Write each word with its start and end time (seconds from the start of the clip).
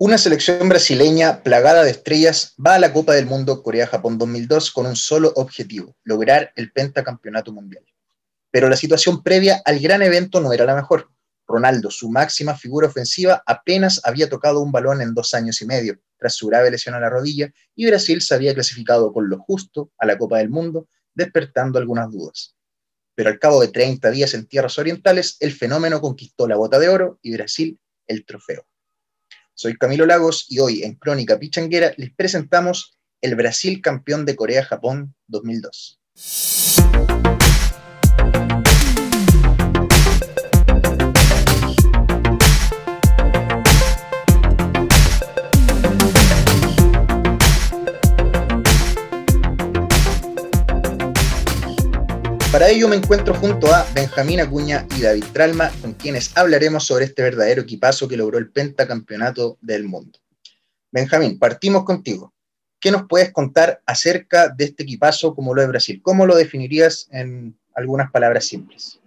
Una 0.00 0.16
selección 0.16 0.68
brasileña 0.68 1.42
plagada 1.42 1.82
de 1.82 1.90
estrellas 1.90 2.54
va 2.64 2.76
a 2.76 2.78
la 2.78 2.92
Copa 2.92 3.14
del 3.14 3.26
Mundo 3.26 3.64
Corea-Japón 3.64 4.16
2002 4.16 4.70
con 4.70 4.86
un 4.86 4.94
solo 4.94 5.32
objetivo, 5.34 5.96
lograr 6.04 6.52
el 6.54 6.70
pentacampeonato 6.70 7.52
mundial. 7.52 7.84
Pero 8.52 8.68
la 8.68 8.76
situación 8.76 9.24
previa 9.24 9.60
al 9.64 9.80
gran 9.80 10.02
evento 10.02 10.40
no 10.40 10.52
era 10.52 10.64
la 10.64 10.76
mejor. 10.76 11.10
Ronaldo, 11.48 11.90
su 11.90 12.10
máxima 12.10 12.54
figura 12.54 12.86
ofensiva, 12.86 13.42
apenas 13.44 14.00
había 14.04 14.28
tocado 14.28 14.60
un 14.60 14.70
balón 14.70 15.02
en 15.02 15.14
dos 15.14 15.34
años 15.34 15.60
y 15.62 15.66
medio, 15.66 15.98
tras 16.16 16.34
su 16.34 16.46
grave 16.46 16.70
lesión 16.70 16.94
a 16.94 17.00
la 17.00 17.10
rodilla, 17.10 17.52
y 17.74 17.86
Brasil 17.86 18.22
se 18.22 18.36
había 18.36 18.54
clasificado 18.54 19.12
con 19.12 19.28
lo 19.28 19.38
justo 19.40 19.90
a 19.98 20.06
la 20.06 20.16
Copa 20.16 20.38
del 20.38 20.48
Mundo, 20.48 20.86
despertando 21.12 21.76
algunas 21.76 22.08
dudas. 22.12 22.54
Pero 23.16 23.30
al 23.30 23.40
cabo 23.40 23.60
de 23.62 23.68
30 23.72 24.12
días 24.12 24.32
en 24.34 24.46
tierras 24.46 24.78
orientales, 24.78 25.38
el 25.40 25.50
fenómeno 25.50 26.00
conquistó 26.00 26.46
la 26.46 26.54
bota 26.54 26.78
de 26.78 26.88
oro 26.88 27.18
y 27.20 27.32
Brasil 27.32 27.80
el 28.06 28.24
trofeo. 28.24 28.64
Soy 29.60 29.76
Camilo 29.76 30.06
Lagos 30.06 30.46
y 30.48 30.60
hoy 30.60 30.84
en 30.84 30.94
Crónica 30.94 31.36
Pichanguera 31.36 31.92
les 31.96 32.14
presentamos 32.14 32.96
el 33.20 33.34
Brasil 33.34 33.82
campeón 33.82 34.24
de 34.24 34.36
Corea-Japón 34.36 35.16
2002. 35.26 35.98
Para 52.58 52.70
ello 52.70 52.88
me 52.88 52.96
encuentro 52.96 53.34
junto 53.34 53.72
a 53.72 53.86
Benjamín 53.94 54.40
Acuña 54.40 54.84
y 54.96 55.02
David 55.02 55.26
Tralma, 55.32 55.70
con 55.80 55.92
quienes 55.92 56.36
hablaremos 56.36 56.84
sobre 56.84 57.04
este 57.04 57.22
verdadero 57.22 57.62
equipazo 57.62 58.08
que 58.08 58.16
logró 58.16 58.36
el 58.36 58.50
pentacampeonato 58.50 59.58
del 59.60 59.84
mundo. 59.84 60.18
Benjamín, 60.90 61.38
partimos 61.38 61.84
contigo. 61.84 62.34
¿Qué 62.80 62.90
nos 62.90 63.04
puedes 63.08 63.32
contar 63.32 63.80
acerca 63.86 64.48
de 64.48 64.64
este 64.64 64.82
equipazo 64.82 65.36
como 65.36 65.54
lo 65.54 65.60
de 65.60 65.68
Brasil? 65.68 66.00
¿Cómo 66.02 66.26
lo 66.26 66.34
definirías 66.34 67.06
en 67.12 67.56
algunas 67.76 68.10
palabras 68.10 68.46
simples? 68.46 68.98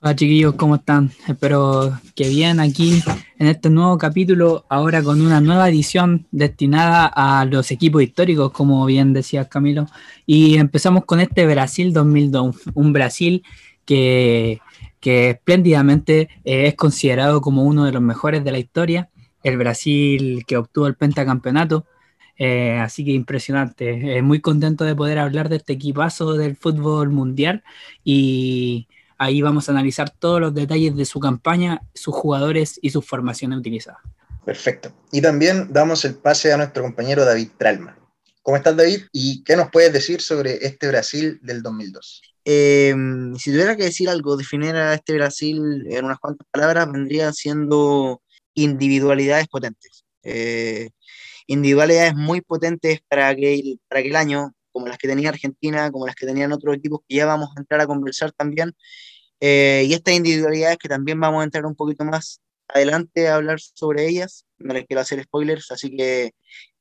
Hola 0.00 0.14
chiquillos, 0.14 0.54
¿cómo 0.56 0.74
están? 0.74 1.10
Espero 1.26 1.98
que 2.14 2.28
bien 2.28 2.60
aquí 2.60 3.02
en 3.38 3.48
este 3.48 3.70
nuevo 3.70 3.98
capítulo, 3.98 4.64
ahora 4.68 5.02
con 5.02 5.20
una 5.20 5.40
nueva 5.40 5.68
edición 5.68 6.26
destinada 6.30 7.06
a 7.06 7.44
los 7.44 7.70
equipos 7.70 8.02
históricos, 8.02 8.52
como 8.52 8.84
bien 8.86 9.12
decía 9.12 9.48
Camilo. 9.48 9.86
Y 10.26 10.56
empezamos 10.56 11.04
con 11.04 11.20
este 11.20 11.46
Brasil 11.46 11.92
2002, 11.92 12.56
un 12.74 12.92
Brasil 12.92 13.42
que, 13.84 14.60
que 15.00 15.30
espléndidamente 15.30 16.28
eh, 16.44 16.68
es 16.68 16.74
considerado 16.74 17.40
como 17.40 17.64
uno 17.64 17.84
de 17.84 17.92
los 17.92 18.02
mejores 18.02 18.44
de 18.44 18.52
la 18.52 18.58
historia, 18.58 19.10
el 19.42 19.56
Brasil 19.58 20.44
que 20.46 20.56
obtuvo 20.56 20.86
el 20.86 20.94
pentacampeonato. 20.94 21.86
Eh, 22.36 22.78
así 22.80 23.04
que 23.04 23.12
impresionante, 23.12 24.20
muy 24.22 24.40
contento 24.40 24.84
de 24.84 24.96
poder 24.96 25.18
hablar 25.18 25.48
de 25.48 25.56
este 25.56 25.74
equipazo 25.74 26.34
del 26.34 26.56
fútbol 26.56 27.10
mundial 27.10 27.62
y 28.02 28.88
Ahí 29.18 29.42
vamos 29.42 29.68
a 29.68 29.72
analizar 29.72 30.10
todos 30.10 30.40
los 30.40 30.54
detalles 30.54 30.96
de 30.96 31.04
su 31.04 31.20
campaña, 31.20 31.82
sus 31.94 32.14
jugadores 32.14 32.78
y 32.82 32.90
sus 32.90 33.06
formaciones 33.06 33.58
utilizadas. 33.58 34.00
Perfecto. 34.44 34.92
Y 35.10 35.22
también 35.22 35.72
damos 35.72 36.04
el 36.04 36.14
pase 36.16 36.52
a 36.52 36.56
nuestro 36.56 36.82
compañero 36.82 37.24
David 37.24 37.48
Tralma. 37.56 37.96
¿Cómo 38.42 38.58
estás, 38.58 38.76
David? 38.76 39.04
¿Y 39.10 39.42
qué 39.42 39.56
nos 39.56 39.70
puedes 39.70 39.92
decir 39.92 40.20
sobre 40.20 40.66
este 40.66 40.88
Brasil 40.88 41.38
del 41.42 41.62
2002? 41.62 42.20
Em, 42.44 43.34
si 43.36 43.50
tuviera 43.50 43.74
que 43.74 43.84
decir 43.84 44.08
algo, 44.10 44.36
definir 44.36 44.76
a 44.76 44.92
este 44.92 45.14
Brasil 45.14 45.86
en 45.88 46.04
unas 46.04 46.18
cuantas 46.18 46.46
palabras, 46.50 46.92
vendría 46.92 47.32
siendo 47.32 48.20
individualidades 48.52 49.48
potentes. 49.48 50.04
Eh, 50.22 50.90
individualidades 51.46 52.14
muy 52.14 52.42
potentes 52.42 53.00
para 53.08 53.28
aquel, 53.28 53.80
para 53.88 54.00
aquel 54.00 54.16
año, 54.16 54.52
como 54.72 54.88
las 54.88 54.98
que 54.98 55.08
tenía 55.08 55.30
Argentina, 55.30 55.90
como 55.90 56.06
las 56.06 56.14
que 56.14 56.26
tenían 56.26 56.52
otros 56.52 56.76
equipos 56.76 57.00
que 57.08 57.16
ya 57.16 57.26
vamos 57.26 57.50
a 57.56 57.60
entrar 57.60 57.80
a 57.80 57.86
conversar 57.86 58.32
también. 58.32 58.74
Eh, 59.40 59.84
y 59.86 59.94
estas 59.94 60.14
individualidades 60.14 60.78
que 60.78 60.88
también 60.88 61.20
vamos 61.20 61.40
a 61.40 61.44
entrar 61.44 61.66
un 61.66 61.74
poquito 61.74 62.04
más 62.04 62.40
adelante 62.68 63.28
a 63.28 63.36
hablar 63.36 63.60
sobre 63.60 64.06
ellas. 64.06 64.46
No 64.58 64.74
les 64.74 64.86
quiero 64.86 65.00
hacer 65.00 65.22
spoilers, 65.22 65.70
así 65.70 65.96
que 65.96 66.32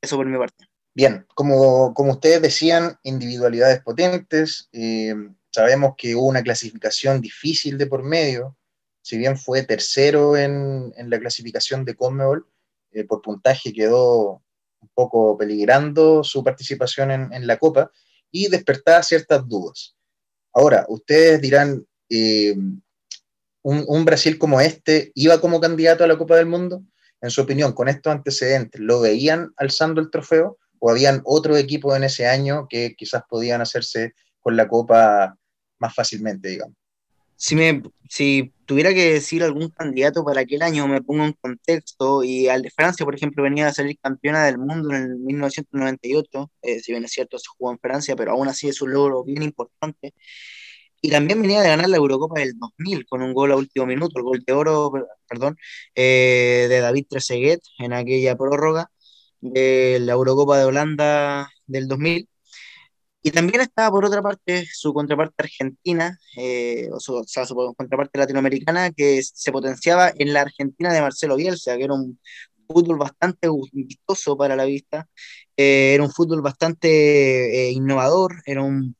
eso 0.02 0.16
por 0.16 0.26
mi 0.26 0.38
parte. 0.38 0.66
Bien, 0.96 1.26
como, 1.34 1.94
como 1.94 2.14
ustedes 2.14 2.42
decían, 2.42 2.98
individualidades 3.04 3.82
potentes. 3.82 4.70
Eh, 4.72 5.16
sabemos 5.52 5.96
que 5.98 6.16
hubo 6.16 6.28
una 6.28 6.44
clasificación 6.44 7.20
difícil 7.20 7.78
de 7.78 7.88
por 7.88 8.04
medio. 8.04 8.56
Si 9.02 9.18
bien 9.18 9.38
fue 9.38 9.64
tercero 9.64 10.38
en, 10.38 10.94
en 10.96 11.10
la 11.10 11.20
clasificación 11.20 11.84
de 11.84 11.96
Conmebol, 11.96 12.48
por 13.08 13.22
puntaje 13.22 13.74
quedó 13.74 14.44
un 14.84 14.90
poco 14.94 15.38
peligrando 15.38 16.24
su 16.24 16.44
participación 16.44 17.12
en, 17.12 17.48
la 17.48 17.58
Copa 17.58 17.92
y 18.30 18.50
despertaba 18.50 19.02
ciertas 19.02 19.48
dudas. 19.48 19.96
Ahora, 20.54 20.86
ustedes 20.90 21.42
dirán, 21.42 21.86
eh, 22.10 22.56
un, 23.64 24.06
Brasil 24.06 24.38
como 24.38 24.60
este 24.62 25.12
iba 25.16 25.40
como 25.40 25.60
candidato 25.60 26.04
a 26.04 26.08
la 26.08 26.18
Copa 26.18 26.36
del 26.36 26.46
Mundo? 26.46 26.84
En 27.22 27.30
su 27.30 27.42
opinión, 27.42 27.72
con 27.74 27.88
estos 27.88 28.12
antecedentes, 28.12 28.82
¿lo 28.82 29.00
veían 29.00 29.54
alzando 29.56 30.02
el 30.02 30.12
trofeo 30.12 30.58
o 30.80 30.92
habían 30.92 31.22
otro 31.24 31.56
equipo 31.56 31.96
en 31.96 32.04
ese 32.04 32.28
año 32.28 32.68
que 32.70 32.96
quizás 32.98 33.24
podían 33.30 33.62
hacerse 33.62 34.14
con 34.42 34.58
la 34.58 34.68
Copa 34.68 35.38
más 35.80 35.96
fácilmente, 35.96 36.50
digamos? 36.50 36.76
Si, 37.36 37.56
me, 37.56 37.82
si 38.10 38.54
tuviera 38.66 38.94
que 38.94 39.14
decir 39.14 39.44
algún 39.44 39.70
candidato 39.70 40.24
para 40.24 40.42
aquel 40.42 40.62
año, 40.62 40.88
me 40.88 41.02
pongo 41.02 41.26
en 41.26 41.34
contexto, 41.34 42.24
y 42.24 42.48
al 42.48 42.62
de 42.62 42.70
Francia, 42.70 43.06
por 43.06 43.16
ejemplo, 43.16 43.44
venía 43.44 43.68
a 43.68 43.74
salir 43.74 43.98
campeona 44.02 44.46
del 44.46 44.58
mundo 44.58 44.94
en 44.94 45.04
el 45.04 45.16
1998, 45.18 46.52
eh, 46.62 46.80
si 46.80 46.92
bien 46.92 47.04
es 47.04 47.12
cierto, 47.12 47.38
se 47.40 47.48
jugó 47.58 47.72
en 47.72 47.80
Francia, 47.80 48.16
pero 48.16 48.32
aún 48.32 48.48
así 48.48 48.68
es 48.68 48.82
un 48.82 48.94
logro 48.94 49.24
bien 49.24 49.44
importante. 49.44 50.14
Y 51.06 51.10
también 51.10 51.42
venía 51.42 51.62
de 51.62 51.68
ganar 51.68 51.90
la 51.90 51.98
Eurocopa 51.98 52.40
del 52.40 52.58
2000 52.58 53.06
con 53.08 53.22
un 53.22 53.34
gol 53.34 53.52
a 53.52 53.58
último 53.58 53.86
minuto, 53.86 54.20
el 54.20 54.24
gol 54.24 54.44
de 54.46 54.54
oro, 54.54 54.90
perdón, 55.28 55.58
eh, 55.96 56.68
de 56.70 56.80
David 56.80 57.08
Trezeguet 57.10 57.62
en 57.80 57.92
aquella 57.92 58.38
prórroga 58.38 58.90
de 59.42 60.00
la 60.02 60.14
Eurocopa 60.14 60.58
de 60.58 60.66
Holanda 60.66 61.50
del 61.68 61.90
2000. 61.90 62.30
Y 63.22 63.32
también 63.32 63.62
estaba 63.62 63.92
por 63.92 64.06
otra 64.06 64.22
parte 64.22 64.66
su 64.74 64.94
contraparte 64.94 65.36
argentina, 65.44 66.18
eh, 66.38 66.90
o, 66.94 67.00
su, 67.00 67.24
sea, 67.28 67.46
su 67.46 67.56
contraparte 67.78 68.20
latinoamericana, 68.20 68.92
que 68.92 69.22
se 69.24 69.52
potenciaba 69.52 70.12
en 70.18 70.34
la 70.34 70.42
Argentina 70.42 70.94
de 70.94 71.02
Marcelo 71.02 71.36
Bielsa, 71.38 71.78
que 71.78 71.84
era 71.86 71.94
un 71.96 72.20
fútbol 72.68 72.98
bastante 72.98 73.50
vistoso 73.74 74.38
para 74.38 74.56
la 74.56 74.66
vista, 74.66 75.08
eh, 75.58 75.94
era 75.96 76.04
un 76.04 76.12
fútbol 76.12 76.42
bastante 76.42 77.72
innovador, 77.72 78.42
era 78.46 78.64
un, 78.64 78.96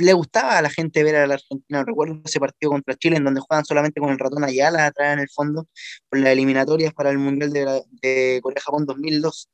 le 0.00 0.12
gustaba 0.12 0.58
a 0.58 0.62
la 0.62 0.70
gente 0.70 1.02
ver 1.04 1.16
a 1.16 1.26
la 1.26 1.34
Argentina. 1.34 1.84
Recuerdo 1.84 2.20
ese 2.24 2.40
partido 2.40 2.72
contra 2.72 2.94
Chile 2.96 3.16
en 3.16 3.24
donde 3.24 3.40
juegan 3.40 3.64
solamente 3.64 4.00
con 4.00 4.10
el 4.10 4.18
ratón 4.18 4.44
Ayala 4.44 4.86
atrás 4.86 5.14
en 5.14 5.20
el 5.20 5.28
fondo, 5.28 5.66
por 6.08 6.18
las 6.20 6.32
eliminatorias 6.32 6.92
para 6.94 7.10
el 7.10 7.18
Mundial 7.18 7.52
de, 7.52 8.40
Corea-Japón 8.42 8.86
2002. 8.86 9.50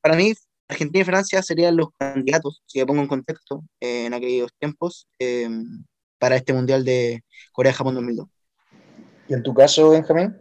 para 0.00 0.16
mí 0.16 0.34
Argentina 0.72 1.02
y 1.02 1.04
Francia 1.04 1.42
serían 1.42 1.76
los 1.76 1.88
candidatos, 1.98 2.62
si 2.66 2.78
me 2.78 2.86
pongo 2.86 3.02
en 3.02 3.08
contexto, 3.08 3.62
eh, 3.80 4.06
en 4.06 4.14
aquellos 4.14 4.50
tiempos, 4.58 5.06
eh, 5.18 5.48
para 6.18 6.36
este 6.36 6.52
Mundial 6.52 6.84
de 6.84 7.24
Corea-Japón 7.52 7.94
2002. 7.94 8.28
¿Y 9.28 9.34
en 9.34 9.42
tu 9.42 9.54
caso, 9.54 9.90
Benjamín? 9.90 10.36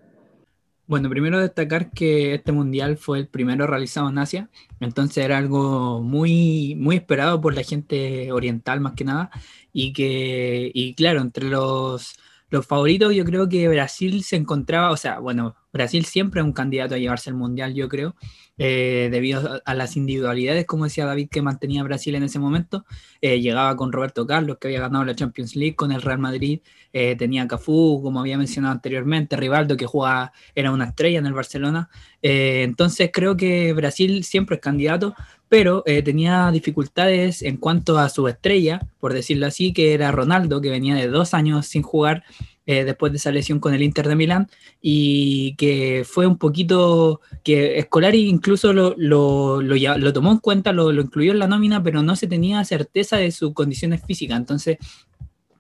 Bueno, 0.92 1.10
primero 1.10 1.40
destacar 1.40 1.92
que 1.92 2.34
este 2.34 2.52
mundial 2.52 2.98
fue 2.98 3.20
el 3.20 3.28
primero 3.30 3.66
realizado 3.66 4.10
en 4.10 4.18
Asia, 4.18 4.50
entonces 4.82 5.24
era 5.24 5.38
algo 5.38 6.02
muy, 6.02 6.76
muy 6.76 6.98
esperado 6.98 7.40
por 7.40 7.54
la 7.54 7.64
gente 7.64 8.30
oriental 8.34 8.82
más 8.82 8.92
que 8.92 9.06
nada, 9.06 9.32
y 9.72 9.94
que, 9.94 10.70
y 10.74 10.94
claro, 10.96 11.22
entre 11.22 11.46
los, 11.46 12.18
los 12.50 12.68
favoritos 12.68 13.16
yo 13.16 13.24
creo 13.24 13.48
que 13.48 13.70
Brasil 13.70 14.22
se 14.26 14.36
encontraba, 14.36 14.92
o 14.92 14.98
sea, 14.98 15.20
bueno, 15.20 15.56
Brasil 15.72 16.06
siempre 16.06 16.42
es 16.42 16.46
un 16.46 16.54
candidato 16.54 16.96
a 16.96 16.98
llevarse 16.98 17.30
el 17.30 17.36
mundial, 17.36 17.74
yo 17.74 17.88
creo, 17.88 18.16
eh, 18.58 19.10
debido 19.12 19.62
a, 19.66 19.74
las 19.74 19.98
individualidades, 19.98 20.66
como 20.66 20.84
decía 20.84 21.06
David, 21.06 21.30
que 21.32 21.42
mantenía 21.42 21.82
Brasil 21.84 22.14
en 22.14 22.24
ese 22.24 22.38
momento. 22.38 22.86
Eh, 23.22 23.40
llegaba 23.40 23.76
con 23.76 23.92
Roberto 23.92 24.28
Carlos, 24.28 24.58
que 24.60 24.68
había 24.68 24.82
ganado 24.82 25.06
la 25.06 25.16
Champions 25.16 25.56
League 25.56 25.76
con 25.76 25.92
el 25.92 26.02
Real 26.02 26.20
Madrid. 26.20 26.60
Eh, 26.94 27.16
tenía 27.16 27.48
Cafú, 27.48 28.02
como 28.04 28.20
había 28.20 28.38
mencionado 28.38 28.74
anteriormente, 28.74 29.36
Rivaldo, 29.36 29.78
que 29.78 29.86
jugaba, 29.86 30.34
era 30.54 30.72
una 30.72 30.86
estrella 30.86 31.20
en 31.20 31.26
el 31.26 31.34
Barcelona. 31.34 31.90
entonces 32.22 33.10
creo 33.12 33.36
que 33.36 33.74
Brasil 33.74 34.24
siempre 34.24 34.58
es 34.58 34.62
candidato, 34.62 35.16
pero 35.50 35.84
tenía 35.84 36.52
dificultades 36.52 37.42
en 37.42 37.58
cuanto 37.58 37.98
a 37.98 38.10
su 38.10 38.28
estrella, 38.28 38.80
por 39.00 39.14
decirlo 39.14 39.48
así, 39.48 39.74
que 39.74 39.94
era 39.94 40.12
Ronaldo, 40.12 40.62
que 40.62 40.70
venía 40.70 40.96
de 40.96 41.08
dos 41.08 41.34
años 41.34 41.66
sin 41.66 41.82
jugar. 41.82 42.24
Eh, 42.68 42.84
después 42.84 43.12
de 43.12 43.18
esa 43.18 43.32
lesión 43.32 43.60
con 43.60 43.74
el 43.74 43.82
Inter 43.82 44.08
de 44.08 44.16
Milán 44.16 44.48
y 44.80 45.56
que 45.56 46.06
fue 46.08 46.28
un 46.28 46.38
poquito 46.38 47.20
que 47.44 47.82
Scolari 47.82 48.30
incluso 48.30 48.72
lo, 48.72 48.94
lo, 48.98 49.64
lo, 49.64 50.14
tomó 50.14 50.32
en 50.32 50.38
cuenta, 50.38 50.72
lo, 50.72 50.92
incluyó 50.94 51.32
en 51.32 51.40
la 51.40 51.48
nómina, 51.48 51.82
pero 51.82 52.04
no 52.04 52.16
se 52.16 52.28
tenía 52.28 52.64
certeza 52.64 53.18
de 53.18 53.32
sus 53.32 53.56
condiciones 53.56 54.04
físicas. 54.06 54.38
Entonces, 54.38 54.78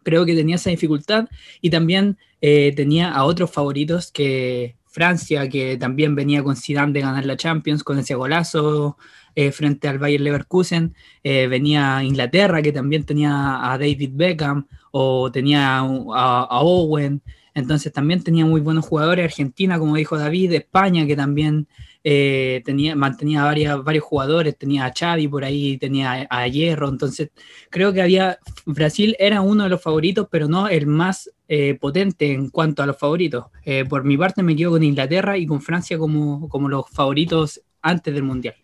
creo 0.03 0.27
que 0.27 0.35
tenía 0.35 0.57
esa 0.57 0.69
dificultad 0.69 1.27
y 1.59 1.71
también 1.71 2.19
eh, 2.39 2.71
tenía 2.75 3.11
a 3.11 3.23
otros 3.25 3.49
favoritos 3.49 4.11
que 4.11 4.75
Francia, 4.85 5.49
que 5.49 5.77
también 5.77 6.15
venía 6.15 6.43
con 6.43 6.55
Zidane 6.55 6.93
de 6.93 7.01
ganar 7.01 7.25
la 7.25 7.37
Champions 7.37 7.83
con 7.83 7.97
ese 7.97 8.13
golazo 8.13 8.97
eh, 9.35 9.51
frente 9.51 9.87
al 9.87 9.99
Bayer 9.99 10.21
Leverkusen. 10.21 10.93
Eh, 11.23 11.47
venía 11.47 12.03
Inglaterra, 12.03 12.61
que 12.61 12.73
también 12.73 13.05
tenía 13.05 13.71
a 13.71 13.77
David 13.77 14.11
Beckham 14.13 14.67
o 14.91 15.31
tenía 15.31 15.79
a, 15.79 16.59
Owen. 16.61 17.21
Entonces 17.53 17.91
también 17.91 18.23
tenía 18.23 18.45
muy 18.45 18.61
buenos 18.61 18.85
jugadores. 18.85 19.25
Argentina, 19.25 19.79
como 19.79 19.95
dijo 19.95 20.17
David, 20.17 20.53
España, 20.53 21.05
que 21.05 21.15
también 21.15 21.67
eh, 22.03 22.63
tenía, 22.65 22.95
mantenía 22.95 23.43
varios 23.43 24.03
jugadores, 24.03 24.57
tenía 24.57 24.85
a 24.85 24.93
Xavi 24.97 25.27
por 25.27 25.43
ahí, 25.43 25.77
tenía 25.77 26.25
a 26.29 26.47
Hierro, 26.47 26.89
entonces 26.89 27.29
creo 27.69 27.93
que 27.93 28.01
había, 28.01 28.39
Brasil 28.65 29.15
era 29.19 29.41
uno 29.41 29.65
de 29.65 29.69
los 29.69 29.83
favoritos, 29.83 30.27
pero 30.31 30.47
no 30.47 30.67
el 30.67 30.87
más 30.87 31.29
eh, 31.47 31.77
potente 31.79 32.31
en 32.31 32.49
cuanto 32.49 32.81
a 32.81 32.87
los 32.87 32.97
favoritos. 32.97 33.45
Eh, 33.65 33.85
por 33.85 34.03
mi 34.03 34.17
parte 34.17 34.41
me 34.41 34.55
quedo 34.55 34.71
con 34.71 34.83
Inglaterra 34.83 35.37
y 35.37 35.45
con 35.45 35.61
Francia 35.61 35.99
como, 35.99 36.49
como 36.49 36.69
los 36.69 36.89
favoritos 36.89 37.61
antes 37.83 38.13
del 38.13 38.23
Mundial. 38.23 38.55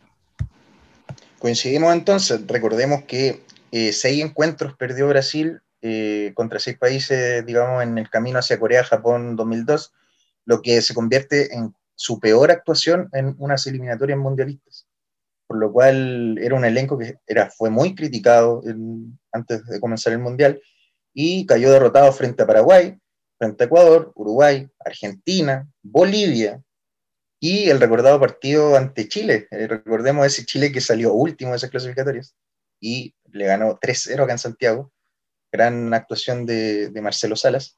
Coincidimos 1.38 1.94
entonces, 1.94 2.41
recordemos 2.47 3.03
que 3.03 3.41
seis 3.91 4.24
encuentros 4.24 4.74
perdió 4.74 5.07
Brasil 5.07 5.59
contra 6.33 6.59
seis 6.59 6.77
países, 6.77 7.45
digamos, 7.45 7.83
en 7.83 7.97
el 7.97 8.09
camino 8.09 8.39
hacia 8.39 8.59
Corea, 8.59 8.83
Japón 8.83 9.35
2002, 9.35 9.94
lo 10.45 10.62
que 10.62 10.81
se 10.81 10.94
convierte 10.94 11.53
en 11.53 11.74
su 11.95 12.19
peor 12.19 12.51
actuación 12.51 13.09
en 13.13 13.35
unas 13.39 13.65
eliminatorias 13.68 14.19
mundialistas. 14.19 14.88
Por 15.47 15.57
lo 15.57 15.71
cual 15.71 16.38
era 16.39 16.56
un 16.56 16.65
elenco 16.65 16.97
que 16.97 17.18
era, 17.25 17.50
fue 17.50 17.69
muy 17.69 17.95
criticado 17.95 18.62
antes 19.31 19.65
de 19.65 19.79
comenzar 19.79 20.13
el 20.13 20.19
Mundial 20.19 20.62
y 21.13 21.45
cayó 21.45 21.71
derrotado 21.71 22.12
frente 22.12 22.44
a 22.44 22.47
Paraguay, 22.47 22.97
frente 23.38 23.63
a 23.63 23.68
Ecuador, 23.68 24.12
Uruguay, 24.15 24.69
Argentina, 24.79 25.68
Bolivia 25.81 26.62
y 27.39 27.69
el 27.69 27.79
recordado 27.79 28.19
partido 28.19 28.75
ante 28.75 29.07
Chile. 29.07 29.47
Eh, 29.51 29.68
recordemos 29.68 30.25
ese 30.25 30.45
Chile 30.45 30.71
que 30.71 30.81
salió 30.81 31.13
último 31.13 31.51
de 31.51 31.57
esas 31.57 31.69
clasificatorias 31.69 32.35
y 32.79 33.15
le 33.31 33.45
ganó 33.45 33.79
3-0 33.79 34.24
acá 34.24 34.33
en 34.33 34.38
Santiago. 34.38 34.91
Gran 35.51 35.94
actuación 35.94 36.45
de, 36.45 36.89
de 36.89 37.01
Marcelo 37.01 37.35
Salas. 37.35 37.75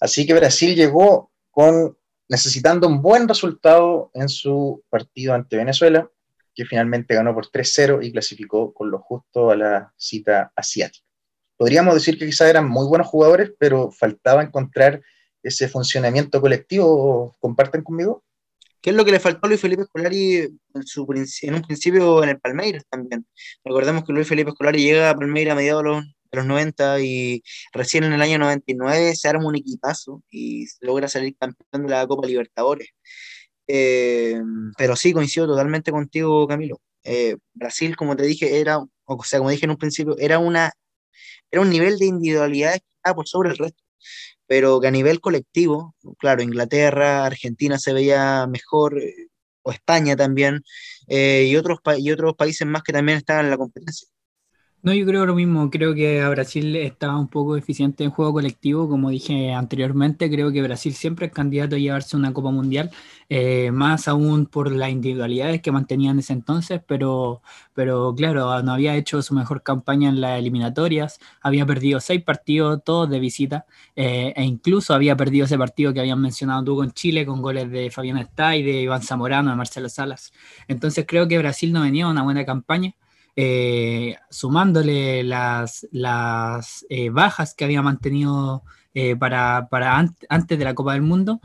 Así 0.00 0.26
que 0.26 0.34
Brasil 0.34 0.74
llegó 0.74 1.30
con 1.50 1.96
necesitando 2.28 2.88
un 2.88 3.02
buen 3.02 3.28
resultado 3.28 4.10
en 4.14 4.28
su 4.28 4.82
partido 4.88 5.34
ante 5.34 5.56
Venezuela, 5.56 6.10
que 6.54 6.64
finalmente 6.64 7.14
ganó 7.14 7.34
por 7.34 7.50
3-0 7.50 8.04
y 8.04 8.10
clasificó 8.10 8.72
con 8.72 8.90
lo 8.90 8.98
justo 8.98 9.50
a 9.50 9.56
la 9.56 9.92
cita 9.96 10.52
asiática. 10.56 11.04
Podríamos 11.56 11.94
decir 11.94 12.18
que 12.18 12.26
quizás 12.26 12.48
eran 12.48 12.68
muy 12.68 12.86
buenos 12.86 13.06
jugadores, 13.06 13.52
pero 13.58 13.90
faltaba 13.90 14.42
encontrar 14.42 15.02
ese 15.42 15.68
funcionamiento 15.68 16.40
colectivo. 16.40 17.36
¿Comparten 17.38 17.82
conmigo? 17.82 18.24
¿Qué 18.80 18.90
es 18.90 18.96
lo 18.96 19.04
que 19.04 19.12
le 19.12 19.20
faltó 19.20 19.46
a 19.46 19.48
Luis 19.48 19.60
Felipe 19.60 19.84
Scolari 19.84 20.58
en, 20.74 20.82
su, 20.84 21.06
en 21.42 21.54
un 21.54 21.62
principio 21.62 22.22
en 22.22 22.30
el 22.30 22.40
Palmeiras 22.40 22.84
también? 22.88 23.26
Recordemos 23.64 24.04
que 24.04 24.12
Luis 24.12 24.26
Felipe 24.26 24.50
Scolari 24.50 24.82
llega 24.82 25.10
a 25.10 25.14
Palmeiras 25.14 25.52
a 25.52 25.56
mediados 25.56 25.84
de 25.84 25.90
los 25.90 26.04
los 26.32 26.46
90 26.46 27.00
y 27.00 27.42
recién 27.72 28.04
en 28.04 28.12
el 28.14 28.22
año 28.22 28.38
99 28.38 29.14
se 29.14 29.28
arma 29.28 29.46
un 29.46 29.56
equipazo 29.56 30.22
y 30.30 30.66
logra 30.80 31.08
salir 31.08 31.36
campeón 31.36 31.86
de 31.86 31.90
la 31.90 32.06
Copa 32.06 32.26
Libertadores. 32.26 32.88
Eh, 33.66 34.40
pero 34.76 34.96
sí, 34.96 35.12
coincido 35.12 35.46
totalmente 35.46 35.92
contigo, 35.92 36.46
Camilo. 36.46 36.80
Eh, 37.04 37.36
Brasil, 37.54 37.96
como 37.96 38.16
te 38.16 38.24
dije, 38.24 38.60
era, 38.60 38.78
o 38.78 39.24
sea, 39.24 39.38
como 39.38 39.50
dije 39.50 39.66
en 39.66 39.70
un 39.72 39.78
principio, 39.78 40.16
era, 40.18 40.38
una, 40.38 40.72
era 41.50 41.62
un 41.62 41.70
nivel 41.70 41.98
de 41.98 42.06
individualidad 42.06 42.74
que 42.74 42.84
estaba 42.96 43.16
por 43.16 43.28
sobre 43.28 43.50
el 43.50 43.58
resto, 43.58 43.82
pero 44.46 44.80
que 44.80 44.88
a 44.88 44.90
nivel 44.90 45.20
colectivo, 45.20 45.94
claro, 46.18 46.42
Inglaterra, 46.42 47.26
Argentina 47.26 47.78
se 47.78 47.92
veía 47.92 48.46
mejor, 48.46 49.00
eh, 49.02 49.28
o 49.62 49.72
España 49.72 50.16
también, 50.16 50.62
y, 51.08 51.56
otros, 51.56 51.78
y 51.98 52.10
otros 52.10 52.34
países 52.36 52.66
más 52.66 52.82
que 52.82 52.92
también 52.92 53.18
estaban 53.18 53.44
en 53.46 53.50
la 53.52 53.58
competencia. 53.58 54.08
No, 54.84 54.92
yo 54.92 55.06
creo 55.06 55.26
lo 55.26 55.34
mismo. 55.36 55.70
Creo 55.70 55.94
que 55.94 56.20
a 56.22 56.28
Brasil 56.30 56.74
estaba 56.74 57.16
un 57.16 57.28
poco 57.28 57.56
eficiente 57.56 58.02
en 58.02 58.10
juego 58.10 58.32
colectivo. 58.32 58.88
Como 58.88 59.10
dije 59.10 59.52
anteriormente, 59.52 60.28
creo 60.28 60.50
que 60.50 60.60
Brasil 60.60 60.92
siempre 60.94 61.26
es 61.26 61.32
candidato 61.32 61.76
a 61.76 61.78
llevarse 61.78 62.16
una 62.16 62.32
Copa 62.32 62.50
Mundial, 62.50 62.90
eh, 63.28 63.70
más 63.70 64.08
aún 64.08 64.46
por 64.46 64.72
las 64.72 64.90
individualidades 64.90 65.62
que 65.62 65.70
mantenían 65.70 66.14
en 66.14 66.18
ese 66.18 66.32
entonces, 66.32 66.80
pero, 66.84 67.42
pero 67.74 68.12
claro, 68.16 68.60
no 68.64 68.72
había 68.72 68.96
hecho 68.96 69.22
su 69.22 69.34
mejor 69.34 69.62
campaña 69.62 70.08
en 70.08 70.20
las 70.20 70.40
eliminatorias, 70.40 71.20
había 71.40 71.64
perdido 71.64 72.00
seis 72.00 72.20
partidos, 72.24 72.82
todos 72.84 73.08
de 73.08 73.20
visita, 73.20 73.66
eh, 73.94 74.32
e 74.34 74.42
incluso 74.44 74.94
había 74.94 75.16
perdido 75.16 75.44
ese 75.44 75.56
partido 75.58 75.92
que 75.94 76.00
habían 76.00 76.20
mencionado 76.20 76.64
tú 76.64 76.74
con 76.76 76.90
Chile, 76.90 77.24
con 77.24 77.40
goles 77.40 77.70
de 77.70 77.88
Fabián 77.92 78.18
Estay, 78.18 78.64
de 78.64 78.82
Iván 78.82 79.02
Zamorano, 79.02 79.50
de 79.50 79.56
Marcelo 79.56 79.88
Salas. 79.88 80.32
Entonces 80.66 81.04
creo 81.06 81.28
que 81.28 81.38
Brasil 81.38 81.72
no 81.72 81.82
venía 81.82 82.08
una 82.08 82.22
buena 82.24 82.44
campaña. 82.44 82.94
Eh, 83.34 84.16
sumándole 84.28 85.24
las, 85.24 85.88
las 85.90 86.84
eh, 86.90 87.08
bajas 87.08 87.54
que 87.54 87.64
había 87.64 87.80
mantenido 87.80 88.62
eh, 88.92 89.16
para, 89.16 89.66
antes 90.28 90.58
de 90.58 90.64
la 90.64 90.74
Copa 90.74 90.92
del 90.92 91.02
Mundo, 91.02 91.40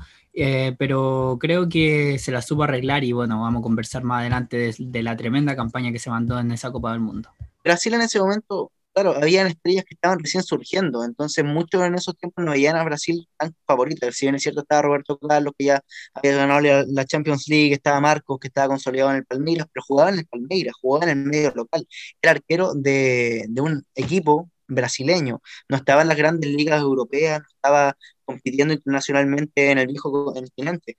pero 0.77 1.37
creo 1.39 1.67
que 1.67 2.19
se 2.19 2.31
la 2.31 2.43
supo 2.43 2.63
arreglar 2.63 3.03
y 3.03 3.11
bueno, 3.11 3.41
vamos 3.41 3.61
a 3.61 3.63
conversar 3.63 4.03
más 4.03 4.21
adelante 4.21 4.71
de, 4.77 5.03
la 5.03 5.17
tremenda 5.17 5.55
campaña 5.55 5.91
que 5.91 5.97
se 5.97 6.11
mandó 6.11 6.37
en 6.39 6.51
esa 6.51 6.71
Copa 6.71 6.91
del 6.91 6.99
Mundo. 6.99 7.29
Brasil 7.63 7.93
en 7.95 8.01
ese 8.01 8.19
momento 8.19 8.71
claro, 8.97 9.15
habían 9.15 9.47
estrellas 9.47 9.85
que 9.85 9.93
estaban 9.93 10.17
recién 10.19 10.43
surgiendo, 10.43 11.03
entonces 11.03 11.45
muchos 11.45 11.83
en 11.83 11.93
esos 11.95 12.17
tiempos 12.17 12.43
no 12.43 12.51
veían 12.51 12.75
a 12.77 12.83
Brasil 12.83 13.27
tan 13.37 13.55
favorito. 13.67 14.11
Si 14.11 14.25
bien 14.25 14.35
es 14.35 14.41
cierto, 14.41 14.61
estaba 14.61 14.81
Roberto 14.81 15.19
Carlos, 15.19 15.53
que 15.57 15.65
ya 15.65 15.83
había 16.15 16.35
ganado 16.35 16.61
la, 16.61 17.05
Champions 17.05 17.47
League, 17.47 17.73
estaba 17.73 17.99
Marcos, 17.99 18.39
que 18.39 18.47
estaba 18.47 18.69
consolidado 18.69 19.11
en 19.11 19.17
el 19.17 19.25
Palmeiras, 19.25 19.67
pero 19.71 19.83
jugaba 19.87 20.09
en 20.09 20.19
el 20.19 20.25
Palmeiras, 20.25 20.73
jugaba 20.81 21.11
en 21.11 21.19
el 21.19 21.25
medio 21.25 21.51
local. 21.55 21.87
Era 22.21 22.31
arquero 22.31 22.73
de, 22.73 23.47
un 23.59 23.85
equipo 23.95 24.49
brasileño, 24.67 25.41
no 25.69 25.77
estaba 25.77 26.01
en 26.01 26.07
las 26.07 26.17
grandes 26.17 26.49
ligas 26.49 26.81
europeas, 26.81 27.39
no 27.41 27.47
estaba 27.55 27.97
compitiendo 28.25 28.73
internacionalmente 28.73 29.71
en 29.71 29.77
el 29.77 29.87
viejo 29.87 30.11
continente. 30.33 30.97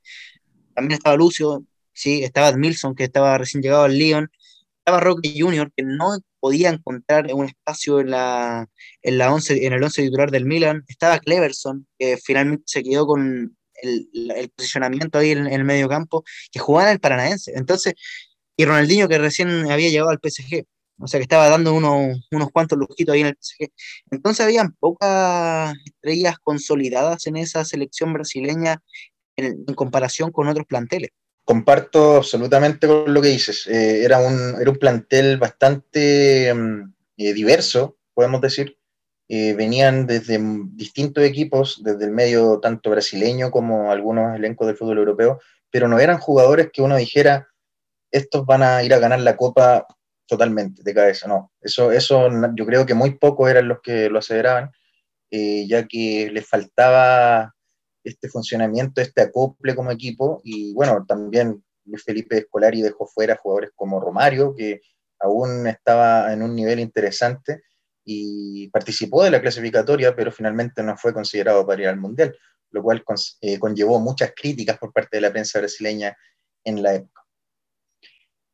También 0.74 0.98
estaba 0.98 1.16
Lucio, 1.16 1.64
sí, 1.92 2.22
estaba 2.22 2.52
Milson, 2.52 2.94
que 2.94 3.04
estaba 3.04 3.36
recién 3.38 3.62
llegado 3.62 3.84
al 3.84 3.98
Lyon, 3.98 4.30
estaba 4.78 5.00
Roque 5.00 5.34
Junior, 5.36 5.72
que 5.76 5.82
no 5.84 6.16
podía 6.40 6.70
encontrar 6.70 7.32
un 7.34 7.46
espacio 7.46 8.00
en, 8.00 8.10
la, 8.10 8.68
en, 9.02 9.18
la 9.18 9.32
once, 9.32 9.66
en 9.66 9.72
el 9.72 9.82
11 9.82 10.02
titular 10.04 10.30
del 10.30 10.44
Milan. 10.46 10.84
Estaba 10.88 11.18
Cleverson, 11.18 11.86
que 11.98 12.16
finalmente 12.16 12.64
se 12.66 12.82
quedó 12.82 13.06
con 13.06 13.56
el, 13.82 14.52
posicionamiento 14.56 15.18
ahí 15.18 15.30
en, 15.30 15.46
el 15.46 15.64
medio 15.64 15.88
campo, 15.88 16.24
que 16.50 16.58
jugaba 16.58 16.88
en 16.88 16.94
el 16.94 17.00
Paranaense. 17.00 17.52
Entonces, 17.54 17.94
y 18.56 18.64
Ronaldinho, 18.64 19.08
que 19.08 19.18
recién 19.18 19.70
había 19.70 19.90
llegado 19.90 20.10
al 20.10 20.20
PSG. 20.22 20.64
O 21.00 21.06
sea, 21.06 21.20
que 21.20 21.22
estaba 21.22 21.48
dando 21.48 21.74
unos, 21.74 22.28
unos 22.32 22.50
cuantos 22.50 22.76
lujitos 22.78 23.14
ahí 23.14 23.20
en 23.20 23.28
el 23.28 23.36
PSG. 23.40 23.68
Entonces, 24.10 24.44
habían 24.44 24.72
pocas 24.80 25.74
estrellas 25.84 26.36
consolidadas 26.42 27.26
en 27.26 27.36
esa 27.36 27.64
selección 27.64 28.12
brasileña 28.12 28.82
en 29.36 29.64
comparación 29.74 30.32
con 30.32 30.48
otros 30.48 30.66
planteles. 30.66 31.10
Comparto 31.48 32.16
absolutamente 32.16 32.86
con 32.86 33.14
lo 33.14 33.22
que 33.22 33.28
dices. 33.28 33.66
Eh, 33.68 34.04
era, 34.04 34.18
un, 34.18 34.60
era 34.60 34.70
un 34.70 34.76
plantel 34.76 35.38
bastante 35.38 36.52
mm, 36.52 36.92
eh, 37.16 37.32
diverso, 37.32 37.96
podemos 38.12 38.42
decir. 38.42 38.76
Eh, 39.30 39.54
venían 39.54 40.06
desde 40.06 40.38
distintos 40.74 41.24
equipos, 41.24 41.82
desde 41.82 42.04
el 42.04 42.10
medio 42.10 42.60
tanto 42.60 42.90
brasileño 42.90 43.50
como 43.50 43.90
algunos 43.90 44.36
elencos 44.36 44.66
del 44.66 44.76
fútbol 44.76 44.98
europeo, 44.98 45.40
pero 45.70 45.88
no 45.88 45.98
eran 45.98 46.18
jugadores 46.18 46.68
que 46.70 46.82
uno 46.82 46.98
dijera, 46.98 47.48
estos 48.10 48.44
van 48.44 48.62
a 48.62 48.82
ir 48.82 48.92
a 48.92 48.98
ganar 48.98 49.20
la 49.20 49.38
copa 49.38 49.86
totalmente 50.26 50.82
de 50.82 50.92
cabeza. 50.92 51.28
No, 51.28 51.50
eso, 51.62 51.92
eso 51.92 52.28
yo 52.56 52.66
creo 52.66 52.84
que 52.84 52.92
muy 52.92 53.12
pocos 53.12 53.48
eran 53.48 53.68
los 53.68 53.80
que 53.80 54.10
lo 54.10 54.18
aseveraban, 54.18 54.70
ya 55.30 55.88
que 55.88 56.28
les 56.30 56.46
faltaba 56.46 57.54
este 58.08 58.28
funcionamiento, 58.28 59.00
este 59.00 59.22
acople 59.22 59.74
como 59.74 59.90
equipo. 59.90 60.40
Y 60.44 60.72
bueno, 60.74 61.04
también 61.06 61.62
Luis 61.84 62.04
Felipe 62.04 62.38
Escolari 62.38 62.82
dejó 62.82 63.06
fuera 63.06 63.36
jugadores 63.36 63.70
como 63.74 64.00
Romario, 64.00 64.54
que 64.54 64.80
aún 65.20 65.66
estaba 65.66 66.32
en 66.32 66.42
un 66.42 66.54
nivel 66.54 66.80
interesante 66.80 67.62
y 68.04 68.68
participó 68.68 69.22
de 69.22 69.30
la 69.30 69.40
clasificatoria, 69.40 70.16
pero 70.16 70.32
finalmente 70.32 70.82
no 70.82 70.96
fue 70.96 71.12
considerado 71.12 71.66
para 71.66 71.82
ir 71.82 71.88
al 71.88 71.98
Mundial, 71.98 72.36
lo 72.70 72.82
cual 72.82 73.04
eh, 73.40 73.58
conllevó 73.58 74.00
muchas 74.00 74.32
críticas 74.34 74.78
por 74.78 74.92
parte 74.92 75.18
de 75.18 75.20
la 75.20 75.30
prensa 75.30 75.58
brasileña 75.58 76.16
en 76.64 76.82
la 76.82 76.94
época. 76.94 77.22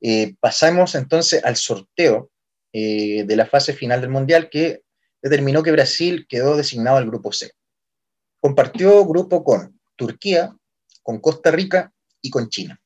Eh, 0.01 0.35
pasamos 0.41 0.95
entonces 0.95 1.45
al 1.45 1.57
sorteo 1.57 2.31
eh, 2.73 3.25
de 3.25 3.37
la 3.37 3.47
fase 3.47 3.73
final 3.73 4.01
del 4.01 4.11
Mundial 4.11 4.51
que 4.51 4.83
determinó 5.23 5.63
que 5.63 5.73
Brasil 5.73 6.27
quedó 6.29 6.57
designado 6.57 6.97
al 6.97 7.07
grupo 7.07 7.33
C. 7.33 7.53
Compartió 8.45 9.07
grupo 9.07 9.43
con 9.43 9.81
Turquía, 9.97 10.55
con 11.03 11.19
Costa 11.19 11.51
Rica 11.51 11.91
y 12.21 12.29
con 12.29 12.51
China. 12.51 12.79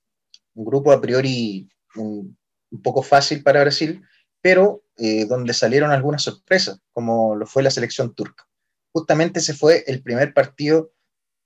Un 0.55 0.65
grupo 0.65 0.93
a 0.93 1.01
priori 1.01 1.69
un, 1.97 2.39
poco 2.81 3.03
fácil 3.03 3.43
para 3.43 3.63
Brasil, 3.63 4.01
pero 4.41 4.85
eh, 4.97 5.25
donde 5.25 5.53
salieron 5.53 5.91
algunas 5.91 6.23
sorpresas, 6.23 6.79
como 6.93 7.35
lo 7.35 7.45
fue 7.45 7.65
la 7.65 7.73
selección 7.73 8.15
turca. 8.15 8.47
Justamente 8.93 9.41
ese 9.41 9.53
fue 9.53 9.83
el 9.89 10.01
primer 10.01 10.33
partido 10.33 10.93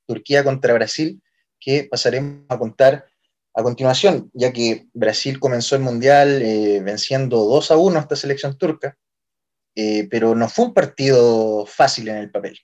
Turquía 0.06 0.44
contra 0.44 0.74
Brasil, 0.74 1.22
que 1.58 1.88
pasaremos 1.90 2.44
a 2.50 2.58
contar 2.58 3.06
a 3.54 3.62
continuación, 3.62 4.30
ya 4.34 4.52
que 4.52 4.88
Brasil 4.92 5.40
comenzó 5.40 5.74
el 5.74 5.80
Mundial 5.80 6.42
eh, 6.42 6.82
venciendo 6.82 7.38
2 7.46 7.70
a 7.70 7.78
1 7.78 7.98
a 7.98 8.02
esta 8.02 8.16
selección 8.16 8.58
turca, 8.58 8.98
eh, 9.74 10.06
pero 10.10 10.34
no 10.34 10.50
fue 10.50 10.66
un 10.66 10.74
partido 10.74 11.64
fácil 11.64 12.08
en 12.08 12.16
el 12.16 12.30
papel. 12.30 12.58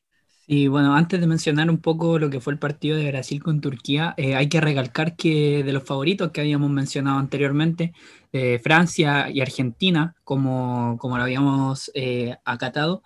Y 0.50 0.66
bueno, 0.68 0.94
antes 0.94 1.20
de 1.20 1.26
mencionar 1.26 1.68
un 1.68 1.76
poco 1.76 2.18
lo 2.18 2.30
que 2.30 2.40
fue 2.40 2.54
el 2.54 2.58
partido 2.58 2.96
de 2.96 3.10
Brasil 3.10 3.42
con 3.42 3.60
Turquía, 3.60 4.14
eh, 4.16 4.34
hay 4.34 4.48
que 4.48 4.62
recalcar 4.62 5.14
que 5.14 5.62
de 5.62 5.72
los 5.74 5.82
favoritos 5.84 6.30
que 6.30 6.40
habíamos 6.40 6.70
mencionado 6.70 7.18
anteriormente, 7.18 7.92
eh, 8.32 8.58
Francia 8.58 9.28
y 9.28 9.42
Argentina, 9.42 10.16
como, 10.24 10.96
como 10.98 11.18
lo 11.18 11.24
habíamos 11.24 11.90
eh, 11.92 12.34
acatado, 12.46 13.02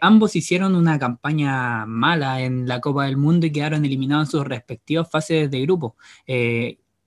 ambos 0.00 0.36
hicieron 0.36 0.76
una 0.76 0.96
campaña 1.00 1.86
mala 1.86 2.40
en 2.40 2.68
la 2.68 2.80
Copa 2.80 3.06
del 3.06 3.16
Mundo 3.16 3.46
y 3.46 3.52
quedaron 3.52 3.84
eliminados 3.84 4.28
en 4.28 4.30
sus 4.30 4.46
respectivas 4.46 5.10
fases 5.10 5.50
de 5.50 5.60
grupo. 5.62 5.96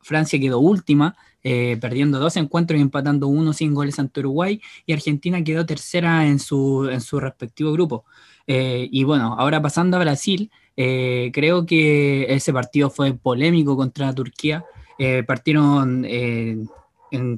Francia 0.02 0.40
quedó 0.42 0.60
última, 0.60 1.16
perdiendo 1.42 2.20
dos 2.20 2.36
encuentros 2.36 2.78
y 2.78 2.82
empatando 2.82 3.28
uno 3.30 3.54
sin 3.54 3.74
goles 3.74 3.98
ante 3.98 4.20
Uruguay, 4.20 4.62
y 4.86 4.92
Argentina 4.92 5.42
quedó 5.42 5.66
tercera 5.66 6.28
en 6.28 6.40
su, 6.40 6.90
en 6.92 7.00
su 7.00 7.22
respectivo 7.22 7.72
grupo. 7.72 8.04
Eh, 8.48 8.88
y 8.92 9.04
bueno, 9.04 9.36
ahora 9.38 9.62
pasando 9.62 9.98
a 9.98 10.02
Brasil, 10.02 10.52
eh, 10.76 11.32
creo 11.34 11.66
que 11.66 12.34
ese 12.34 12.52
partido 12.52 12.90
fue 12.90 13.14
polémico 13.14 13.76
contra 13.76 14.14
Turquía. 14.14 14.66
Eh, 14.98 15.24
partieron 15.24 16.06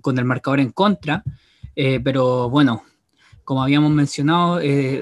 con 0.02 0.18
el 0.18 0.26
marcador 0.26 0.60
en 0.60 0.72
contra, 0.72 1.24
pero 1.76 2.50
bueno, 2.50 2.84
como 3.44 3.62
habíamos 3.62 3.92
mencionado, 3.92 4.60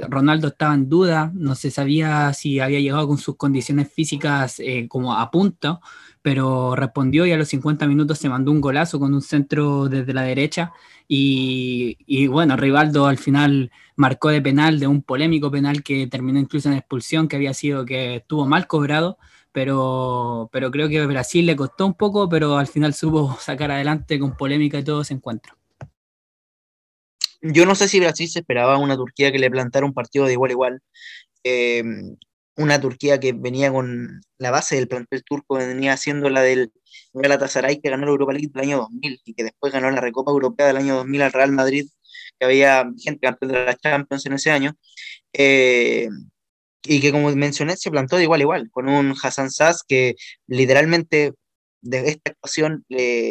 Ronaldo 0.09 0.47
estaba 0.47 0.73
en 0.73 0.89
duda, 0.89 1.31
no 1.33 1.55
se 1.55 1.69
sabía 1.69 2.33
si 2.33 2.59
había 2.59 2.79
llegado 2.79 3.07
con 3.07 3.17
sus 3.17 3.35
condiciones 3.35 3.91
físicas 3.93 4.59
como 4.87 5.13
a 5.13 5.29
punto, 5.29 5.79
pero 6.23 6.75
respondió 6.75 7.25
y 7.25 7.33
a 7.33 7.37
los 7.37 7.49
50 7.49 7.85
minutos 7.85 8.17
se 8.17 8.29
mandó 8.29 8.51
un 8.51 8.61
golazo 8.61 8.97
con 8.97 9.13
un 9.13 9.21
centro 9.21 9.89
desde 9.89 10.13
la 10.13 10.23
derecha 10.23 10.71
y, 11.07 12.27
bueno, 12.27 12.55
Rivaldo 12.55 13.05
al 13.07 13.17
final 13.17 13.71
marcó 13.97 14.29
de 14.29 14.41
penal, 14.41 14.79
de 14.79 14.87
un 14.87 15.03
polémico 15.03 15.51
penal 15.51 15.83
que 15.83 16.07
terminó 16.07 16.39
incluso 16.39 16.69
en 16.69 16.75
expulsión, 16.75 17.27
que 17.27 17.35
había 17.35 17.53
sido 17.53 17.85
que 17.85 18.15
estuvo 18.15 18.47
mal 18.47 18.67
cobrado, 18.67 19.17
pero, 19.51 20.49
pero 20.51 20.71
creo 20.71 20.87
que 20.87 21.05
Brasil 21.05 21.45
le 21.45 21.57
costó 21.57 21.85
un 21.85 21.93
poco, 21.93 22.29
pero 22.29 22.57
al 22.57 22.67
final 22.67 22.93
supo 22.93 23.37
sacar 23.41 23.69
adelante 23.71 24.17
con 24.17 24.37
polémica 24.37 24.79
y 24.79 24.83
todo 24.83 25.01
ese 25.01 25.13
encuentro. 25.13 25.55
Yo 27.41 27.65
no 27.65 27.75
sé 27.75 27.89
si 27.89 27.99
Brasil 27.99 28.29
se 28.29 28.39
esperaba 28.39 28.77
una 28.77 28.95
Turquía 28.95 29.29
que 29.29 29.39
le 29.39 29.51
plantara 29.51 29.85
un 29.85 29.93
partido 29.93 30.25
de 30.25 30.31
igual 30.31 30.51
a 30.51 30.53
igual. 30.53 30.81
Eh, 31.43 31.83
una 32.55 32.79
Turquía 32.79 33.19
que 33.19 33.33
venía 33.33 33.71
con 33.71 34.21
la 34.37 34.51
base 34.51 34.75
del 34.75 34.87
plantel 34.87 35.23
turco, 35.23 35.55
venía 35.55 35.97
siendo 35.97 36.29
la 36.29 36.41
del 36.41 36.71
Galatasaray 37.13 37.81
que 37.81 37.89
ganó 37.89 38.05
la 38.05 38.11
Europa 38.11 38.33
League 38.33 38.49
del 38.53 38.63
año 38.63 38.77
2000 38.77 39.21
y 39.25 39.33
que 39.33 39.43
después 39.43 39.73
ganó 39.73 39.89
la 39.91 40.01
Recopa 40.01 40.31
Europea 40.31 40.67
del 40.67 40.77
año 40.77 40.95
2000 40.95 41.21
al 41.21 41.33
Real 41.33 41.51
Madrid, 41.51 41.87
que 42.39 42.45
había 42.45 42.85
gente 42.99 43.19
campeón 43.21 43.51
de 43.51 43.65
la 43.65 43.75
Champions 43.75 44.25
en 44.25 44.33
ese 44.33 44.51
año, 44.51 44.75
eh, 45.33 46.09
y 46.83 47.01
que 47.01 47.11
como 47.11 47.33
mencioné 47.35 47.77
se 47.77 47.91
plantó 47.91 48.17
de 48.17 48.23
igual 48.23 48.41
a 48.41 48.43
igual, 48.43 48.69
con 48.71 48.89
un 48.89 49.15
Hassan 49.21 49.51
Sass 49.51 49.83
que 49.87 50.15
literalmente 50.47 51.33
de 51.81 52.07
esta 52.09 52.31
actuación, 52.31 52.85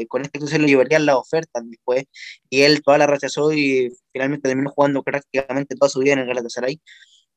con 0.09 0.23
esta 0.23 0.39
actuación 0.39 0.63
le 0.63 0.69
llevarían 0.69 1.07
las 1.07 1.17
ofertas 1.17 1.63
después, 1.67 2.05
y 2.51 2.63
él 2.63 2.83
toda 2.83 2.99
la 2.99 3.07
rechazó 3.07 3.53
y 3.53 3.91
finalmente 4.13 4.49
terminó 4.49 4.71
jugando 4.71 5.03
prácticamente 5.03 5.75
toda 5.77 5.89
su 5.89 6.01
vida 6.01 6.15
en 6.15 6.21
el 6.21 6.27
Galatasaray, 6.27 6.81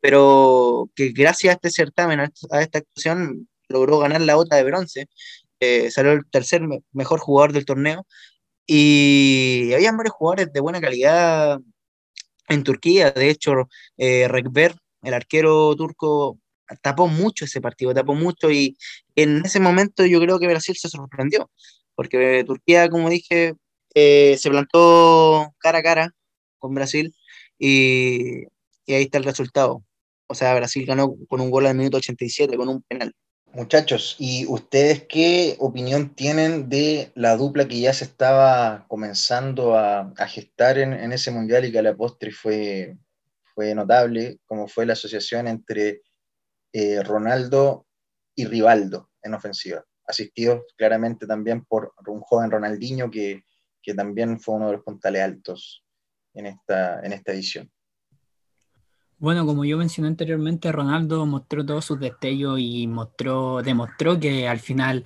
pero 0.08 0.88
que 0.96 1.10
gracias 1.10 1.50
a 1.50 1.56
este 1.56 1.72
certamen, 1.72 2.20
a 2.20 2.62
esta 2.62 2.78
actuación, 2.78 3.50
logró 3.68 3.98
ganar 3.98 4.22
la 4.22 4.36
bota 4.36 4.56
de 4.56 4.64
bronce, 4.64 5.08
eh, 5.60 5.90
salió 5.90 6.12
el 6.12 6.30
tercer 6.30 6.62
mejor 6.92 7.20
jugador 7.20 7.54
del 7.54 7.66
torneo, 7.66 8.06
y 8.68 9.72
había 9.74 9.92
varios 9.94 10.14
jugadores 10.14 10.54
de 10.54 10.60
buena 10.60 10.80
calidad 10.80 11.60
en 12.50 12.64
Turquía, 12.64 13.10
de 13.10 13.32
hecho, 13.32 13.68
eh, 13.98 14.28
Rekber, 14.28 14.76
el 15.02 15.16
arquero 15.16 15.76
turco, 15.76 16.38
tapó 16.84 17.08
mucho 17.08 17.46
ese 17.46 17.60
partido, 17.60 17.92
tapó 17.96 18.14
mucho, 18.14 18.52
y 18.52 18.78
en 19.16 19.44
ese 19.44 19.60
momento 19.60 20.06
yo 20.06 20.20
creo 20.22 20.38
que 20.38 20.48
Brasil 20.48 20.76
se 20.78 20.88
sorprendió, 20.88 21.50
porque 21.96 22.44
Turquía, 22.46 22.90
como 22.90 23.10
dije, 23.10 23.56
eh, 23.96 24.38
se 24.38 24.52
plantó 24.52 25.52
cara 25.58 25.80
a 25.80 25.84
cara 25.84 26.12
con 26.60 26.76
Brasil, 26.76 27.16
y, 27.58 28.44
y 28.86 28.94
ahí 28.94 29.04
está 29.04 29.18
el 29.18 29.24
resultado. 29.24 29.84
O 30.28 30.36
sea, 30.36 30.56
Brasil 30.56 30.86
ganó 30.86 31.16
con 31.28 31.42
un 31.42 31.52
gol 31.52 31.68
al 31.68 31.76
minuto 31.76 31.98
87, 31.98 32.58
con 32.58 32.70
un 32.70 32.82
penal. 32.84 33.14
Muchachos, 33.54 34.18
¿y 34.20 34.46
ustedes 34.48 35.06
qué 35.08 35.56
opinión 35.60 36.14
tienen 36.14 36.68
de 36.68 37.12
la 37.16 37.38
dupla 37.38 37.68
que 37.68 37.80
ya 37.80 37.94
se 37.94 38.04
estaba 38.04 38.86
comenzando 38.90 39.78
a, 39.78 40.14
gestar 40.28 40.78
en, 40.78 41.14
ese 41.14 41.32
mundial 41.32 41.64
y 41.64 41.72
que 41.72 41.80
a 41.80 41.82
la 41.82 41.96
postre 41.96 42.32
fue, 42.32 42.98
fue 43.54 43.74
notable, 43.74 44.40
como 44.46 44.68
fue 44.68 44.86
la 44.86 44.94
asociación 44.94 45.48
entre 45.48 46.02
eh, 46.74 47.02
Ronaldo 47.02 47.88
y 48.36 48.44
Rivaldo 48.44 49.10
en 49.22 49.36
ofensiva, 49.36 49.86
asistidos 50.06 50.64
claramente 50.76 51.26
también 51.26 51.64
por 51.64 51.94
un 52.08 52.20
joven 52.20 52.52
Ronaldinho 52.52 53.10
que, 53.10 53.46
que 53.82 53.94
también 53.94 54.38
fue 54.40 54.56
uno 54.56 54.68
de 54.68 54.74
los 54.74 54.84
puntales 54.84 55.22
altos 55.22 55.86
en 56.34 56.48
esta, 56.48 57.00
en 57.00 57.14
esta 57.14 57.32
edición? 57.32 57.72
Bueno, 59.18 59.46
como 59.46 59.64
yo 59.64 59.78
mencioné 59.78 60.10
anteriormente, 60.10 60.72
Ronaldo 60.72 61.26
mostró 61.26 61.66
todos 61.66 61.86
sus 61.86 62.00
destellos 62.00 62.60
y 62.60 62.86
mostró, 62.88 63.62
demostró 63.64 64.20
que 64.20 64.48
al 64.48 64.60
final 64.60 65.06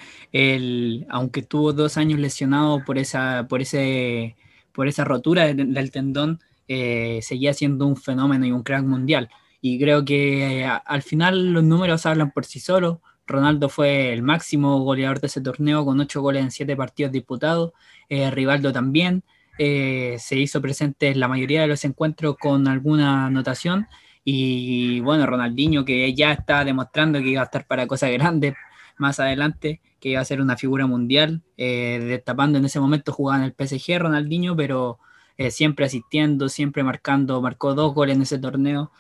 aunque 1.10 1.42
tuvo 1.44 1.74
dos 1.74 1.98
años 1.98 2.20
lesionado 2.20 2.84
por 2.86 2.98
esa, 2.98 3.48
por 3.50 3.62
ese, 3.62 4.36
por 4.74 4.88
esa 4.88 5.04
rotura 5.06 5.54
del 5.54 5.92
tendón, 5.92 6.40
eh, 6.68 7.20
seguía 7.22 7.54
siendo 7.54 7.86
un 7.88 7.98
fenómeno 7.98 8.46
y 8.46 8.52
un 8.52 8.64
crack 8.64 8.84
mundial. 8.84 9.30
Y 9.62 9.80
creo 9.80 10.06
que 10.06 10.62
eh, 10.62 10.66
al 10.86 11.02
final 11.02 11.54
los 11.54 11.64
números 11.64 12.06
hablan 12.06 12.32
por 12.32 12.46
sí 12.46 12.60
solos. 12.60 13.00
Ronaldo 13.28 13.70
fue 13.70 14.12
el 14.14 14.24
máximo 14.24 14.80
goleador 14.84 15.20
de 15.22 15.28
ese 15.28 15.42
torneo 15.42 15.86
con 15.86 16.00
ocho 16.00 16.22
goles 16.22 16.44
en 16.44 16.52
siete 16.52 16.76
partidos 16.76 17.12
disputados. 17.12 17.74
Eh, 18.10 18.32
Rivaldo 18.32 18.72
también. 18.74 19.24
Eh, 19.62 20.16
se 20.20 20.38
hizo 20.38 20.62
presente 20.62 21.10
en 21.10 21.20
la 21.20 21.28
mayoría 21.28 21.62
de 21.62 21.68
los 21.68 21.84
encuentros 21.84 22.38
con 22.38 22.66
alguna 22.70 23.26
anotación. 23.26 23.88
Y 24.24 25.02
bueno, 25.02 25.26
Ronaldinho 25.26 25.84
que 25.84 26.14
ya 26.14 26.32
está 26.32 26.64
demostrando 26.64 27.20
que 27.20 27.28
iba 27.28 27.42
a 27.42 27.46
estar 27.46 27.68
para 27.68 27.86
cosas 27.86 28.12
grandes 28.12 28.54
más 28.98 29.20
adelante, 29.20 29.82
que 30.00 30.10
iba 30.10 30.22
a 30.22 30.26
ser 30.26 30.40
una 30.40 30.56
figura 30.56 30.88
mundial, 30.88 31.42
eh, 31.58 32.00
destapando 32.02 32.58
en 32.58 32.66
ese 32.66 32.80
momento 32.80 33.12
jugaba 33.12 33.44
en 33.44 33.46
el 33.46 33.54
PSG 33.54 34.00
Ronaldinho, 34.00 34.56
pero 34.56 35.00
eh, 35.38 35.52
siempre 35.52 35.86
asistiendo, 35.86 36.48
siempre 36.48 36.84
marcando, 36.84 37.42
marcó 37.42 37.76
dos 37.76 37.94
goles 37.94 38.16
en 38.16 38.22
ese 38.22 38.40
torneo, 38.40 38.92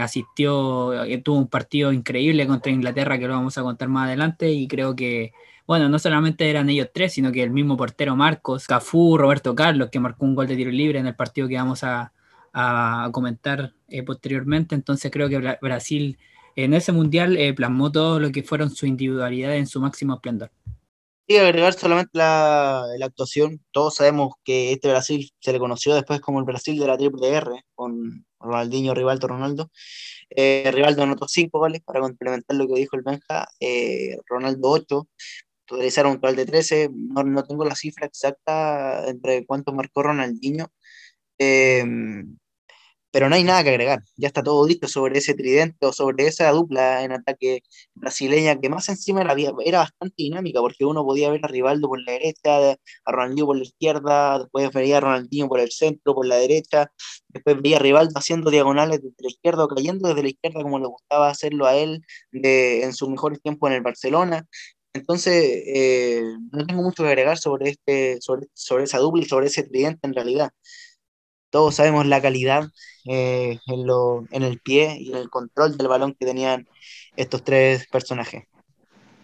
asistió, 0.00 0.92
tuvo 1.22 1.38
un 1.38 1.48
partido 1.48 1.92
increíble 1.92 2.46
contra 2.48 2.72
Inglaterra 2.72 3.18
que 3.18 3.28
lo 3.28 3.34
vamos 3.34 3.56
a 3.56 3.62
contar 3.62 3.88
más 3.88 4.06
adelante 4.06 4.50
y 4.50 4.66
creo 4.66 4.96
que 4.96 5.32
bueno, 5.66 5.88
no 5.88 5.98
solamente 5.98 6.50
eran 6.50 6.68
ellos 6.68 6.88
tres, 6.92 7.12
sino 7.12 7.30
que 7.30 7.42
el 7.42 7.50
mismo 7.50 7.76
portero 7.76 8.16
Marcos, 8.16 8.66
Cafú, 8.66 9.16
Roberto 9.16 9.54
Carlos, 9.54 9.90
que 9.90 10.00
marcó 10.00 10.24
un 10.24 10.34
gol 10.34 10.48
de 10.48 10.56
tiro 10.56 10.70
libre 10.70 10.98
en 10.98 11.06
el 11.06 11.14
partido 11.14 11.48
que 11.48 11.56
vamos 11.56 11.82
a, 11.84 12.12
comentar 13.12 13.72
eh, 13.88 14.02
posteriormente. 14.02 14.74
Entonces 14.74 15.10
creo 15.10 15.28
que 15.28 15.56
Brasil 15.62 16.18
en 16.54 16.74
ese 16.74 16.92
mundial 16.92 17.38
eh, 17.38 17.54
plasmó 17.54 17.90
todo 17.90 18.20
lo 18.20 18.30
que 18.30 18.42
fueron 18.42 18.68
sus 18.68 18.88
individualidades 18.88 19.58
en 19.58 19.66
su 19.66 19.80
máximo 19.80 20.14
esplendor. 20.14 20.50
Y 21.26 21.36
agregar 21.36 21.72
solamente 21.72 22.10
la, 22.12 22.84
actuación, 23.02 23.62
todos 23.70 23.94
sabemos 23.94 24.34
que 24.44 24.72
este 24.72 24.90
Brasil 24.90 25.30
se 25.40 25.52
le 25.52 25.58
conoció 25.58 25.94
después 25.94 26.20
como 26.20 26.40
el 26.40 26.44
Brasil 26.44 26.78
de 26.78 26.86
la 26.86 26.98
Triple 26.98 27.28
R, 27.28 27.64
con 27.74 28.26
Ronaldinho, 28.38 28.92
Rivaldo, 28.92 29.28
Ronaldo. 29.28 29.70
Eh, 30.28 30.70
Rivaldo 30.74 31.04
anotó 31.04 31.28
cinco 31.28 31.60
goles 31.60 31.80
para 31.82 32.00
complementar 32.00 32.56
lo 32.56 32.66
que 32.66 32.74
dijo 32.74 32.96
el 32.96 33.02
Benja, 33.02 33.48
Ronaldo 34.28 34.68
8, 34.68 35.08
realizaron 35.68 36.12
un 36.12 36.20
total 36.20 36.36
de 36.36 36.46
13, 36.46 36.90
no, 36.92 37.22
no, 37.24 37.44
tengo 37.44 37.64
la 37.64 37.74
cifra 37.74 38.06
exacta 38.06 39.08
entre 39.08 39.46
cuánto 39.46 39.72
marcó 39.72 40.02
Ronaldinho, 40.02 40.72
eh, 41.38 41.84
pero 43.12 43.28
no 43.28 43.36
hay 43.36 43.44
nada 43.44 43.62
que 43.62 43.68
agregar, 43.70 44.02
ya 44.16 44.28
está 44.28 44.42
todo 44.42 44.66
listo 44.66 44.88
sobre 44.88 45.18
ese 45.18 45.34
tridente 45.34 45.86
o 45.86 45.92
sobre 45.92 46.26
esa 46.26 46.50
dupla 46.50 47.04
en 47.04 47.12
ataque 47.12 47.62
brasileña 47.94 48.58
que 48.58 48.70
más 48.70 48.88
encima 48.88 49.20
era, 49.20 49.34
era 49.64 49.80
bastante 49.80 50.14
dinámica 50.16 50.60
porque 50.60 50.86
uno 50.86 51.04
podía 51.04 51.30
ver 51.30 51.44
a 51.44 51.48
Rivaldo 51.48 51.88
por 51.88 52.00
la 52.02 52.12
derecha, 52.12 52.72
a 53.04 53.12
Ronaldinho 53.12 53.46
por 53.46 53.56
la 53.58 53.64
izquierda, 53.64 54.38
después 54.38 54.70
veía 54.72 54.96
a 54.96 55.00
Ronaldinho 55.00 55.46
por 55.48 55.60
el 55.60 55.70
centro, 55.70 56.14
por 56.14 56.26
la 56.26 56.36
derecha, 56.36 56.90
después 57.28 57.60
veía 57.60 57.76
a 57.76 57.80
Rivaldo 57.80 58.18
haciendo 58.18 58.50
diagonales 58.50 59.02
desde 59.02 59.16
la 59.18 59.28
izquierda 59.28 59.64
o 59.64 59.68
cayendo 59.68 60.08
desde 60.08 60.22
la 60.22 60.28
izquierda 60.30 60.62
como 60.62 60.78
le 60.78 60.86
gustaba 60.86 61.28
hacerlo 61.28 61.66
a 61.66 61.76
él 61.76 62.00
de, 62.32 62.82
en 62.82 62.94
sus 62.94 63.10
mejores 63.10 63.42
tiempos 63.42 63.68
en 63.70 63.76
el 63.76 63.82
Barcelona 63.82 64.46
entonces, 64.94 65.34
eh, 65.66 66.22
no 66.52 66.66
tengo 66.66 66.82
mucho 66.82 67.02
que 67.02 67.08
agregar 67.08 67.38
sobre, 67.38 67.70
este, 67.70 68.20
sobre, 68.20 68.46
sobre 68.52 68.84
esa 68.84 68.98
dupla 68.98 69.22
y 69.22 69.26
sobre 69.26 69.46
ese 69.46 69.62
tridente 69.62 70.06
en 70.06 70.14
realidad. 70.14 70.50
Todos 71.50 71.76
sabemos 71.76 72.06
la 72.06 72.20
calidad 72.20 72.68
eh, 73.06 73.58
en, 73.66 73.86
lo, 73.86 74.26
en 74.30 74.42
el 74.42 74.60
pie 74.60 74.96
y 74.98 75.10
en 75.12 75.18
el 75.18 75.30
control 75.30 75.76
del 75.76 75.88
balón 75.88 76.14
que 76.18 76.26
tenían 76.26 76.66
estos 77.16 77.42
tres 77.42 77.86
personajes. 77.88 78.44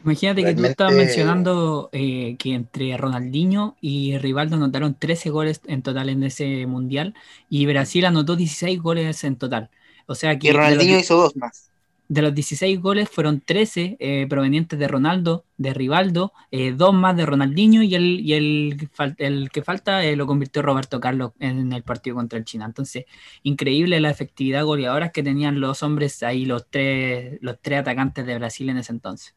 Imagínate 0.04 0.44
que 0.44 0.54
tú 0.54 0.64
estabas 0.64 0.94
mencionando 0.94 1.90
eh, 1.92 2.36
que 2.38 2.54
entre 2.54 2.96
Ronaldinho 2.96 3.76
y 3.80 4.16
Rivaldo 4.16 4.56
anotaron 4.56 4.94
13 4.98 5.30
goles 5.30 5.60
en 5.66 5.82
total 5.82 6.08
en 6.08 6.22
ese 6.22 6.66
mundial 6.66 7.14
y 7.50 7.66
Brasil 7.66 8.04
anotó 8.04 8.36
16 8.36 8.80
goles 8.80 9.24
en 9.24 9.36
total. 9.36 9.70
O 10.06 10.14
sea 10.14 10.38
que. 10.38 10.48
Y 10.48 10.52
Ronaldinho 10.52 10.98
hizo 10.98 11.16
dos 11.16 11.36
más 11.36 11.67
de 12.08 12.22
los 12.22 12.34
16 12.34 12.80
goles 12.80 13.08
fueron 13.10 13.40
13 13.42 13.98
eh, 14.00 14.26
provenientes 14.28 14.78
de 14.78 14.88
Ronaldo, 14.88 15.44
de 15.58 15.74
Rivaldo, 15.74 16.32
eh, 16.50 16.72
dos 16.72 16.94
más 16.94 17.14
de 17.16 17.26
Ronaldinho 17.26 17.82
y 17.82 17.94
el, 17.94 18.88
el 19.18 19.50
que 19.52 19.62
falta 19.62 20.02
eh, 20.02 20.16
lo 20.16 20.26
convirtió 20.26 20.62
Roberto 20.62 21.00
Carlos 21.00 21.32
en 21.38 21.70
el 21.72 21.82
partido 21.82 22.16
contra 22.16 22.38
el 22.38 22.46
China. 22.46 22.64
Entonces, 22.64 23.04
increíble 23.42 24.00
la 24.00 24.10
efectividad 24.10 24.64
goleadora 24.64 25.10
que 25.10 25.22
tenían 25.22 25.60
los 25.60 25.82
hombres 25.82 26.22
ahí, 26.22 26.46
los 26.46 26.66
tres, 26.70 27.38
los 27.42 27.60
tres 27.60 27.80
atacantes 27.80 28.24
de 28.24 28.38
Brasil 28.38 28.70
en 28.70 28.78
ese 28.78 28.92
entonces. 28.92 29.34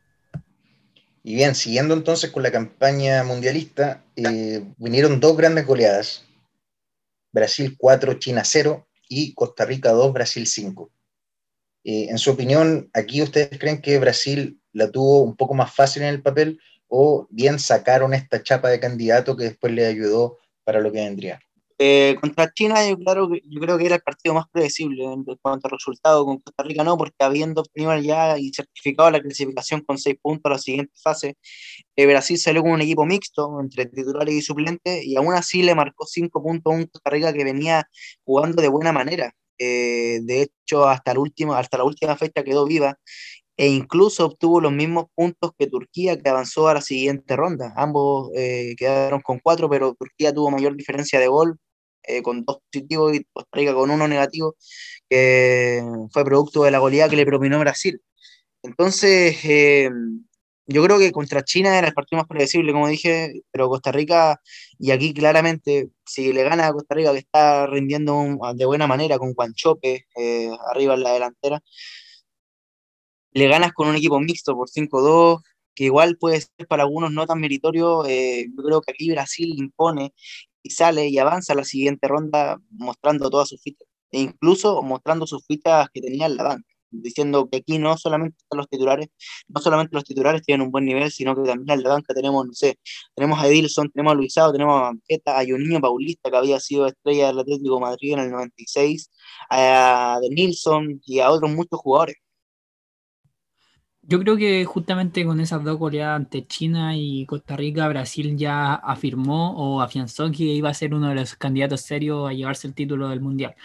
Y 1.23 1.35
bien, 1.35 1.53
siguiendo 1.53 1.93
entonces 1.93 2.31
con 2.31 2.41
la 2.41 2.51
campaña 2.51 3.23
mundialista, 3.23 4.03
vinieron 4.77 5.19
dos 5.19 5.37
grandes 5.37 5.67
goleadas. 5.67 6.25
Brasil 7.31 7.75
4, 7.77 8.13
China 8.15 8.41
0 8.43 8.87
y 9.07 9.33
Costa 9.33 9.65
Rica 9.65 9.91
2, 9.91 10.13
Brasil 10.13 10.47
5 10.47 10.89
eh, 11.83 12.07
en 12.09 12.17
su 12.17 12.31
opinión, 12.31 12.89
¿aquí 12.93 13.21
ustedes 13.21 13.57
creen 13.57 13.81
que 13.81 13.99
Brasil 13.99 14.59
la 14.73 14.91
tuvo 14.91 15.21
un 15.21 15.35
poco 15.35 15.53
más 15.53 15.73
fácil 15.73 16.03
en 16.03 16.09
el 16.09 16.21
papel 16.21 16.59
o 16.87 17.27
bien 17.29 17.59
sacaron 17.59 18.13
esta 18.13 18.43
chapa 18.43 18.69
de 18.69 18.79
candidato 18.79 19.35
que 19.35 19.45
después 19.45 19.73
le 19.73 19.85
ayudó 19.85 20.37
para 20.63 20.79
lo 20.79 20.91
que 20.91 20.99
vendría? 20.99 21.39
Eh, 21.83 22.15
contra 22.21 22.53
China 22.53 22.87
yo, 22.87 22.95
claro, 22.95 23.27
yo 23.33 23.59
creo 23.59 23.75
que 23.75 23.87
era 23.87 23.95
el 23.95 24.03
partido 24.03 24.35
más 24.35 24.45
predecible 24.51 25.03
en 25.03 25.23
cuanto 25.41 25.67
al 25.67 25.71
resultado, 25.71 26.23
con 26.25 26.37
Costa 26.37 26.61
Rica 26.61 26.83
no, 26.83 26.95
porque 26.95 27.15
habiendo 27.21 27.61
obtenido 27.61 27.97
ya 27.97 28.37
y 28.37 28.53
certificado 28.53 29.09
la 29.09 29.19
clasificación 29.19 29.81
con 29.81 29.97
seis 29.97 30.15
puntos 30.21 30.47
a 30.47 30.53
la 30.53 30.59
siguiente 30.59 30.93
fase, 31.01 31.37
eh, 31.95 32.05
Brasil 32.05 32.37
salió 32.37 32.61
con 32.61 32.73
un 32.73 32.81
equipo 32.81 33.03
mixto 33.03 33.59
entre 33.59 33.87
titulares 33.87 34.35
y 34.35 34.43
suplentes 34.43 35.03
y 35.03 35.15
aún 35.15 35.33
así 35.33 35.63
le 35.63 35.73
marcó 35.73 36.05
cinco 36.05 36.43
puntos 36.43 36.71
a 36.71 36.75
un 36.75 36.85
Costa 36.85 37.09
Rica 37.09 37.33
que 37.33 37.43
venía 37.43 37.89
jugando 38.23 38.61
de 38.61 38.67
buena 38.67 38.91
manera. 38.91 39.33
Eh, 39.57 40.19
de 40.23 40.49
hasta, 40.87 41.13
hasta 41.55 41.77
la 41.77 41.83
última 41.83 42.17
fecha 42.17 42.43
quedó 42.43 42.65
viva 42.65 42.97
e 43.57 43.67
incluso 43.67 44.25
obtuvo 44.25 44.61
los 44.61 44.71
mismos 44.71 45.05
puntos 45.15 45.51
que 45.57 45.67
Turquía 45.67 46.17
que 46.17 46.29
avanzó 46.29 46.67
a 46.67 46.73
la 46.75 46.81
siguiente 46.81 47.35
ronda. 47.35 47.73
Ambos 47.75 48.31
eh, 48.35 48.75
quedaron 48.77 49.21
con 49.21 49.39
cuatro, 49.39 49.69
pero 49.69 49.93
Turquía 49.93 50.33
tuvo 50.33 50.49
mayor 50.49 50.75
diferencia 50.75 51.19
de 51.19 51.27
gol 51.27 51.57
eh, 52.03 52.23
con 52.23 52.43
dos 52.43 52.57
positivos 52.71 53.15
y 53.15 53.23
Costa 53.31 53.49
Rica 53.53 53.73
con 53.73 53.91
uno 53.91 54.07
negativo, 54.07 54.55
que 55.09 55.83
fue 56.11 56.25
producto 56.25 56.63
de 56.63 56.71
la 56.71 56.79
goleada 56.79 57.09
que 57.09 57.17
le 57.17 57.25
propinó 57.25 57.59
Brasil. 57.59 58.01
Entonces, 58.63 59.37
yo 60.71 60.83
creo 60.83 60.99
que 60.99 61.11
contra 61.11 61.43
China 61.43 61.77
era 61.77 61.87
el 61.87 61.93
partido 61.93 62.19
más 62.19 62.27
predecible, 62.27 62.71
como 62.71 62.87
dije, 62.87 63.43
pero 63.51 63.69
Costa 63.69 63.91
Rica, 63.91 64.41
y 64.81 64.89
aquí 64.89 65.13
claramente, 65.13 65.91
si 66.05 66.33
le 66.33 66.43
gana 66.43 66.67
a 66.67 66.73
Costa 66.73 66.95
Rica, 66.95 67.11
que 67.13 67.19
está 67.19 67.67
rindiendo 67.67 68.39
de 68.55 68.65
buena 68.65 68.87
manera 68.87 69.19
con 69.19 69.33
Guanchope 69.33 70.07
eh, 70.15 70.49
arriba 70.71 70.95
en 70.95 71.03
la 71.03 71.13
delantera, 71.13 71.61
le 73.33 73.47
ganas 73.47 73.73
con 73.73 73.87
un 73.89 73.95
equipo 73.95 74.19
mixto 74.19 74.55
por 74.55 74.69
5-2, 74.69 75.41
que 75.75 75.83
igual 75.85 76.17
puede 76.17 76.41
ser 76.41 76.67
para 76.67 76.83
algunos 76.83 77.11
no 77.11 77.27
tan 77.27 77.39
meritorio. 77.39 78.05
Eh, 78.07 78.47
yo 78.57 78.63
creo 78.63 78.81
que 78.81 78.91
aquí 78.91 79.11
Brasil 79.11 79.53
impone 79.55 80.13
y 80.63 80.71
sale 80.71 81.07
y 81.09 81.19
avanza 81.19 81.53
a 81.53 81.57
la 81.57 81.63
siguiente 81.63 82.07
ronda 82.07 82.59
mostrando 82.71 83.29
todas 83.29 83.49
sus 83.49 83.61
fichas, 83.61 83.87
e 84.11 84.21
incluso 84.21 84.81
mostrando 84.81 85.27
sus 85.27 85.45
fichas 85.45 85.89
que 85.93 86.01
tenía 86.01 86.25
en 86.25 86.37
la 86.37 86.43
banca 86.43 86.70
diciendo 86.91 87.49
que 87.49 87.57
aquí 87.57 87.79
no 87.79 87.97
solamente 87.97 88.37
los 88.51 88.67
titulares, 88.69 89.07
no 89.47 89.61
solamente 89.61 89.95
los 89.95 90.03
titulares 90.03 90.43
tienen 90.43 90.65
un 90.65 90.71
buen 90.71 90.85
nivel, 90.85 91.11
sino 91.11 91.35
que 91.35 91.43
también 91.43 91.79
en 91.79 91.83
la 91.83 91.89
banca 91.89 92.13
tenemos, 92.13 92.45
no 92.45 92.53
sé, 92.53 92.77
tenemos 93.15 93.39
a 93.39 93.47
Edilson, 93.47 93.89
tenemos 93.91 94.13
a 94.13 94.15
Luisado, 94.15 94.51
tenemos 94.51 94.79
a 94.79 94.83
Banqueta, 94.83 95.39
a 95.39 95.43
niño 95.43 95.79
Paulista, 95.81 96.29
que 96.29 96.37
había 96.37 96.59
sido 96.59 96.87
estrella 96.87 97.27
del 97.27 97.39
Atlético 97.39 97.75
de 97.75 97.81
Madrid 97.81 98.13
en 98.13 98.19
el 98.19 98.31
96, 98.31 99.09
a 99.49 100.19
De 100.21 100.29
Nilsson 100.29 101.01
y 101.05 101.19
a 101.19 101.31
otros 101.31 101.51
muchos 101.51 101.79
jugadores. 101.79 102.15
Yo 104.03 104.19
creo 104.19 104.35
que 104.35 104.65
justamente 104.65 105.23
con 105.25 105.39
esas 105.39 105.63
dos 105.63 105.77
goleadas 105.77 106.15
ante 106.17 106.45
China 106.47 106.97
y 106.97 107.25
Costa 107.27 107.55
Rica, 107.55 107.87
Brasil 107.87 108.35
ya 108.35 108.73
afirmó 108.73 109.51
o 109.55 109.81
afianzó 109.81 110.31
que 110.31 110.43
iba 110.43 110.69
a 110.69 110.73
ser 110.73 110.93
uno 110.93 111.09
de 111.09 111.15
los 111.15 111.35
candidatos 111.35 111.81
serios 111.81 112.27
a 112.27 112.33
llevarse 112.33 112.67
el 112.67 112.73
título 112.73 113.09
del 113.09 113.21
Mundial. 113.21 113.55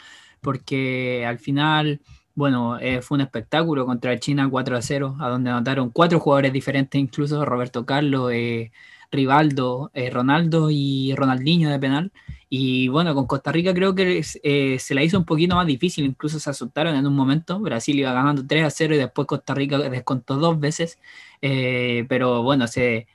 Porque 0.43 1.25
al 1.27 1.39
final 1.39 2.01
bueno, 2.37 2.79
eh, 2.79 3.01
fue 3.03 3.17
un 3.17 3.23
espectáculo 3.23 3.87
contra 3.87 4.19
China 4.21 4.49
4 4.51 4.77
a 4.77 4.83
0, 4.83 5.17
a 5.21 5.29
donde 5.31 5.51
anotaron 5.51 5.91
cuatro 5.91 6.21
jugadores 6.21 6.53
diferentes, 6.53 7.01
incluso 7.01 7.45
Roberto 7.47 7.87
Carlos, 7.87 8.31
eh, 8.33 8.73
Rivaldo, 9.11 9.91
eh, 9.95 10.11
Ronaldo 10.11 10.69
y 10.71 11.15
Ronaldinho 11.17 11.71
de 11.71 11.79
penal. 11.79 12.13
Y 12.51 12.89
bueno, 12.89 13.15
con 13.15 13.27
Costa 13.27 13.53
Rica 13.53 13.75
creo 13.75 13.95
que 13.95 14.23
se 14.23 14.95
la 14.95 15.03
hizo 15.03 15.19
un 15.19 15.25
poquito 15.25 15.57
más 15.57 15.67
difícil, 15.67 16.05
incluso 16.05 16.39
se 16.39 16.51
asustaron 16.51 16.95
en 16.95 17.07
un 17.07 17.15
momento. 17.17 17.59
Brasil 17.61 17.99
iba 17.99 18.13
ganando 18.13 18.47
3 18.47 18.65
a 18.65 18.71
0 18.71 18.95
y 18.95 18.99
después 18.99 19.27
Costa 19.27 19.55
Rica 19.55 19.79
descontó 19.79 20.37
dos 20.37 20.61
veces. 20.61 20.99
pero 21.41 22.43
bueno, 22.43 22.67
se, 22.69 23.07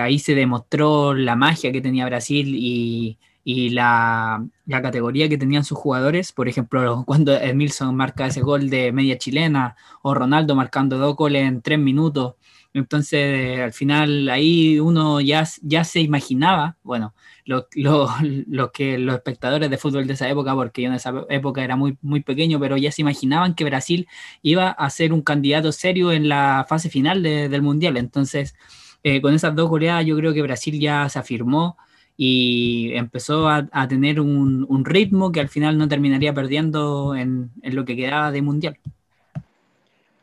ahí 0.00 0.18
se 0.18 0.34
demostró 0.34 1.14
la 1.14 1.36
magia 1.36 1.72
que 1.72 1.80
tenía 1.80 2.06
Brasil 2.06 2.54
y 2.56 3.18
y 3.50 3.70
la, 3.70 4.46
categoría 4.68 5.26
que 5.26 5.38
tenían 5.38 5.64
sus 5.64 5.78
jugadores, 5.78 6.32
por 6.32 6.48
ejemplo, 6.48 7.04
cuando 7.06 7.32
Emilson 7.34 7.96
marca 7.96 8.26
ese 8.26 8.42
gol 8.42 8.68
de 8.68 8.92
media 8.92 9.16
chilena 9.16 9.74
o 10.02 10.12
Ronaldo 10.12 10.54
marcando 10.54 10.98
dos 10.98 11.16
goles 11.16 11.48
en 11.48 11.62
tres 11.62 11.78
minutos. 11.78 12.34
Entonces, 12.74 13.58
al 13.60 13.72
final 13.72 14.28
ahí 14.28 14.78
uno 14.78 15.22
ya, 15.22 15.48
ya 15.62 15.84
se 15.84 16.00
imaginaba, 16.00 16.76
bueno, 16.82 17.14
lo, 17.46 17.66
lo, 17.74 18.70
que 18.74 18.98
los 18.98 19.14
espectadores 19.14 19.70
de 19.70 19.78
fútbol 19.78 20.06
de 20.06 20.12
esa 20.12 20.28
época, 20.28 20.54
porque 20.54 20.82
yo 20.82 20.88
en 20.88 20.96
esa 20.96 21.14
época 21.30 21.64
era 21.64 21.74
muy, 21.74 21.96
muy 22.02 22.20
pequeño, 22.20 22.60
pero 22.60 22.76
ya 22.76 22.92
se 22.92 23.00
imaginaban 23.00 23.54
que 23.54 23.64
Brasil 23.64 24.08
iba 24.42 24.68
a 24.68 24.90
ser 24.90 25.14
un 25.14 25.22
candidato 25.22 25.72
serio 25.72 26.12
en 26.12 26.28
la 26.28 26.66
fase 26.68 26.90
final 26.90 27.22
del 27.22 27.62
Mundial. 27.62 27.96
Entonces, 27.96 28.54
eh, 29.02 29.22
con 29.22 29.32
esas 29.32 29.54
dos 29.54 29.70
goleadas 29.70 30.04
yo 30.04 30.16
creo 30.18 30.34
que 30.34 30.42
Brasil 30.42 30.78
ya 30.78 31.08
se 31.08 31.18
afirmó 31.18 31.78
y 32.20 32.90
empezó 32.94 33.48
a, 33.48 33.68
tener 33.88 34.18
un, 34.18 34.84
ritmo 34.84 35.30
que 35.30 35.38
al 35.38 35.48
final 35.48 35.78
no 35.78 35.86
terminaría 35.86 36.34
perdiendo 36.34 37.14
en, 37.14 37.52
lo 37.62 37.84
que 37.84 37.94
quedaba 37.94 38.32
de 38.32 38.42
mundial. 38.42 38.76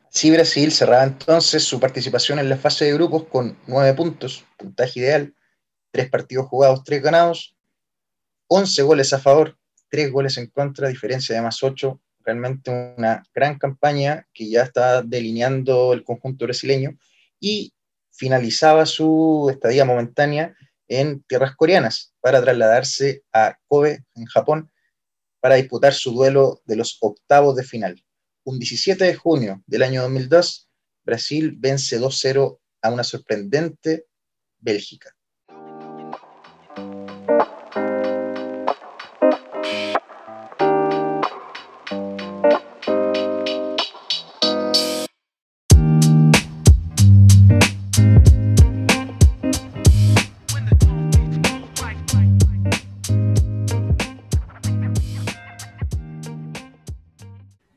Sí, 0.09 0.29
Brasil 0.29 0.73
cerraba 0.73 1.05
entonces 1.05 1.63
su 1.63 1.79
participación 1.79 2.39
en 2.39 2.49
la 2.49 2.57
fase 2.57 2.83
de 2.83 2.93
grupos 2.93 3.23
con 3.23 3.57
nueve 3.65 3.93
puntos, 3.93 4.43
puntaje 4.57 4.99
ideal, 4.99 5.33
tres 5.91 6.09
partidos 6.09 6.47
jugados, 6.47 6.83
tres 6.83 7.01
ganados, 7.01 7.55
once 8.47 8.81
goles 8.81 9.13
a 9.13 9.19
favor, 9.19 9.57
tres 9.89 10.11
goles 10.11 10.37
en 10.37 10.47
contra, 10.47 10.89
diferencia 10.89 11.33
de 11.33 11.41
más 11.41 11.63
ocho, 11.63 12.01
realmente 12.25 12.71
una 12.97 13.23
gran 13.33 13.57
campaña 13.57 14.27
que 14.33 14.49
ya 14.49 14.63
está 14.63 15.01
delineando 15.01 15.93
el 15.93 16.03
conjunto 16.03 16.43
brasileño 16.43 16.97
y 17.39 17.71
finalizaba 18.11 18.85
su 18.85 19.47
estadía 19.49 19.85
momentánea 19.85 20.55
en 20.87 21.23
tierras 21.23 21.55
coreanas 21.55 22.13
para 22.21 22.41
trasladarse 22.41 23.23
a 23.33 23.57
Kobe, 23.67 24.03
en 24.15 24.25
Japón, 24.25 24.71
para 25.39 25.55
disputar 25.55 25.93
su 25.93 26.11
duelo 26.11 26.61
de 26.65 26.75
los 26.75 26.97
octavos 27.01 27.55
de 27.55 27.63
final. 27.63 28.03
Un 28.43 28.59
17 28.59 29.03
de 29.03 29.15
junio 29.15 29.63
del 29.65 29.83
año 29.83 30.01
2002, 30.01 30.69
Brasil 31.03 31.55
vence 31.57 31.99
2-0 31.99 32.59
a 32.81 32.91
una 32.91 33.03
sorprendente 33.03 34.07
Bélgica. 34.59 35.14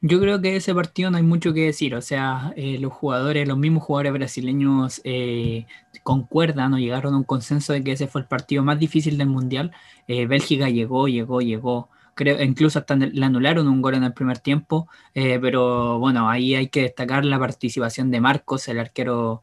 Yo 0.09 0.21
creo 0.21 0.41
que 0.41 0.57
ese 0.57 0.75
partido 0.75 1.11
no 1.11 1.19
hay 1.19 1.23
mucho 1.23 1.53
que 1.53 1.67
decir, 1.67 1.95
o 1.95 2.01
sea, 2.01 2.55
eh, 2.57 2.79
los 2.79 2.93
jugadores, 2.95 3.47
los 3.47 3.59
mismos 3.59 3.83
jugadores 3.85 4.15
brasileños 4.15 5.03
eh, 5.05 5.67
concuerdan 6.03 6.73
o 6.73 6.79
llegaron 6.79 7.13
a 7.13 7.19
un 7.19 7.25
consenso 7.25 7.75
de 7.75 7.85
que 7.85 7.93
ese 7.93 8.07
fue 8.07 8.23
el 8.23 8.27
partido 8.27 8.63
más 8.63 8.79
difícil 8.79 9.19
del 9.19 9.29
Mundial. 9.29 9.71
Eh, 10.07 10.27
Bélgica 10.27 10.71
llegó, 10.71 11.09
llegó, 11.09 11.43
llegó. 11.43 11.91
Creo, 12.15 12.43
incluso 12.43 12.79
hasta 12.79 12.97
le 12.97 13.27
anularon 13.27 13.69
un 13.69 13.83
gol 13.83 13.97
en 13.97 14.05
el 14.05 14.15
primer 14.15 14.39
tiempo, 14.39 14.89
pero 15.13 15.99
bueno, 15.99 16.29
ahí 16.31 16.55
hay 16.55 16.69
que 16.69 16.83
destacar 16.83 17.25
la 17.25 17.39
participación 17.39 18.11
de 18.11 18.21
Marcos, 18.21 18.67
el 18.69 18.79
arquero 18.81 19.43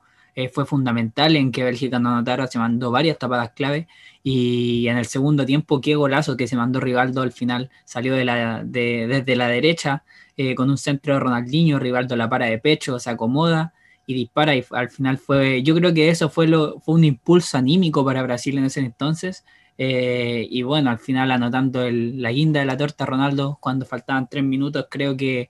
fue 0.54 0.66
fundamental 0.66 1.36
en 1.36 1.52
que 1.52 1.64
Bélgica 1.64 2.00
no 2.00 2.10
anotara, 2.10 2.48
se 2.48 2.60
mandó 2.60 2.92
varias 2.92 3.18
tapadas 3.18 3.52
clave 3.52 3.88
y 4.24 4.88
en 4.88 4.98
el 4.98 5.06
segundo 5.06 5.46
tiempo 5.46 5.80
qué 5.82 5.96
golazo 5.96 6.36
que 6.36 6.48
se 6.48 6.58
mandó 6.58 6.80
Rivaldo 6.80 7.22
al 7.22 7.32
final, 7.32 7.70
salió 7.86 8.16
de 8.16 8.26
la, 8.26 8.64
de, 8.64 9.08
desde 9.08 9.36
la 9.36 9.48
derecha, 9.48 10.04
eh, 10.38 10.56
con 10.56 10.70
un 10.70 10.78
centro 10.78 11.14
de 11.14 11.20
Ronaldinho, 11.22 11.80
Rivaldo 11.80 12.16
la 12.16 12.30
para 12.30 12.48
de 12.48 12.58
pecho, 12.60 13.00
se 13.00 13.10
acomoda 13.10 13.74
dispara 14.14 14.56
y 14.56 14.64
al 14.72 14.90
final 14.90 15.18
fue, 15.18 15.64
yo 15.64 15.76
creo 15.76 15.94
que 15.94 16.10
eso 16.10 16.30
fue 16.30 16.48
un 16.86 17.04
impulso 17.04 17.58
anímico 17.58 18.06
para 18.06 18.22
Brasil 18.24 18.58
en 18.58 18.66
ese 18.66 18.82
entonces. 18.82 19.44
Eh, 19.78 20.48
y 20.50 20.64
bueno, 20.64 20.90
al 20.90 21.00
final 21.00 21.32
anotando 21.32 21.90
la 21.92 22.32
guinda 22.32 22.62
de 22.62 22.66
la 22.66 22.78
torta 22.78 23.06
Ronaldo 23.06 23.58
cuando 23.60 23.86
faltaban 23.86 24.30
tres 24.30 24.44
minutos, 24.44 24.88
creo 24.90 25.18
que 25.18 25.50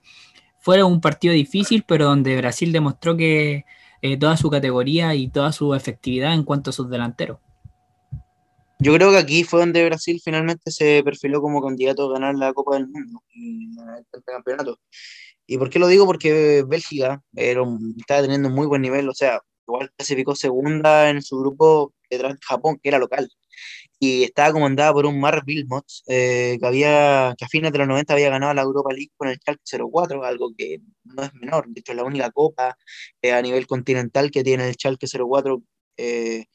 fue 0.59 0.81
un 0.83 1.01
partido 1.01 1.33
difícil, 1.33 1.83
pero 1.87 2.05
donde 2.05 2.37
Brasil 2.37 2.71
demostró 2.71 3.17
que 3.17 3.65
eh, 4.05 4.17
toda 4.17 4.37
su 4.37 4.49
categoría 4.49 5.15
y 5.15 5.29
toda 5.29 5.51
su 5.51 5.73
efectividad 5.73 6.33
en 6.33 6.43
cuanto 6.43 6.69
a 6.69 6.73
sus 6.73 6.89
delanteros. 6.89 7.39
Yo 8.79 8.93
creo 8.93 9.11
que 9.11 9.17
aquí 9.17 9.43
fue 9.43 9.61
donde 9.61 9.85
Brasil 9.85 10.21
finalmente 10.23 10.69
se 10.69 11.01
perfiló 11.03 11.41
como 11.41 11.61
candidato 11.61 12.09
a 12.09 12.13
ganar 12.13 12.35
la 12.35 12.53
Copa 12.53 12.75
del 12.75 12.87
Mundo 12.87 13.23
y 13.33 13.69
el 14.13 14.23
campeonato. 14.23 14.79
¿Y 15.47 15.57
por 15.57 15.69
qué 15.69 15.79
lo 15.79 15.87
digo? 15.87 16.05
Porque 16.05 16.63
Bélgica 16.67 17.23
era 17.35 17.63
estaba 17.97 18.21
teniendo 18.21 18.49
un 18.49 18.55
muy 18.55 18.67
buen 18.67 18.81
nivel, 18.81 19.07
o 19.09 19.13
sea, 19.13 19.39
igual 19.67 19.91
clasificó 19.95 20.35
segunda 20.35 21.09
en 21.09 21.21
su 21.21 21.39
grupo 21.39 21.93
detrás 22.09 22.33
de 22.33 22.39
Japón, 22.45 22.79
que 22.81 22.89
era 22.89 22.99
local, 22.99 23.29
y 24.05 24.23
estaba 24.23 24.51
comandada 24.53 24.93
por 24.93 25.05
un 25.05 25.19
Mark 25.19 25.43
Wilmot, 25.47 25.85
eh, 26.07 26.57
que, 26.59 26.65
había, 26.65 27.33
que 27.37 27.45
a 27.45 27.47
fines 27.47 27.71
de 27.71 27.79
los 27.79 27.87
90 27.87 28.13
había 28.13 28.29
ganado 28.29 28.53
la 28.53 28.61
Europa 28.61 28.93
League 28.93 29.11
con 29.17 29.29
el 29.29 29.37
Schalke 29.37 29.61
04, 29.91 30.23
algo 30.23 30.51
que 30.57 30.79
no 31.03 31.23
es 31.23 31.33
menor, 31.33 31.65
de 31.67 31.79
hecho 31.79 31.91
es 31.93 31.97
la 31.97 32.03
única 32.03 32.31
copa 32.31 32.77
eh, 33.21 33.31
a 33.31 33.41
nivel 33.41 33.67
continental 33.67 34.31
que 34.31 34.43
tiene 34.43 34.67
el 34.67 34.75
Schalke 34.75 35.07
04 35.07 35.61
eh, 35.97 36.45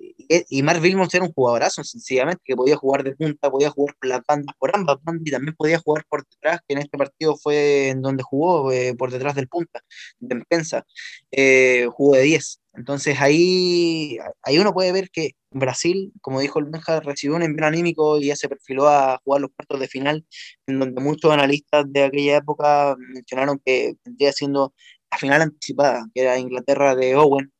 y, 0.00 0.62
Mark 0.62 0.80
Wilmot 0.82 1.12
era 1.14 1.24
un 1.24 1.32
jugadorazo, 1.32 1.82
sencillamente, 1.84 2.42
que 2.44 2.56
podía 2.56 2.76
jugar 2.76 3.04
de 3.04 3.14
punta, 3.16 3.50
podía 3.50 3.70
jugar 3.70 3.94
por 4.00 4.08
las 4.08 4.20
bandas, 4.26 4.54
por 4.58 4.74
ambas 4.74 4.98
bandas, 5.02 5.26
y 5.26 5.30
también 5.30 5.54
podía 5.56 5.78
jugar 5.78 6.04
por 6.08 6.26
detrás, 6.26 6.60
que 6.66 6.74
en 6.74 6.80
este 6.80 6.98
partido 6.98 7.36
fue 7.36 7.88
en 7.88 8.02
donde 8.02 8.22
jugó, 8.22 8.72
eh, 8.72 8.94
por 8.94 9.10
detrás 9.10 9.34
del 9.34 9.48
punta, 9.48 9.82
de 10.18 10.36
defensa, 10.36 10.84
eh, 11.30 11.86
jugó 11.92 12.16
de 12.16 12.22
10. 12.22 12.60
Entonces 12.74 13.20
ahí, 13.20 14.18
ahí 14.42 14.58
uno 14.58 14.72
puede 14.72 14.92
ver 14.92 15.10
que 15.10 15.32
Brasil, 15.50 16.12
como 16.20 16.40
dijo 16.40 16.58
el 16.60 16.66
Benja, 16.66 17.00
recibió 17.00 17.36
un 17.36 17.42
envío 17.42 17.66
anímico 17.66 18.18
y 18.18 18.26
ya 18.26 18.36
se 18.36 18.48
perfiló 18.48 18.88
a 18.88 19.20
jugar 19.24 19.40
los 19.40 19.50
cuartos 19.56 19.80
de 19.80 19.88
final, 19.88 20.24
en 20.66 20.78
donde 20.78 21.00
muchos 21.02 21.32
analistas 21.32 21.86
de 21.88 22.04
aquella 22.04 22.36
época 22.36 22.96
mencionaron 22.98 23.60
que 23.64 23.94
vendría 24.04 24.32
siendo 24.32 24.74
la 25.10 25.18
final 25.18 25.42
anticipada, 25.42 26.06
que 26.14 26.22
era 26.22 26.38
Inglaterra 26.38 26.94
de 26.94 27.16
Owen, 27.16 27.52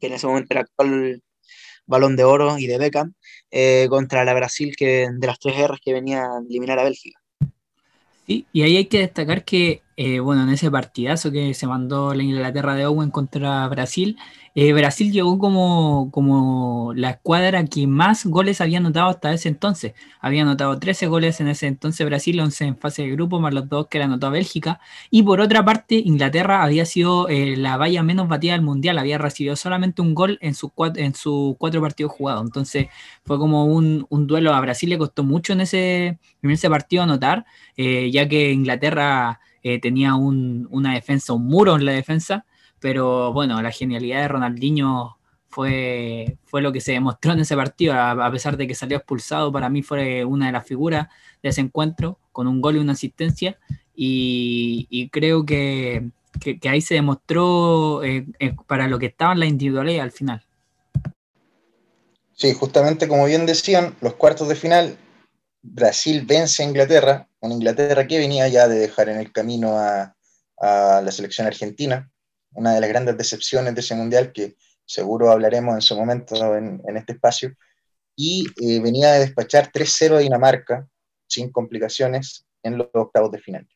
que 0.00 0.08
en 0.08 0.14
ese 0.14 0.26
momento 0.26 0.48
era 0.50 0.60
actual 0.62 1.22
balón 1.86 2.16
de 2.16 2.24
oro 2.24 2.58
y 2.58 2.66
de 2.66 2.78
Beckham, 2.78 3.14
eh, 3.50 3.86
contra 3.88 4.24
la 4.24 4.34
Brasil 4.34 4.74
que, 4.76 5.08
de 5.12 5.26
las 5.26 5.38
tres 5.38 5.56
guerras 5.56 5.80
que 5.82 5.92
venía 5.92 6.24
a 6.24 6.40
eliminar 6.48 6.78
a 6.78 6.84
Bélgica. 6.84 7.20
Sí, 8.26 8.44
y 8.52 8.62
ahí 8.62 8.76
hay 8.76 8.86
que 8.86 8.98
destacar 8.98 9.44
que, 9.44 9.82
eh, 9.96 10.20
bueno, 10.20 10.42
en 10.42 10.50
ese 10.50 10.70
partidazo 10.70 11.32
que 11.32 11.54
se 11.54 11.66
mandó 11.66 12.12
la 12.14 12.22
Inglaterra 12.22 12.74
de 12.74 12.84
Owen 12.84 13.10
contra 13.10 13.66
Brasil, 13.68 14.18
eh, 14.54 14.72
Brasil 14.74 15.10
llegó 15.12 15.38
como, 15.38 16.10
como 16.12 16.92
la 16.94 17.10
escuadra 17.10 17.64
que 17.66 17.86
más 17.86 18.26
goles 18.26 18.60
había 18.60 18.78
anotado 18.78 19.08
hasta 19.08 19.32
ese 19.32 19.48
entonces. 19.48 19.94
Había 20.20 20.42
anotado 20.42 20.78
13 20.78 21.06
goles 21.06 21.40
en 21.40 21.48
ese 21.48 21.66
entonces 21.66 22.06
Brasil, 22.06 22.38
11 22.40 22.64
en 22.64 22.76
fase 22.76 23.02
de 23.02 23.10
grupo, 23.12 23.40
más 23.40 23.54
los 23.54 23.68
dos 23.68 23.88
que 23.88 23.98
era 23.98 24.04
anotado 24.06 24.32
Bélgica. 24.32 24.80
Y 25.10 25.22
por 25.22 25.40
otra 25.40 25.64
parte, 25.64 25.96
Inglaterra 25.96 26.62
había 26.62 26.84
sido 26.84 27.28
eh, 27.28 27.56
la 27.56 27.76
valla 27.78 28.02
menos 28.02 28.28
batida 28.28 28.52
del 28.52 28.62
Mundial, 28.62 28.98
había 28.98 29.18
recibido 29.18 29.56
solamente 29.56 30.02
un 30.02 30.14
gol 30.14 30.38
en 30.42 30.54
sus 30.54 30.72
cuatro, 30.74 31.02
en 31.02 31.14
cuatro 31.58 31.80
partidos 31.80 32.12
jugados. 32.12 32.42
Entonces 32.44 32.88
fue 33.24 33.38
como 33.38 33.64
un, 33.66 34.06
duelo 34.10 34.54
a 34.54 34.60
Brasil, 34.60 34.90
le 34.90 34.98
costó 34.98 35.22
mucho 35.22 35.52
en 35.54 35.62
ese, 35.62 36.18
en 36.42 36.50
ese 36.50 36.68
partido 36.70 37.02
anotar, 37.02 37.46
ya 37.76 38.28
que 38.28 38.52
Inglaterra 38.52 39.40
tenía 39.82 40.14
una 40.14 40.94
defensa, 40.94 41.32
un 41.32 41.46
muro 41.46 41.76
en 41.76 41.84
la 41.84 41.92
defensa 41.92 42.44
pero 42.80 43.32
bueno, 43.32 43.60
la 43.62 43.70
genialidad 43.70 44.22
de 44.22 44.28
Ronaldinho 44.28 45.18
fue, 45.48 46.38
fue 46.44 46.62
lo 46.62 46.72
que 46.72 46.80
se 46.80 46.92
demostró 46.92 47.32
en 47.32 47.40
ese 47.40 47.56
partido, 47.56 47.94
a, 47.94 48.30
pesar 48.30 48.56
de 48.56 48.66
que 48.66 48.74
salió 48.74 48.98
expulsado, 48.98 49.50
para 49.50 49.68
mí 49.68 49.82
fue 49.82 50.24
una 50.24 50.46
de 50.46 50.52
las 50.52 50.66
figuras 50.66 51.08
de 51.42 51.48
ese 51.48 51.62
encuentro, 51.62 52.18
con 52.32 52.46
un 52.46 52.60
gol 52.60 52.76
y 52.76 52.80
una 52.80 52.92
asistencia, 52.92 53.58
y, 53.94 55.08
creo 55.10 55.46
que, 55.46 56.10
ahí 56.68 56.80
se 56.82 56.94
demostró 56.94 58.04
eh, 58.04 58.26
eh, 58.38 58.54
para 58.66 58.88
lo 58.88 58.98
que 58.98 59.06
estaba 59.06 59.32
en 59.32 59.40
la 59.40 59.46
individualidad 59.46 60.04
al 60.04 60.12
final. 60.12 60.44
Sí, 62.34 62.52
justamente 62.52 63.08
como 63.08 63.24
bien 63.24 63.46
decían, 63.46 63.96
los 64.02 64.14
cuartos 64.14 64.48
de 64.48 64.54
final, 64.54 64.98
Brasil 65.62 66.22
vence 66.26 66.62
a 66.62 66.66
Inglaterra, 66.66 67.28
una 67.46 67.54
Inglaterra 67.54 68.06
que 68.06 68.18
venía 68.18 68.48
ya 68.48 68.68
de 68.68 68.78
dejar 68.78 69.08
en 69.08 69.18
el 69.18 69.32
camino 69.32 69.78
a 69.78 70.12
la 70.58 71.10
selección 71.10 71.46
argentina, 71.46 72.10
una 72.56 72.74
de 72.74 72.80
las 72.80 72.88
grandes 72.88 73.16
decepciones 73.16 73.74
de 73.74 73.80
ese 73.80 73.94
mundial, 73.94 74.32
que 74.32 74.56
seguro 74.84 75.30
hablaremos 75.30 75.74
en 75.74 75.82
su 75.82 75.96
momento 75.96 76.56
en, 76.56 76.96
este 76.96 77.12
espacio, 77.12 77.54
y 78.16 78.46
eh, 78.62 78.80
venía 78.80 79.12
de 79.12 79.20
despachar 79.20 79.70
3-0 79.70 80.16
a 80.16 80.18
Dinamarca 80.20 80.88
sin 81.28 81.50
complicaciones 81.52 82.46
en 82.62 82.78
los 82.78 82.88
octavos 82.92 83.30
de 83.30 83.38
final. 83.38 83.68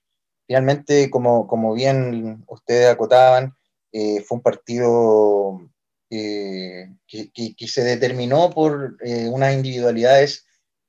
Finalmente, 0.47 1.11
como, 1.11 1.47
como 1.47 1.75
bien 1.75 2.43
ustedes 2.49 2.89
acotaban, 2.89 3.55
eh, 3.93 4.23
fue 4.23 4.37
un 4.37 4.43
partido 4.43 5.61
eh, 6.09 6.89
que, 7.07 7.31
que, 7.33 7.69
se 7.69 7.85
determinó 7.85 8.51
por 8.51 8.97
unas 9.29 9.55
individualidades 9.55 10.47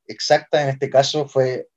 exactas, 0.08 0.64
en 0.64 0.70
este 0.70 0.90
caso 0.90 1.28
fue 1.28 1.68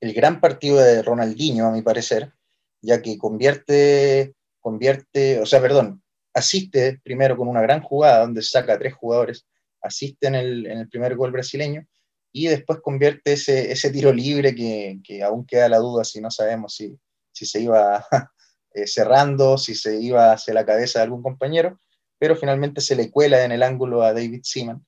el 0.00 0.12
gran 0.12 0.40
partido 0.40 0.78
de 0.78 1.02
Ronaldinho, 1.02 1.66
a 1.66 1.72
mi 1.72 1.82
parecer, 1.82 2.32
ya 2.80 3.00
que 3.00 3.16
convierte 3.18 4.34
convierte, 4.64 5.40
o 5.40 5.44
sea, 5.46 5.60
perdón, 5.60 6.02
asiste 6.32 6.98
primero 7.04 7.36
con 7.36 7.48
una 7.48 7.60
gran 7.60 7.82
jugada 7.82 8.20
donde 8.20 8.40
saca 8.40 8.72
a 8.72 8.78
tres 8.78 8.94
jugadores, 8.94 9.46
asiste 9.82 10.26
en 10.26 10.34
el, 10.34 10.88
primer 10.88 11.16
gol 11.16 11.32
brasileño 11.32 11.86
y 12.32 12.46
después 12.46 12.80
convierte 12.80 13.34
ese, 13.34 13.90
tiro 13.90 14.10
libre 14.10 14.54
que, 14.54 15.22
aún 15.22 15.44
queda 15.44 15.68
la 15.68 15.76
duda 15.76 16.02
si 16.02 16.18
no 16.22 16.30
sabemos 16.30 16.74
si, 16.74 16.98
se 17.34 17.60
iba 17.60 18.06
eh, 18.72 18.86
cerrando, 18.86 19.58
si 19.58 19.74
se 19.74 20.00
iba 20.00 20.32
hacia 20.32 20.54
la 20.54 20.64
cabeza 20.64 20.98
de 20.98 21.04
algún 21.04 21.22
compañero, 21.22 21.78
pero 22.18 22.34
finalmente 22.34 22.80
se 22.80 22.96
le 22.96 23.10
cuela 23.10 23.44
en 23.44 23.52
el 23.52 23.62
ángulo 23.62 24.02
a 24.02 24.14
David 24.14 24.40
Seaman 24.44 24.82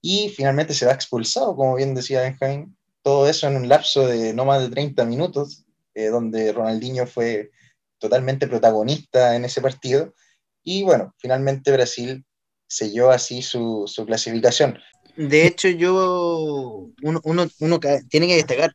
y 0.00 0.30
finalmente 0.30 0.72
se 0.72 0.86
va 0.86 0.92
expulsado, 0.92 1.54
como 1.54 1.74
bien 1.76 1.94
decía 1.94 2.22
Benjamin, 2.22 2.74
todo 3.02 3.28
eso 3.28 3.48
en 3.48 3.56
un 3.56 3.68
lapso 3.68 4.06
de 4.06 4.32
no 4.32 4.44
más 4.44 4.62
de 4.62 4.70
30 4.70 5.04
minutos, 5.04 5.64
eh, 5.94 6.06
donde 6.06 6.52
Ronaldinho 6.52 7.06
fue 7.06 7.50
totalmente 7.98 8.48
protagonista 8.48 9.36
en 9.36 9.44
ese 9.44 9.60
partido. 9.60 10.14
Y 10.62 10.82
bueno, 10.82 11.14
finalmente 11.18 11.72
Brasil 11.72 12.24
selló 12.66 13.10
así 13.10 13.42
su, 13.42 13.84
su 13.86 14.06
clasificación. 14.06 14.78
De 15.16 15.46
hecho, 15.46 15.68
yo, 15.68 16.88
uno, 17.02 17.20
uno, 17.24 17.46
uno, 17.60 17.80
tiene 18.08 18.26
que 18.26 18.36
destacar, 18.36 18.74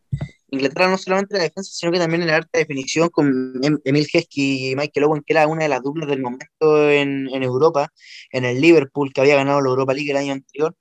Inglaterra 0.49 0.89
no 0.89 0.97
solamente 0.97 1.35
la 1.35 1.43
defensa, 1.43 1.71
sino 1.73 1.91
que 1.91 1.97
también 1.97 2.21
en 2.21 2.27
la 2.27 2.35
alta 2.37 2.59
definición 2.59 3.09
con 3.09 3.59
em, 3.63 3.79
Emil 3.83 4.07
Heskey 4.11 4.71
y 4.71 4.75
Michael 4.75 5.05
Owen, 5.05 5.23
que 5.25 5.33
era 5.33 5.47
una 5.47 5.63
de 5.63 5.69
las 5.69 5.81
duplas 5.81 6.07
del 6.07 6.21
momento 6.21 6.89
en, 6.89 7.27
en 7.33 7.43
Europa, 7.43 7.91
en 8.31 8.45
el 8.45 8.61
Liverpool, 8.61 9.11
que 9.11 9.21
había 9.21 9.35
ganado 9.35 9.61
la 9.61 9.69
Europa 9.69 9.93
League 9.93 10.11
el 10.11 10.17
año 10.17 10.33
anterior, 10.33 10.75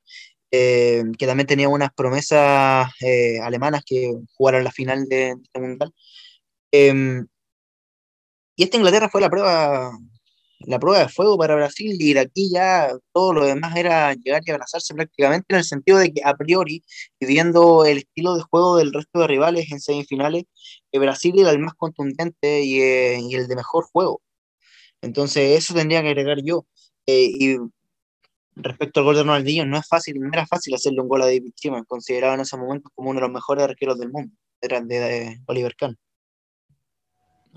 eh, 0.50 1.04
que 1.18 1.26
también 1.26 1.46
tenía 1.46 1.68
unas 1.68 1.92
promesas 1.94 2.90
eh, 3.00 3.40
alemanas 3.40 3.82
que 3.84 4.12
jugaron 4.36 4.64
la 4.64 4.72
final 4.72 5.08
de, 5.08 5.36
este 5.42 5.60
mundial. 5.60 5.92
Eh, 6.72 7.22
y 8.56 8.64
esta 8.64 8.76
Inglaterra 8.78 9.08
fue 9.10 9.20
la 9.20 9.30
prueba, 9.30 9.92
la 10.60 10.78
prueba 10.78 11.00
de 11.00 11.08
fuego 11.08 11.36
para 11.38 11.54
Brasil 11.54 11.96
y 12.00 12.14
de 12.14 12.20
aquí 12.20 12.50
ya 12.50 12.90
todo 13.12 13.32
lo 13.34 13.44
demás 13.46 13.76
era 13.76 14.14
llegar 14.14 14.42
y 14.44 14.50
abrazarse 14.50 14.94
prácticamente 14.94 15.46
en 15.50 15.58
el 15.58 15.64
sentido 15.64 15.98
de 15.98 16.12
que 16.12 16.22
a 16.24 16.34
priori, 16.36 16.82
viendo 17.20 17.84
el 17.84 17.98
estilo 17.98 18.36
de 18.36 18.42
juego 18.42 18.76
del 18.78 18.92
resto 18.92 19.20
de 19.20 19.26
rivales 19.28 19.70
en 19.70 19.80
semifinales, 19.80 20.44
que 20.90 20.98
Brasil 20.98 21.38
era 21.38 21.50
el 21.50 21.58
más 21.58 21.74
contundente 21.74 22.62
y, 22.64 22.80
eh, 22.80 23.18
y, 23.20 23.34
el 23.34 23.48
de 23.48 23.56
mejor 23.56 23.84
juego. 23.92 24.22
Entonces 25.02 25.58
eso 25.58 25.74
tendría 25.74 26.02
que 26.02 26.08
agregar 26.08 26.38
yo. 26.42 26.66
Eh, 27.06 27.30
y 27.38 27.56
respecto 28.56 29.00
al 29.00 29.04
gol 29.04 29.16
de 29.16 29.22
Ronaldinho, 29.22 29.66
no 29.66 29.78
es 29.78 29.86
fácil, 29.86 30.18
no 30.18 30.28
era 30.32 30.46
fácil 30.46 30.74
hacerle 30.74 31.02
un 31.02 31.08
gol 31.08 31.22
a 31.22 31.26
David 31.26 31.52
Seaman, 31.54 31.84
considerado 31.84 32.34
en 32.34 32.40
ese 32.40 32.56
momento 32.56 32.90
como 32.94 33.10
uno 33.10 33.20
de 33.20 33.26
los 33.26 33.32
mejores 33.32 33.64
arqueros 33.64 33.98
del 33.98 34.10
mundo, 34.10 34.34
era 34.60 34.80
de, 34.80 34.98
de 34.98 35.40
Oliver 35.46 35.76
Kahn. 35.76 35.96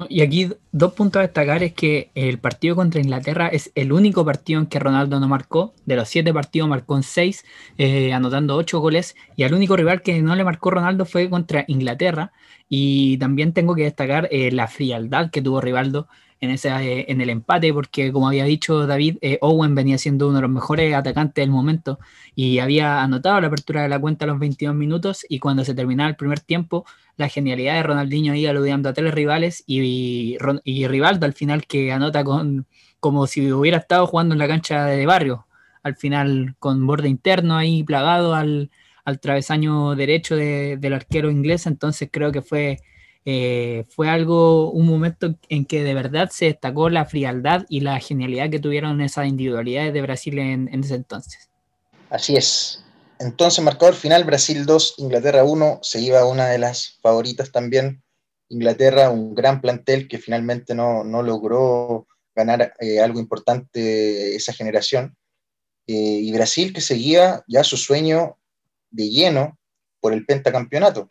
Y 0.07 0.21
aquí 0.21 0.49
dos 0.71 0.93
puntos 0.93 1.19
a 1.19 1.23
destacar 1.23 1.61
es 1.61 1.73
que 1.73 2.09
el 2.15 2.39
partido 2.39 2.75
contra 2.75 3.01
Inglaterra 3.01 3.47
es 3.49 3.71
el 3.75 3.91
único 3.91 4.23
partido 4.23 4.61
en 4.61 4.67
que 4.67 4.79
Ronaldo 4.79 5.19
no 5.19 5.27
marcó. 5.27 5.73
De 5.85 5.97
los 5.97 6.07
siete 6.07 6.33
partidos 6.33 6.69
marcó 6.69 6.95
en 6.95 7.03
seis, 7.03 7.43
eh, 7.77 8.13
anotando 8.13 8.55
ocho 8.55 8.79
goles. 8.79 9.15
Y 9.35 9.43
el 9.43 9.53
único 9.53 9.75
rival 9.75 10.01
que 10.01 10.21
no 10.21 10.35
le 10.35 10.45
marcó 10.45 10.71
Ronaldo 10.71 11.03
fue 11.03 11.29
contra 11.29 11.65
Inglaterra. 11.67 12.31
Y 12.69 13.17
también 13.17 13.51
tengo 13.51 13.75
que 13.75 13.83
destacar 13.83 14.29
eh, 14.31 14.51
la 14.51 14.67
frialdad 14.67 15.31
que 15.31 15.41
tuvo 15.41 15.59
Rivaldo 15.59 16.07
en, 16.41 16.51
ese, 16.51 16.69
eh, 16.69 17.05
en 17.09 17.21
el 17.21 17.29
empate, 17.29 17.73
porque 17.73 18.11
como 18.11 18.27
había 18.27 18.45
dicho 18.45 18.87
David, 18.87 19.17
Owen 19.41 19.75
venía 19.75 19.97
siendo 19.97 20.27
uno 20.27 20.37
de 20.37 20.41
los 20.43 20.51
mejores 20.51 20.93
atacantes 20.93 21.41
del 21.41 21.51
momento 21.51 21.99
y 22.35 22.59
había 22.59 23.01
anotado 23.03 23.41
la 23.41 23.47
apertura 23.47 23.81
de 23.83 23.89
la 23.89 23.99
cuenta 23.99 24.25
a 24.25 24.27
los 24.27 24.39
22 24.39 24.75
minutos 24.75 25.25
y 25.27 25.39
cuando 25.39 25.65
se 25.65 25.73
terminaba 25.73 26.09
el 26.09 26.15
primer 26.15 26.39
tiempo 26.39 26.85
la 27.19 27.27
genialidad 27.27 27.75
de 27.75 27.83
Ronaldinho 27.83 28.33
ahí 28.33 28.45
aludiendo 28.45 28.87
a 28.89 28.93
tres 28.93 29.13
rivales 29.13 29.63
y, 29.67 30.37
y, 30.63 30.87
Rivaldo 30.87 31.25
al 31.25 31.33
final 31.33 31.67
que 31.67 31.91
anota 31.91 32.23
con, 32.23 32.65
como 33.01 33.27
si 33.27 33.51
hubiera 33.51 33.77
estado 33.77 34.07
jugando 34.07 34.33
en 34.33 34.39
la 34.39 34.47
cancha 34.47 34.85
de 34.85 35.05
barrio, 35.05 35.45
al 35.83 35.97
final 35.97 36.55
con 36.59 36.87
borde 36.87 37.09
interno 37.09 37.57
ahí 37.57 37.83
plagado 37.83 38.35
al, 38.35 38.71
al 39.03 39.19
travesaño 39.19 39.95
derecho 39.95 40.37
del 40.37 40.93
arquero 40.93 41.29
inglés, 41.29 41.67
entonces 41.67 42.09
creo 42.11 42.31
que 42.31 42.41
fue, 42.41 42.79
eh, 43.31 43.85
fue 43.89 44.09
algo, 44.09 44.71
un 44.71 44.87
momento 44.87 45.35
en 45.49 45.63
que 45.65 45.83
de 45.83 45.93
verdad 45.93 46.31
se 46.31 46.45
destacó 46.45 46.89
la 46.89 47.05
frialdad 47.05 47.63
y 47.69 47.81
la 47.81 47.99
genialidad 47.99 48.49
que 48.49 48.57
tuvieron 48.57 49.01
esas 49.01 49.27
individualidades 49.27 49.93
de 49.93 50.01
Brasil 50.01 50.39
en, 50.39 50.67
ese 50.83 50.95
entonces. 50.95 51.47
Así 52.09 52.35
es. 52.35 52.83
Entonces, 53.19 53.63
marcador 53.63 53.93
final, 53.93 54.23
Brasil 54.23 54.65
2, 54.65 54.95
Inglaterra 54.97 55.43
1, 55.43 55.79
se 55.83 56.01
iba 56.01 56.25
una 56.25 56.47
de 56.47 56.57
las 56.57 56.97
favoritas 57.03 57.51
también. 57.51 58.01
Inglaterra, 58.47 59.11
un 59.11 59.35
gran 59.35 59.61
plantel 59.61 60.07
que 60.07 60.17
finalmente 60.17 60.73
no, 60.73 61.03
no 61.03 61.21
logró 61.21 62.07
ganar 62.33 62.73
eh, 62.79 62.99
algo 62.99 63.19
importante 63.19 64.35
esa 64.35 64.53
generación. 64.53 65.15
Eh, 65.85 65.93
y 65.93 66.31
Brasil 66.31 66.73
que 66.73 66.81
seguía 66.81 67.43
ya 67.47 67.63
su 67.63 67.77
sueño 67.77 68.39
de 68.89 69.07
lleno 69.07 69.59
por 69.99 70.13
el 70.13 70.25
pentacampeonato. 70.25 71.09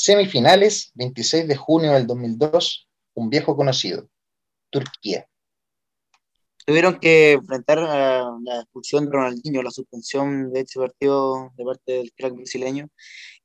Semifinales, 0.00 0.92
26 0.94 1.48
de 1.48 1.56
junio 1.56 1.92
del 1.92 2.06
2002, 2.06 2.88
un 3.14 3.30
viejo 3.30 3.56
conocido, 3.56 4.08
Turquía. 4.70 5.26
Tuvieron 6.64 7.00
que 7.00 7.32
enfrentar 7.32 7.80
a 7.80 8.30
la 8.44 8.60
expulsión 8.60 9.06
de 9.06 9.10
Ronaldinho, 9.10 9.60
la 9.60 9.72
suspensión 9.72 10.52
de 10.52 10.60
este 10.60 10.78
partido 10.78 11.50
de 11.56 11.64
parte 11.64 11.92
del 11.94 12.12
crack 12.12 12.32
brasileño, 12.32 12.86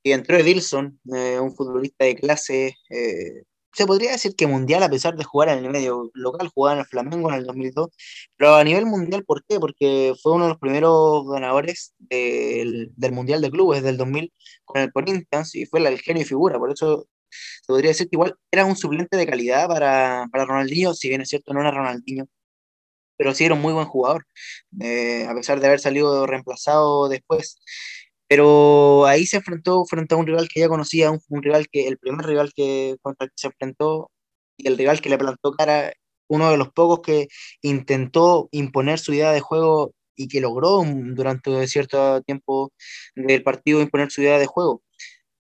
y 0.03 0.11
entró 0.11 0.37
Edilson, 0.37 0.99
eh, 1.15 1.39
un 1.39 1.55
futbolista 1.55 2.05
de 2.05 2.17
clase 2.17 2.77
eh, 2.87 3.45
se 3.73 3.85
podría 3.85 4.11
decir 4.11 4.35
que 4.35 4.47
mundial 4.47 4.83
a 4.83 4.89
pesar 4.89 5.15
de 5.15 5.23
jugar 5.23 5.49
en 5.49 5.65
el 5.65 5.71
medio 5.71 6.11
local, 6.13 6.49
jugaba 6.53 6.75
en 6.75 6.79
el 6.81 6.85
Flamengo 6.87 7.29
en 7.29 7.35
el 7.35 7.45
2002, 7.45 7.89
pero 8.37 8.55
a 8.55 8.63
nivel 8.63 8.85
mundial, 8.85 9.23
¿por 9.25 9.43
qué? 9.45 9.59
Porque 9.59 10.13
fue 10.21 10.33
uno 10.33 10.45
de 10.45 10.49
los 10.51 10.59
primeros 10.59 11.27
ganadores 11.27 11.93
del, 11.99 12.91
del 12.95 13.11
Mundial 13.11 13.41
de 13.41 13.51
Clubes 13.51 13.83
del 13.83 13.97
2000 13.97 14.33
con 14.65 14.81
el 14.81 14.91
Corinthians 14.91 15.55
y 15.55 15.65
fue 15.65 15.79
el 15.87 15.99
genio 15.99 16.23
y 16.23 16.25
figura, 16.25 16.59
por 16.59 16.71
eso 16.71 17.07
se 17.29 17.67
podría 17.67 17.89
decir 17.91 18.09
que 18.09 18.15
igual 18.15 18.35
era 18.51 18.65
un 18.65 18.75
suplente 18.75 19.17
de 19.17 19.25
calidad 19.27 19.67
para, 19.67 20.27
para 20.31 20.45
Ronaldinho, 20.45 20.93
si 20.93 21.09
bien 21.09 21.21
es 21.21 21.29
cierto 21.29 21.53
no 21.53 21.61
era 21.61 21.71
Ronaldinho, 21.71 22.27
pero 23.17 23.33
sí 23.33 23.45
era 23.45 23.55
un 23.55 23.61
muy 23.61 23.73
buen 23.73 23.85
jugador, 23.87 24.27
eh, 24.81 25.25
a 25.29 25.33
pesar 25.35 25.59
de 25.59 25.67
haber 25.67 25.79
salido 25.79 26.25
reemplazado 26.27 27.09
después. 27.09 27.59
Pero 28.33 29.05
ahí 29.05 29.27
se 29.27 29.37
enfrentó 29.37 29.85
frente 29.85 30.15
a 30.15 30.17
un 30.17 30.25
rival 30.25 30.49
que 30.49 30.61
ya 30.61 30.67
conocía, 30.67 31.11
un, 31.11 31.43
rival 31.43 31.67
que, 31.71 31.87
el 31.87 31.99
primer 31.99 32.25
rival 32.25 32.51
que 32.55 32.95
contra 33.03 33.25
el 33.25 33.29
que 33.29 33.35
se 33.37 33.45
enfrentó 33.45 34.09
y 34.57 34.67
el 34.67 34.75
rival 34.75 35.01
que 35.01 35.09
le 35.09 35.19
plantó 35.19 35.51
cara, 35.51 35.93
uno 36.27 36.49
de 36.49 36.57
los 36.57 36.69
pocos 36.69 37.01
que 37.01 37.27
intentó 37.61 38.49
imponer 38.51 38.97
su 38.97 39.13
idea 39.13 39.31
de 39.31 39.39
juego 39.39 39.93
y 40.15 40.27
que 40.29 40.41
logró 40.41 40.81
durante 41.13 41.67
cierto 41.67 42.23
tiempo 42.23 42.73
del 43.15 43.43
partido 43.43 43.81
imponer 43.81 44.09
su 44.09 44.23
idea 44.23 44.39
de 44.39 44.47
juego. 44.47 44.81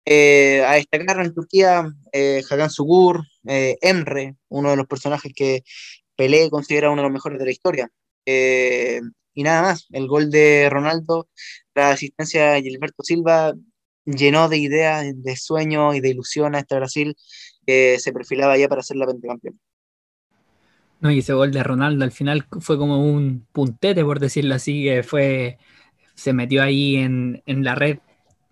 Eh, 0.05 0.63
a 0.65 0.75
destacar 0.75 1.21
en 1.21 1.35
Turquía, 1.35 1.89
eh, 2.13 2.41
Hakan 2.49 2.71
Sugur, 2.71 3.25
eh, 3.49 3.79
Emre, 3.81 4.37
uno 4.49 4.71
de 4.71 4.77
los 4.77 4.87
personajes 4.87 5.33
que 5.35 5.65
Pelé 6.15 6.51
considera 6.51 6.91
uno 6.91 7.03
de 7.03 7.09
los 7.09 7.15
mejores 7.15 7.41
de 7.41 7.47
la 7.47 7.51
historia. 7.51 7.91
Eh, 8.27 9.01
y 9.35 9.43
nada 9.43 9.63
más, 9.63 9.87
el 9.91 10.07
gol 10.07 10.31
de 10.31 10.71
Ronaldo, 10.71 11.29
la 11.77 11.91
asistencia 11.91 12.53
de 12.53 12.63
Gilberto 12.63 13.03
Silva 13.03 13.55
llenó 14.05 14.49
de 14.49 14.59
ideas, 14.59 15.05
de 15.15 15.37
sueños 15.37 15.95
y 15.95 16.01
de 16.01 16.11
ilusión 16.11 16.55
a 16.55 16.61
este 16.61 16.77
Brasil 16.77 17.15
que 17.67 17.99
se 17.99 18.13
perfilaba 18.13 18.57
ya 18.57 18.69
para 18.69 18.83
ser 18.83 18.97
la 18.97 19.07
pentacampeón. 19.07 19.61
No, 21.01 21.11
y 21.11 21.19
ese 21.19 21.35
gol 21.35 21.53
de 21.53 21.63
Ronaldo 21.63 22.05
al 22.05 22.13
final 22.13 22.47
fue 22.61 22.79
como 22.79 23.05
un 23.05 23.47
puntete, 23.53 24.03
por 24.03 24.19
decirlo 24.19 24.55
así, 24.55 24.85
que 24.85 25.03
fue, 25.03 25.59
se 26.15 26.33
metió 26.33 26.63
ahí 26.63 26.97
en, 26.97 27.43
en 27.45 27.65
la 27.65 27.75
red, 27.75 27.99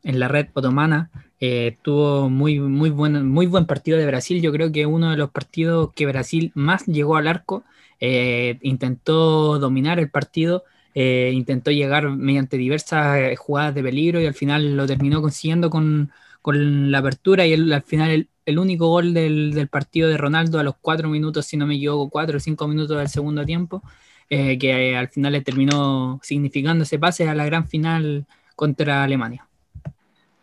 en 0.03 0.21
la 0.21 0.29
red 0.29 0.49
otomana. 0.53 1.11
Eh, 1.41 1.79
tuvo 1.83 2.29
muy, 2.29 2.61
muy, 2.61 2.91
buen, 2.91 3.27
muy 3.29 3.47
buen 3.47 3.65
partido 3.65 3.97
de 3.97 4.07
Brasil. 4.07 4.43
Yo 4.43 4.53
creo 4.53 4.71
que 4.73 4.85
uno 4.85 5.11
de 5.11 5.17
los 5.17 5.31
partidos 5.31 5.93
que 5.95 6.07
Brasil 6.07 6.53
más 6.55 6.85
llegó 6.87 7.17
al 7.17 7.29
arco. 7.29 7.65
Eh, 8.01 8.59
intentó 8.61 9.59
dominar 9.59 9.99
el 9.99 10.11
partido, 10.11 10.65
eh, 10.95 11.33
intentó 11.35 11.73
llegar 11.73 12.09
mediante 12.09 12.57
diversas 12.57 13.19
eh, 13.19 13.37
jugadas 13.37 13.75
de 13.75 13.83
peligro 13.83 14.21
y 14.21 14.27
al 14.27 14.35
final 14.35 14.77
lo 14.77 14.87
terminó 14.87 15.21
consiguiendo 15.21 15.69
con, 15.69 16.13
con 16.41 16.93
la 16.93 16.99
apertura 16.99 17.47
y 17.47 17.53
al 17.53 17.83
final 17.83 18.29
el, 18.47 18.59
único 18.59 18.89
gol 18.89 19.13
del, 19.13 19.53
del, 19.53 19.69
partido 19.69 20.09
de 20.09 20.17
Ronaldo 20.17 20.61
a 20.61 20.63
los 20.63 20.77
cuatro 20.81 21.09
minutos, 21.09 21.47
si 21.47 21.57
no 21.57 21.67
me 21.67 21.75
equivoco, 21.75 22.11
cuatro 22.11 22.37
o 22.37 22.41
cinco 22.41 22.69
minutos 22.69 22.97
del 22.97 23.09
segundo 23.09 23.45
tiempo, 23.45 23.83
eh, 24.31 24.57
que 24.59 24.97
al 24.97 25.09
final 25.09 25.33
le 25.33 25.41
terminó 25.41 26.21
significando 26.23 26.85
ese 26.85 26.99
pase 26.99 27.29
a 27.29 27.35
la 27.35 27.45
gran 27.45 27.69
final 27.69 28.27
contra 28.55 29.03
Alemania. 29.03 29.49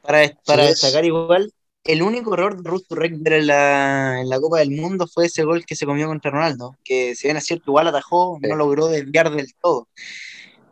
Para, 0.02 0.34
para 0.46 0.66
destacar 0.66 1.06
igual, 1.06 1.54
el 1.84 2.02
único 2.02 2.34
error 2.34 2.62
de 2.62 2.70
Ruth 2.70 2.86
Rekber 2.90 3.34
en 3.34 3.48
la, 3.48 4.22
en 4.22 4.30
la 4.30 4.40
Copa 4.40 4.60
del 4.60 4.72
Mundo 4.72 5.08
fue 5.08 5.28
ese 5.28 5.44
gol 5.44 5.66
que 5.66 5.76
se 5.76 5.86
comió 5.86 6.08
contra 6.08 6.30
Ronaldo, 6.30 6.76
que 6.84 7.16
si 7.16 7.28
bien 7.28 7.38
es 7.38 7.46
cierto, 7.46 7.72
igual 7.72 7.88
atajó, 7.88 8.38
no 8.42 8.56
logró 8.56 8.88
desviar 8.88 9.32
del 9.32 9.54
todo. 9.56 9.88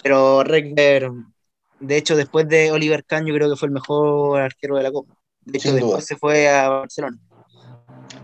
Pero 0.04 0.44
Rekber, 0.44 1.10
de 1.80 1.98
hecho, 1.98 2.16
después 2.16 2.48
de 2.48 2.72
Oliver 2.72 3.04
Kahn, 3.06 3.26
yo 3.26 3.34
creo 3.34 3.50
que 3.50 3.56
fue 3.56 3.68
el 3.68 3.74
mejor 3.74 4.42
arquero 4.42 4.78
de 4.78 4.84
la 4.84 4.92
Copa. 4.92 5.16
De 5.42 5.58
hecho, 5.58 5.70
sin 5.70 5.76
después 5.76 5.94
duda. 5.94 6.02
se 6.02 6.16
fue 6.18 6.50
a 6.50 6.70
Barcelona. 6.70 7.18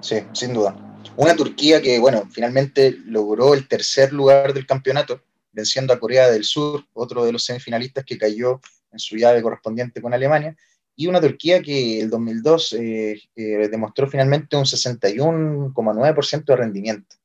Sí, 0.01 0.17
sin 0.33 0.53
duda. 0.53 0.75
Una 1.17 1.35
Turquía 1.35 1.81
que, 1.81 1.99
bueno, 1.99 2.27
finalmente 2.31 2.97
logró 3.05 3.53
el 3.53 3.67
tercer 3.67 4.11
lugar 4.11 4.53
del 4.53 4.65
campeonato, 4.65 5.21
venciendo 5.51 5.93
a 5.93 5.99
Corea 5.99 6.29
del 6.29 6.43
Sur, 6.43 6.83
otro 6.93 7.25
de 7.25 7.31
los 7.31 7.45
semifinalistas 7.45 8.03
que 8.03 8.17
cayó 8.17 8.59
en 8.91 8.99
su 8.99 9.15
llave 9.15 9.41
correspondiente 9.41 10.01
con 10.01 10.13
Alemania, 10.13 10.55
y 10.95 11.07
una 11.07 11.21
Turquía 11.21 11.61
que 11.61 11.99
el 11.99 12.09
2002 12.09 12.73
eh, 12.73 13.21
eh, 13.35 13.43
demostró 13.69 14.07
finalmente 14.07 14.55
un 14.55 14.63
61,9% 14.63 16.45
de 16.45 16.55
rendimiento 16.55 17.15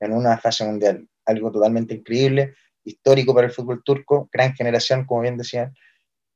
en 0.00 0.12
una 0.12 0.38
fase 0.38 0.64
mundial, 0.64 1.06
algo 1.26 1.50
totalmente 1.50 1.94
increíble, 1.94 2.54
histórico 2.88 3.34
para 3.34 3.46
el 3.46 3.52
fútbol 3.52 3.82
turco, 3.84 4.28
gran 4.32 4.54
generación, 4.54 5.04
como 5.04 5.22
bien 5.22 5.36
decían, 5.36 5.74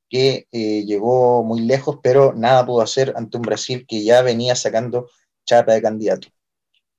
que 0.09 0.47
eh, 0.51 0.85
llegó 0.85 1.43
muy 1.43 1.61
lejos, 1.61 1.97
pero 2.03 2.33
nada 2.33 2.65
pudo 2.65 2.81
hacer 2.81 3.13
ante 3.15 3.37
un 3.37 3.43
Brasil 3.43 3.85
que 3.87 4.03
ya 4.03 4.21
venía 4.21 4.55
sacando 4.55 5.09
chapa 5.45 5.73
de 5.73 5.81
candidato. 5.81 6.27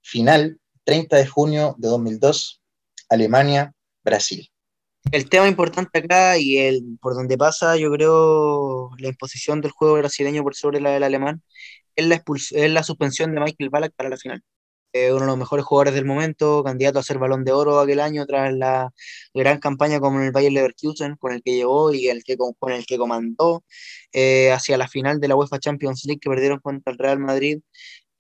Final, 0.03 0.59
30 0.85 1.17
de 1.17 1.27
junio 1.27 1.75
de 1.79 1.89
2002, 1.89 2.61
Alemania, 3.09 3.73
Brasil. 4.05 4.51
El 5.13 5.29
tema 5.29 5.49
importante 5.49 5.99
acá 5.99 6.39
y 6.39 6.57
el 6.57 6.99
por 7.01 7.15
donde 7.15 7.37
pasa, 7.37 7.77
yo 7.77 7.91
creo, 7.93 8.91
la 8.99 9.09
imposición 9.09 9.61
del 9.61 9.71
juego 9.71 9.95
brasileño 9.95 10.43
por 10.43 10.55
sobre 10.55 10.81
la 10.81 10.91
del 10.91 11.03
alemán, 11.03 11.43
es 11.95 12.07
la, 12.07 12.23
es 12.51 12.71
la 12.71 12.83
suspensión 12.83 13.35
de 13.35 13.41
Michael 13.41 13.71
Ballack 13.71 13.93
para 13.95 14.09
la 14.09 14.17
final 14.17 14.43
uno 14.95 15.21
de 15.21 15.27
los 15.27 15.39
mejores 15.39 15.65
jugadores 15.65 15.95
del 15.95 16.05
momento, 16.05 16.63
candidato 16.63 16.99
a 16.99 17.03
ser 17.03 17.19
balón 17.19 17.45
de 17.45 17.53
oro 17.53 17.81
aquel 17.81 18.01
año 18.01 18.27
tras 18.27 18.53
la 18.55 18.93
gran 19.35 19.59
campaña 19.59 19.99
con 20.01 20.23
el 20.23 20.31
Bayern 20.31 20.55
Leverkusen, 20.55 21.17
con 21.17 21.33
el 21.33 21.43
que 21.43 21.55
llegó 21.57 21.93
y 21.93 22.09
el 22.09 22.23
que, 22.23 22.37
con, 22.37 22.73
el 22.73 22.87
que 22.87 22.97
comandó 22.97 23.65
eh, 24.13 24.53
hacia 24.53 24.79
la 24.79 24.89
final 24.89 25.21
de 25.21 25.29
la 25.29 25.37
UEFA 25.37 25.59
Champions 25.59 26.05
League 26.05 26.21
que 26.21 26.31
perdieron 26.31 26.61
contra 26.61 26.93
el 26.93 26.99
Real 26.99 27.19
Madrid. 27.19 27.61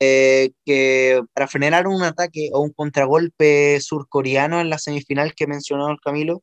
Eh, 0.01 0.51
que 0.67 1.23
para 1.33 1.47
frenar 1.47 1.87
un 1.87 2.03
ataque 2.03 2.51
o 2.53 2.61
un 2.61 2.73
contragolpe 2.73 3.81
surcoreano 3.81 4.61
en 4.61 4.69
la 4.69 4.79
semifinal 4.79 5.35
que 5.35 5.47
mencionó 5.47 5.89
el 5.91 6.01
Camilo, 6.01 6.43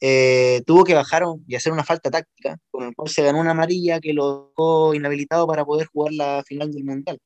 eh, 0.00 0.62
tuvo 0.66 0.84
que 0.84 0.94
bajar 0.94 1.24
y 1.46 1.54
hacer 1.56 1.72
una 1.72 1.82
falta 1.84 2.10
táctica, 2.10 2.58
con 2.70 2.84
el 2.84 2.94
cual 2.94 3.08
se 3.08 3.22
ganó 3.22 3.40
una 3.40 3.52
amarilla 3.52 4.00
que 4.00 4.12
lo 4.12 4.50
dejó 4.50 4.94
inhabilitado 4.94 5.46
para 5.46 5.64
poder 5.64 5.86
jugar 5.88 6.12
la 6.12 6.44
final 6.46 6.70
del 6.72 6.84
Mundial 6.84 7.18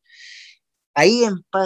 ahí 0.94 1.22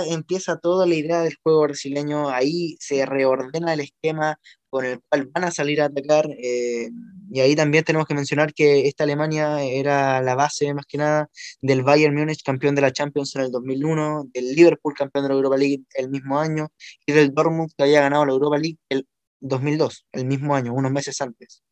empieza 0.09 0.59
toda 0.59 0.87
la 0.87 0.95
idea 0.95 1.23
del 1.23 1.37
juego 1.43 1.62
brasileño, 1.62 2.31
ahí 2.31 2.77
se 2.81 3.05
reordena 3.07 3.75
el 3.75 3.81
esquema 3.81 4.38
con 4.71 4.85
el 4.85 5.01
cual 5.09 5.31
van 5.35 5.45
a 5.45 5.51
salir 5.51 5.81
a 5.81 5.87
atacar, 5.87 6.29
eh, 6.38 6.91
y 7.31 7.41
ahí 7.41 7.57
también 7.57 7.85
tenemos 7.85 8.07
que 8.07 8.14
mencionar 8.14 8.53
que 8.55 8.87
esta 8.87 9.05
Alemania 9.05 9.62
era 9.62 10.21
la 10.23 10.35
base 10.35 10.73
más 10.75 10.87
que 10.87 10.99
nada 10.99 11.29
del 11.62 11.83
Bayern 11.83 12.14
Múnich, 12.14 12.43
campeón 12.43 12.75
de 12.75 12.83
la 12.83 12.93
Champions 12.93 13.35
en 13.37 13.43
el 13.43 13.51
2001, 13.51 14.29
del 14.33 14.55
Liverpool, 14.55 14.95
campeón 14.95 15.25
de 15.25 15.29
la 15.31 15.35
Europa 15.37 15.57
League 15.57 15.85
el 15.95 16.11
mismo 16.11 16.38
año, 16.38 16.69
y 17.07 17.12
del 17.12 17.33
Dortmund, 17.35 17.71
que 17.77 17.85
había 17.85 18.03
ganado 18.03 18.27
la 18.27 18.33
Europa 18.33 18.59
League 18.59 18.79
el 18.88 19.07
2002, 19.41 20.07
el 20.12 20.27
mismo 20.27 20.55
año, 20.55 20.75
unos 20.75 20.93
meses 20.93 21.21
antes. 21.21 21.62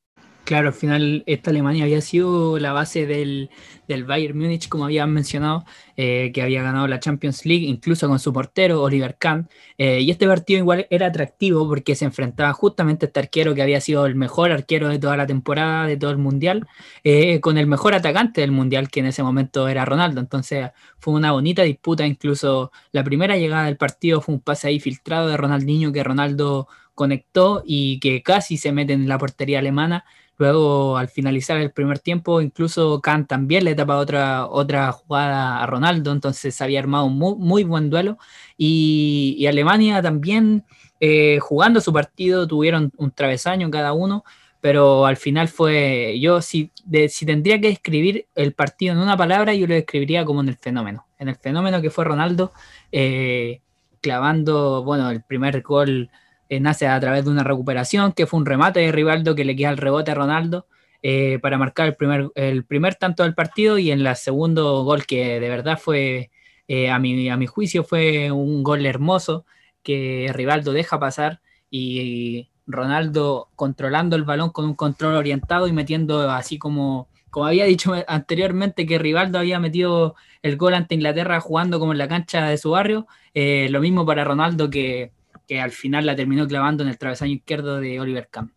Claro, 0.47 0.69
al 0.69 0.75
final 0.75 1.25
esta 1.27 1.51
Alemania 1.51 1.83
había 1.83 2.01
sido 2.01 2.61
la 2.61 2.73
base 2.73 3.05
del, 3.05 3.51
del 3.89 4.05
Bayern 4.05 4.39
Múnich, 4.39 4.69
como 4.69 4.85
habían 4.85 5.13
mencionado, 5.13 5.65
eh, 5.97 6.31
que 6.33 6.41
había 6.41 6.63
ganado 6.63 6.87
la 6.87 7.01
Champions 7.01 7.45
League, 7.45 7.67
incluso 7.67 8.07
con 8.07 8.21
su 8.21 8.33
portero, 8.33 8.81
Oliver 8.81 9.17
Kahn. 9.19 9.49
Eh, 9.77 10.03
y 10.03 10.11
este 10.13 10.29
partido 10.29 10.61
igual 10.61 10.87
era 10.89 11.09
atractivo 11.09 11.67
porque 11.67 11.97
se 11.97 12.05
enfrentaba 12.05 12.53
justamente 12.53 13.07
a 13.07 13.09
este 13.09 13.19
arquero 13.19 13.57
que 13.57 13.63
había 13.63 13.81
sido 13.81 14.07
el 14.07 14.15
mejor 14.15 14.53
arquero 14.53 14.89
de 14.89 15.01
toda 15.01 15.17
la 15.17 15.27
temporada, 15.27 15.89
de 15.89 15.97
todo 15.97 16.13
el 16.13 16.19
Mundial, 16.19 16.69
eh, 17.03 17.41
con 17.41 17.59
el 17.59 17.67
mejor 17.67 17.95
atacante 17.95 18.41
del 18.41 18.53
Mundial, 18.53 18.89
que 18.89 19.01
en 19.01 19.07
ese 19.07 19.25
momento 19.25 19.67
era 19.67 19.85
Ronaldo. 19.85 20.21
Entonces 20.21 20.71
fue 21.01 21.13
una 21.15 21.33
bonita 21.33 21.63
disputa, 21.65 22.07
incluso 22.07 22.71
la 22.93 23.03
primera 23.03 23.37
llegada 23.37 23.65
del 23.65 23.79
partido 23.79 24.21
fue 24.21 24.37
un 24.37 24.41
pase 24.41 24.69
ahí 24.69 24.79
filtrado 24.79 25.27
de 25.27 25.37
Ronaldinho 25.37 25.91
que 25.91 26.05
Ronaldo 26.05 26.69
conectó 26.97 27.63
y 27.65 28.01
que 28.01 28.23
casi 28.23 28.57
se 28.57 28.73
mete 28.73 28.93
en 28.93 29.09
la 29.09 29.19
portería 29.19 29.61
alemana. 29.61 30.05
Luego, 30.39 30.99
al 30.99 31.09
finalizar 31.09 31.57
el 31.59 31.71
primer 31.73 31.99
tiempo, 31.99 32.43
incluso 32.43 33.01
Kahn 33.01 33.27
también 33.27 33.65
le 33.65 33.75
tapa 33.75 33.97
otra, 33.97 34.47
otra 34.47 34.93
jugada 34.93 35.63
a 35.63 35.67
Ronaldo, 35.67 36.13
entonces 36.13 36.61
había 36.61 36.81
armado 36.81 37.07
un 37.07 37.19
muy, 37.19 37.65
buen 37.65 37.89
duelo. 37.89 38.19
Y, 38.59 39.47
Alemania 39.49 40.03
también, 40.03 40.65
eh, 41.01 41.39
jugando 41.41 41.81
su 41.81 41.93
partido, 41.93 42.47
tuvieron 42.47 42.93
un 42.99 43.11
travesaño 43.13 43.71
cada 43.71 43.95
uno, 43.95 44.25
pero 44.61 45.07
al 45.07 45.17
final 45.17 45.49
fue, 45.49 46.19
yo 46.21 46.43
si, 46.43 46.71
si 47.09 47.25
tendría 47.25 47.61
que 47.61 47.69
describir 47.69 48.27
el 48.35 48.53
partido 48.53 48.93
en 48.95 49.01
una 49.01 49.17
palabra, 49.17 49.55
yo 49.55 49.67
lo 49.67 49.75
describiría 49.75 50.25
como 50.25 50.41
en 50.43 50.49
el 50.49 50.57
fenómeno, 50.57 51.07
en 51.19 51.29
el 51.29 51.37
fenómeno 51.37 51.81
que 51.81 51.91
fue 51.91 52.05
Ronaldo, 52.05 52.53
eh, 52.93 53.61
clavando, 54.03 54.83
bueno, 54.85 55.11
el 55.11 55.23
primer 55.23 55.63
gol 55.63 56.11
eh, 56.49 56.61
nace 56.61 56.87
a 56.87 56.99
través 57.01 57.25
de 57.25 57.31
una 57.31 57.43
recuperación, 57.43 58.13
que 58.13 58.27
fue 58.27 58.39
un 58.39 58.47
remate 58.47 58.81
de 58.81 58.93
Rivaldo 58.93 59.35
que 59.35 59.45
le 59.45 59.57
queda 59.57 59.71
el 59.71 59.77
rebote 59.79 60.13
a 60.13 60.15
Ronaldo 60.15 60.67
eh, 61.03 61.39
para 61.41 61.59
marcar 61.59 61.89
el 61.89 61.97
primer, 61.97 62.31
el 62.37 62.65
primer 62.65 62.95
tanto 62.95 63.25
del 63.25 63.35
partido 63.35 63.79
y 63.79 63.91
en 63.91 64.07
el 64.07 64.17
segundo 64.17 64.85
gol 64.85 65.07
que 65.07 65.41
de 65.41 65.49
verdad 65.49 65.79
fue, 65.79 66.31
eh, 66.69 66.91
a, 66.91 66.99
mi, 66.99 67.29
a 67.29 67.37
mi 67.37 67.47
juicio, 67.47 67.83
fue 67.85 68.31
un 68.31 68.63
gol 68.63 68.87
hermoso 68.87 69.45
que 69.83 70.31
Rivaldo 70.33 70.73
deja 70.73 71.01
pasar 71.01 71.41
y 71.71 72.49
Ronaldo 72.67 73.49
controlando 73.57 74.17
el 74.17 74.25
balón 74.25 74.51
con 74.51 74.65
un 74.67 74.75
control 74.75 75.15
orientado 75.15 75.67
y 75.67 75.73
metiendo 75.73 76.31
así 76.31 76.59
como, 76.59 77.09
como 77.31 77.47
había 77.47 77.65
dicho 77.65 77.93
anteriormente 78.07 78.87
que 78.87 78.99
Rivaldo 78.99 79.39
había 79.39 79.59
metido 79.59 80.15
el 80.43 80.57
gol 80.57 80.75
ante 80.75 80.95
Inglaterra 80.95 81.41
jugando 81.41 81.81
como 81.81 81.93
en 81.93 81.99
la 81.99 82.09
cancha 82.09 82.47
de 82.47 82.59
su 82.59 82.71
barrio, 82.71 83.07
lo 83.35 83.81
mismo 83.81 84.07
para 84.07 84.25
Ronaldo 84.25 84.71
que 84.71 85.13
que 85.47 85.61
al 85.61 85.71
final 85.71 86.07
la 86.07 86.17
terminó 86.17 86.47
clavando 86.47 86.83
en 86.83 86.89
el 86.89 86.99
travesaño 86.99 87.33
izquierdo 87.33 87.81
de 87.81 88.01
Oliver 88.01 88.29
Kahn. 88.29 88.53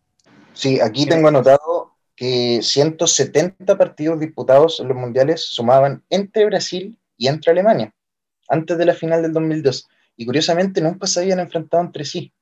Sí, 0.52 0.80
aquí 0.80 1.06
tengo 1.06 1.28
anotado 1.28 1.94
que 2.16 2.60
170 2.62 3.78
partidos 3.78 4.20
disputados 4.20 4.80
en 4.80 4.88
los 4.88 4.96
mundiales 4.96 5.42
sumaban 5.44 6.04
entre 6.10 6.44
Brasil 6.46 6.98
y 7.16 7.28
entre 7.28 7.52
Alemania, 7.52 7.94
antes 8.48 8.76
de 8.76 8.84
la 8.84 8.94
final 8.94 9.22
del 9.22 9.32
2002. 9.32 9.88
Y 10.16 10.26
curiosamente 10.26 10.80
nunca 10.80 11.06
se 11.06 11.20
habían 11.20 11.40
enfrentado 11.40 11.82
entre 11.82 12.04
sí, 12.04 12.32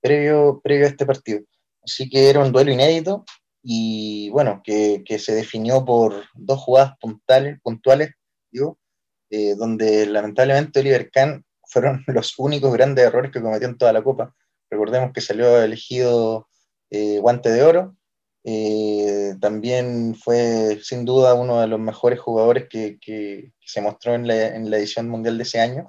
previo, 0.00 0.60
previo 0.62 0.86
a 0.86 0.88
este 0.88 1.04
partido. 1.04 1.40
Así 1.82 2.08
que 2.08 2.30
era 2.30 2.40
un 2.40 2.52
duelo 2.52 2.72
inédito 2.72 3.24
y 3.62 4.30
bueno, 4.30 4.62
que, 4.64 5.02
que 5.04 5.18
se 5.18 5.34
definió 5.34 5.84
por 5.84 6.24
dos 6.34 6.60
jugadas 6.60 6.94
puntuales, 7.00 7.60
puntuales 7.60 8.10
digo, 8.50 8.78
eh, 9.30 9.54
donde 9.56 10.06
lamentablemente 10.06 10.80
Oliver 10.80 11.10
Kahn 11.10 11.44
fueron 11.66 12.04
los 12.06 12.38
únicos 12.38 12.72
grandes 12.72 13.06
errores 13.06 13.30
que 13.30 13.42
cometió 13.42 13.68
en 13.68 13.78
toda 13.78 13.92
la 13.92 14.02
Copa. 14.02 14.34
Recordemos 14.70 15.12
que 15.12 15.20
salió 15.20 15.62
elegido 15.62 16.48
eh, 16.90 17.18
guante 17.18 17.50
de 17.50 17.62
oro. 17.62 17.96
Eh, 18.44 19.34
también 19.40 20.14
fue 20.14 20.78
sin 20.82 21.04
duda 21.04 21.34
uno 21.34 21.60
de 21.60 21.66
los 21.66 21.80
mejores 21.80 22.20
jugadores 22.20 22.68
que, 22.68 23.52
se 23.60 23.80
mostró 23.80 24.14
en 24.14 24.28
la, 24.28 24.76
edición 24.76 25.08
mundial 25.08 25.36
de 25.36 25.42
ese 25.42 25.60
año. 25.60 25.88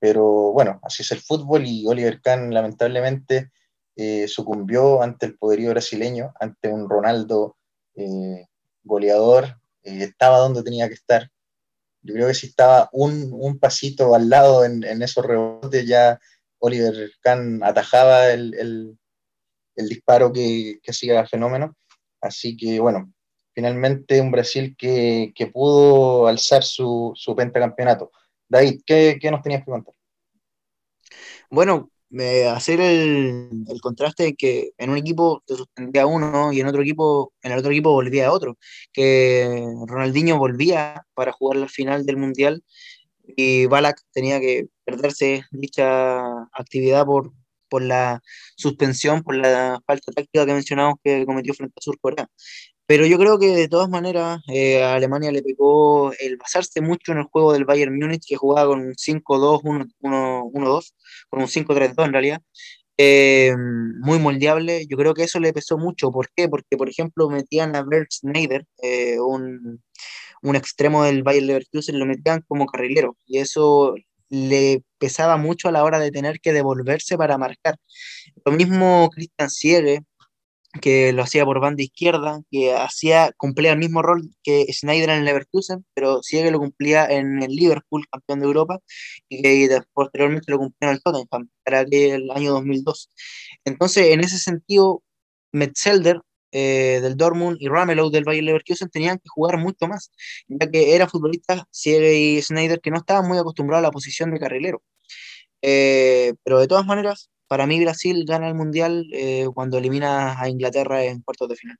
Pero 0.00 0.52
bueno, 0.52 0.80
así 0.82 1.02
es 1.02 1.12
el 1.12 1.20
fútbol 1.20 1.64
y 1.64 1.86
Oliver 1.86 2.20
Kahn 2.20 2.52
lamentablemente 2.52 3.52
eh, 3.94 4.26
sucumbió 4.26 5.00
ante 5.00 5.26
el 5.26 5.38
poderío 5.38 5.70
brasileño, 5.70 6.32
ante 6.40 6.68
un 6.68 6.88
Ronaldo 6.88 7.56
goleador, 8.84 9.60
estaba 9.82 10.38
donde 10.38 10.62
tenía 10.62 10.88
que 10.88 10.94
estar, 10.94 11.30
yo 12.02 12.14
creo 12.14 12.28
que 12.28 12.34
si 12.34 12.48
estaba 12.48 12.88
un, 12.92 13.30
un 13.32 13.58
pasito 13.58 14.14
al 14.14 14.28
lado 14.28 14.64
en, 14.64 14.84
en, 14.84 15.02
esos 15.02 15.24
rebotes, 15.24 15.86
ya 15.86 16.18
Oliver 16.58 17.10
Kahn 17.20 17.62
atajaba 17.62 18.30
el, 18.32 18.54
el, 18.54 19.88
disparo 19.88 20.32
que, 20.32 20.80
que 20.82 20.90
hacía 20.90 21.20
el 21.20 21.28
fenómeno. 21.28 21.76
Así 22.20 22.56
que 22.56 22.80
bueno, 22.80 23.12
finalmente 23.54 24.20
un 24.20 24.30
Brasil 24.30 24.74
que, 24.76 25.32
que 25.34 25.46
pudo 25.46 26.26
alzar 26.26 26.62
su, 26.62 27.12
su 27.14 27.36
pentacampeonato. 27.36 28.10
David, 28.48 28.82
¿qué, 28.84 29.18
¿qué, 29.20 29.30
nos 29.30 29.42
tenías 29.42 29.64
que 29.64 29.70
contar? 29.70 29.94
Bueno, 31.50 31.90
hacer 32.50 32.80
el, 32.80 33.48
el, 33.68 33.80
contraste 33.80 34.24
de 34.24 34.34
que 34.34 34.72
en 34.78 34.90
un 34.90 34.98
equipo 34.98 35.42
se 35.46 35.56
suspendía 35.56 36.06
uno 36.06 36.52
y 36.52 36.60
en 36.60 36.66
otro 36.66 36.82
equipo, 36.82 37.32
en 37.42 37.52
el 37.52 37.58
otro 37.58 37.70
equipo 37.70 37.92
volvía 37.92 38.32
otro, 38.32 38.58
que 38.92 39.66
Ronaldinho 39.86 40.38
volvía 40.38 41.06
para 41.14 41.32
jugar 41.32 41.58
la 41.58 41.68
final 41.68 42.04
del 42.04 42.18
Mundial 42.18 42.62
y 43.24 43.66
Balak 43.66 44.00
tenía 44.12 44.40
que 44.40 44.68
perderse 44.84 45.44
dicha 45.52 46.20
actividad 46.52 47.06
por, 47.06 47.32
por 47.68 47.82
la 47.82 48.20
suspensión, 48.56 49.22
por 49.22 49.36
la 49.36 49.80
falta 49.86 50.12
táctica 50.12 50.46
que 50.46 50.54
mencionamos 50.54 50.96
que 51.02 51.24
cometió 51.24 51.54
frente 51.54 51.74
a 51.78 51.82
Sur 51.82 51.98
Corea. 52.00 52.28
Pero 52.92 53.06
yo 53.06 53.16
creo 53.16 53.38
que 53.38 53.46
de 53.56 53.68
todas 53.68 53.88
maneras 53.88 54.42
eh, 54.48 54.82
a 54.82 54.92
Alemania 54.96 55.32
le 55.32 55.42
pegó 55.42 56.12
el 56.20 56.36
basarse 56.36 56.82
mucho 56.82 57.12
en 57.12 57.18
el 57.20 57.24
juego 57.24 57.54
del 57.54 57.64
Bayern 57.64 57.98
Múnich, 57.98 58.26
que 58.28 58.36
jugaba 58.36 58.68
con 58.68 58.80
un 58.80 58.92
5-2, 58.92 59.62
1-2, 60.02 60.94
con 61.30 61.40
un 61.40 61.48
5-3-2 61.48 62.04
en 62.04 62.12
realidad, 62.12 62.42
eh, 62.98 63.54
muy 63.56 64.18
moldeable. 64.18 64.86
Yo 64.90 64.98
creo 64.98 65.14
que 65.14 65.22
eso 65.22 65.40
le 65.40 65.54
pesó 65.54 65.78
mucho. 65.78 66.10
¿Por 66.10 66.28
qué? 66.36 66.50
Porque, 66.50 66.76
por 66.76 66.90
ejemplo, 66.90 67.30
metían 67.30 67.74
a 67.76 67.82
Bert 67.82 68.10
Schneider, 68.12 68.66
eh, 68.82 69.18
un, 69.18 69.82
un 70.42 70.56
extremo 70.56 71.04
del 71.04 71.22
Bayern 71.22 71.46
Leverkusen, 71.46 71.98
lo 71.98 72.04
metían 72.04 72.44
como 72.46 72.66
carrilero, 72.66 73.16
y 73.26 73.38
eso 73.38 73.94
le 74.28 74.82
pesaba 74.98 75.38
mucho 75.38 75.68
a 75.68 75.72
la 75.72 75.84
hora 75.84 75.98
de 75.98 76.10
tener 76.10 76.40
que 76.40 76.52
devolverse 76.52 77.16
para 77.16 77.38
marcar. 77.38 77.76
Lo 78.44 78.52
mismo 78.52 79.08
Christian 79.14 79.50
Siege, 79.50 80.00
que 80.80 81.12
lo 81.12 81.22
hacía 81.22 81.44
por 81.44 81.60
banda 81.60 81.82
izquierda, 81.82 82.42
que 82.50 82.72
hacía, 82.72 83.32
cumplía 83.36 83.72
el 83.72 83.78
mismo 83.78 84.02
rol 84.02 84.30
que 84.42 84.66
Schneider 84.72 85.10
en 85.10 85.18
el 85.18 85.24
Leverkusen, 85.26 85.84
pero 85.94 86.22
sí 86.22 86.42
lo 86.50 86.58
cumplía 86.58 87.06
en 87.06 87.42
el 87.42 87.54
Liverpool, 87.54 88.06
campeón 88.10 88.40
de 88.40 88.46
Europa, 88.46 88.78
y 89.28 89.42
que 89.42 89.80
posteriormente 89.92 90.50
lo 90.50 90.58
cumplía 90.58 90.90
en 90.90 90.96
el 90.96 91.02
Tottenham, 91.02 91.48
para 91.64 91.82
el 91.82 92.30
año 92.30 92.52
2002. 92.52 93.10
Entonces, 93.64 94.06
en 94.08 94.20
ese 94.20 94.38
sentido, 94.38 95.02
Metzelder 95.52 96.20
eh, 96.52 97.00
del 97.02 97.16
Dortmund 97.16 97.56
y 97.60 97.68
Ramelow 97.68 98.10
del 98.10 98.24
Bayer 98.24 98.44
Leverkusen 98.44 98.90
tenían 98.90 99.18
que 99.18 99.28
jugar 99.28 99.58
mucho 99.58 99.86
más, 99.88 100.10
ya 100.48 100.70
que 100.70 100.94
eran 100.94 101.08
futbolistas, 101.08 101.62
Siege 101.70 102.14
y 102.14 102.42
Schneider, 102.42 102.80
que 102.80 102.90
no 102.90 102.98
estaban 102.98 103.28
muy 103.28 103.38
acostumbrados 103.38 103.84
a 103.84 103.88
la 103.88 103.92
posición 103.92 104.30
de 104.32 104.40
carrilero. 104.40 104.82
Eh, 105.62 106.34
pero 106.44 106.60
de 106.60 106.68
todas 106.68 106.86
maneras, 106.86 107.30
para 107.52 107.66
mí 107.66 107.78
Brasil 107.80 108.24
gana 108.26 108.48
el 108.48 108.54
Mundial 108.54 109.06
eh, 109.12 109.46
cuando 109.52 109.76
elimina 109.76 110.40
a 110.40 110.48
Inglaterra 110.48 111.04
en 111.04 111.20
cuartos 111.20 111.50
de 111.50 111.56
final. 111.56 111.76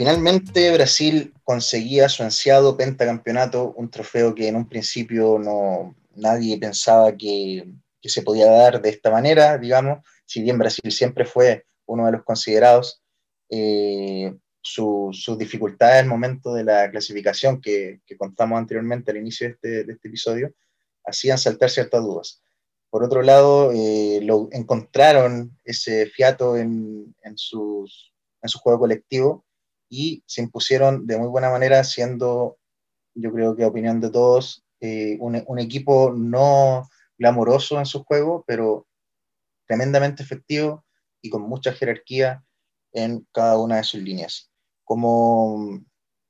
Finalmente 0.00 0.72
Brasil 0.72 1.34
conseguía 1.44 2.08
su 2.08 2.22
ansiado 2.22 2.74
pentacampeonato, 2.74 3.74
un 3.76 3.90
trofeo 3.90 4.34
que 4.34 4.48
en 4.48 4.56
un 4.56 4.66
principio 4.66 5.38
no, 5.38 5.94
nadie 6.14 6.56
pensaba 6.58 7.14
que, 7.14 7.70
se 8.02 8.22
podía 8.22 8.50
dar 8.50 8.80
de 8.80 8.88
esta 8.88 9.10
manera, 9.10 9.58
digamos, 9.58 9.98
si 10.24 10.40
bien 10.40 10.56
Brasil 10.56 10.90
siempre 10.90 11.26
fue 11.26 11.66
uno 11.84 12.06
de 12.06 12.12
los 12.12 12.24
considerados, 12.24 13.02
eh, 13.50 14.34
sus 14.62 15.22
su 15.22 15.36
dificultades 15.36 16.00
al 16.00 16.08
momento 16.08 16.54
de 16.54 16.64
la 16.64 16.90
clasificación 16.90 17.60
que, 17.60 18.00
que 18.06 18.16
contamos 18.16 18.58
anteriormente 18.58 19.10
al 19.10 19.18
inicio 19.18 19.48
de 19.48 19.52
este, 19.52 19.80
este, 19.92 20.08
episodio, 20.08 20.54
hacían 21.04 21.36
saltar 21.36 21.68
ciertas 21.68 22.00
dudas. 22.02 22.42
Por 22.88 23.04
otro 23.04 23.20
lado, 23.20 23.70
eh, 23.74 24.20
lo, 24.22 24.48
encontraron 24.50 25.58
ese 25.62 26.06
fiato 26.06 26.56
en 26.56 27.14
su 27.36 27.84
juego 28.62 28.78
colectivo 28.78 29.44
y 29.90 30.22
se 30.24 30.40
impusieron 30.40 31.06
de 31.06 31.18
muy 31.18 31.28
buena 31.28 31.50
manera, 31.50 31.84
siendo, 31.84 32.56
yo 33.14 33.32
creo 33.32 33.56
que 33.56 33.64
opinión 33.66 34.00
de 34.00 34.10
todos, 34.10 34.64
eh, 34.80 35.18
un, 35.20 35.42
un, 35.46 35.58
equipo 35.58 36.14
no 36.16 36.88
glamoroso 37.18 37.78
en 37.78 37.84
su 37.84 38.02
juego, 38.04 38.44
pero 38.46 38.86
tremendamente 39.66 40.22
efectivo 40.22 40.84
y 41.20 41.28
con 41.28 41.42
mucha 41.42 41.72
jerarquía 41.72 42.42
en 42.92 43.26
cada 43.32 43.58
una 43.58 43.76
de 43.76 43.84
sus 43.84 44.00
líneas. 44.00 44.50
Como, 44.84 45.84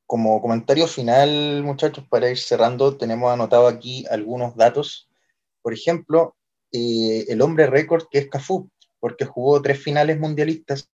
como 0.06 0.40
comentario 0.40 0.86
final, 0.86 1.62
muchachos, 1.62 2.04
para 2.08 2.30
ir 2.30 2.38
cerrando, 2.38 2.96
tenemos 2.96 3.32
anotado 3.32 3.68
aquí 3.68 4.04
algunos 4.10 4.56
datos. 4.56 5.08
Por 5.62 5.72
ejemplo, 5.72 6.34
eh, 6.72 7.26
el 7.28 7.42
hombre 7.42 7.66
récord 7.66 8.04
que 8.10 8.18
es 8.18 8.28
Cafú, 8.28 8.70
porque 8.98 9.24
jugó 9.24 9.62
tres 9.62 9.82
finales 9.82 10.18
mundialistas 10.18 10.90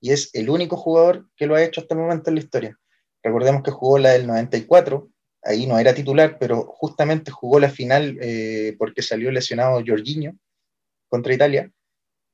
y 0.00 0.12
es 0.12 0.30
el 0.34 0.50
único 0.50 0.76
jugador 0.76 1.26
que 1.36 1.46
lo 1.46 1.54
ha 1.54 1.62
hecho 1.62 1.80
hasta 1.80 1.94
el 1.94 2.00
momento 2.00 2.30
en 2.30 2.36
la 2.36 2.42
historia. 2.42 2.78
Recordemos 3.22 3.62
que 3.62 3.70
jugó 3.70 3.98
la 3.98 4.10
del 4.10 4.26
94, 4.26 5.10
ahí 5.42 5.66
no 5.66 5.78
era 5.78 5.94
titular, 5.94 6.38
pero 6.38 6.64
justamente 6.64 7.30
jugó 7.30 7.60
la 7.60 7.68
final 7.68 8.18
eh, 8.20 8.74
porque 8.78 9.02
salió 9.02 9.30
lesionado 9.30 9.82
Jorginho 9.86 10.32
contra 11.08 11.34
Italia. 11.34 11.70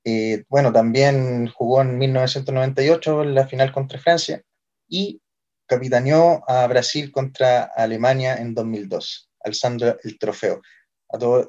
Eh, 0.05 0.45
bueno, 0.49 0.73
también 0.73 1.49
jugó 1.49 1.83
en 1.83 1.99
1998 1.99 3.23
en 3.25 3.35
la 3.35 3.49
final 3.49 3.73
contra 3.73 3.99
Francia 3.99 4.43
y 4.89 5.21
capitaneó 5.67 6.45
a 6.49 6.65
Brasil 6.69 7.11
contra 7.11 7.65
Alemania 7.65 8.37
en 8.37 8.55
2002, 8.55 9.29
alzando 9.41 9.97
el 10.05 10.19
trofeo. 10.19 10.63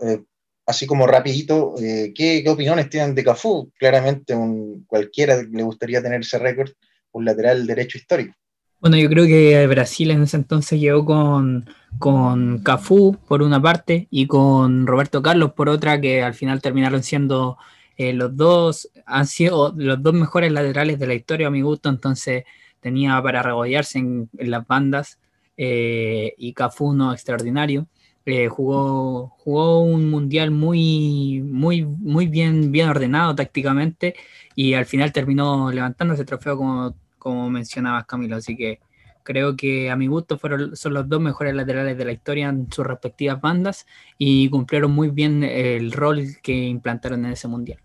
Eh, 0.01 0.23
así 0.67 0.85
como 0.85 1.07
rapidito, 1.07 1.73
¿qué, 1.77 2.13
¿qué, 2.13 2.49
opiniones 2.49 2.89
tienen 2.89 3.15
de 3.15 3.23
Cafú? 3.23 3.71
Claramente 3.79 4.35
un, 4.35 4.83
cualquiera 4.85 5.41
le 5.41 5.63
gustaría 5.63 6.03
tener 6.03 6.21
ese 6.21 6.37
récord, 6.37 6.69
un 7.13 7.25
lateral 7.25 7.65
derecho 7.65 7.97
histórico. 7.97 8.35
Bueno, 8.79 8.97
yo 8.97 9.09
creo 9.09 9.25
que 9.25 9.65
Brasil 9.65 10.11
en 10.11 10.21
ese 10.21 10.37
entonces 10.37 10.79
llegó 10.79 11.03
con, 11.03 11.67
con 11.97 12.59
Cafú 12.59 13.17
por 13.27 13.41
una 13.41 13.59
parte 13.59 14.07
y 14.11 14.27
con 14.27 14.85
Roberto 14.85 15.23
Carlos 15.23 15.53
por 15.53 15.67
otra, 15.67 15.99
que 15.99 16.21
al 16.21 16.35
final 16.35 16.61
terminaron 16.61 17.01
siendo 17.01 17.57
eh, 17.97 18.13
los 18.13 18.35
dos, 18.37 18.91
han 19.07 19.25
sido 19.25 19.73
los 19.75 20.01
dos 20.03 20.13
mejores 20.13 20.51
laterales 20.51 20.99
de 20.99 21.07
la 21.07 21.15
historia 21.15 21.47
a 21.47 21.51
mi 21.51 21.61
gusto, 21.61 21.89
entonces 21.89 22.43
tenía 22.79 23.19
para 23.23 23.41
regollarse 23.41 23.97
en, 23.97 24.29
las 24.37 24.67
bandas 24.67 25.17
eh, 25.57 26.35
y 26.37 26.53
Cafú 26.53 26.93
no 26.93 27.13
extraordinario. 27.13 27.87
Eh, 28.29 28.49
jugó, 28.49 29.29
jugó 29.37 29.81
un 29.83 30.09
mundial 30.09 30.51
muy, 30.51 31.41
muy, 31.41 31.85
muy 31.85 32.27
bien, 32.27 32.73
bien 32.73 32.89
ordenado 32.89 33.33
tácticamente 33.35 34.15
y 34.53 34.73
al 34.73 34.85
final 34.85 35.13
terminó 35.13 35.71
levantando 35.71 36.13
ese 36.13 36.25
trofeo 36.25 36.57
como 36.57 36.93
como 37.17 37.49
mencionabas 37.49 38.05
Camilo, 38.05 38.35
así 38.35 38.55
que 38.55 38.79
creo 39.23 39.55
que 39.55 39.89
a 39.89 39.95
mi 39.95 40.07
gusto 40.07 40.37
fueron, 40.37 40.75
son 40.75 40.93
los 40.93 41.09
dos 41.09 41.19
mejores 41.19 41.53
laterales 41.53 41.97
de 41.97 42.05
la 42.05 42.13
historia 42.13 42.49
en 42.49 42.71
sus 42.71 42.85
respectivas 42.85 43.41
bandas 43.41 43.85
y 44.17 44.49
cumplieron 44.49 44.91
muy 44.91 45.09
bien 45.09 45.43
el 45.43 45.91
rol 45.91 46.37
que 46.41 46.53
implantaron 46.53 47.25
en 47.25 47.31
ese 47.31 47.47
mundial. 47.47 47.81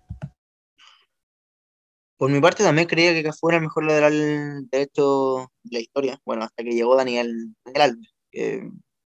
Por 2.16 2.30
mi 2.30 2.40
parte 2.40 2.62
también 2.62 2.86
creía 2.86 3.12
que 3.12 3.24
Cafú 3.24 3.49
era 3.49 3.59
el 3.59 3.64
mejor 3.64 3.84
lateral 3.84 4.68
derecho 4.70 5.51
de 5.64 5.76
la 5.76 5.80
historia, 5.80 6.20
bueno, 6.24 6.45
hasta 6.45 6.62
que 6.62 6.70
llegó 6.70 6.95
Daniel, 6.95 7.55
Daniel 7.64 7.82
Alves, 7.82 8.14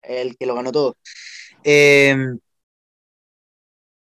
el 0.07 0.37
que 0.37 0.47
lo 0.47 0.55
ganó 0.55 0.73
todo. 0.73 0.97
Eh, 1.65 2.17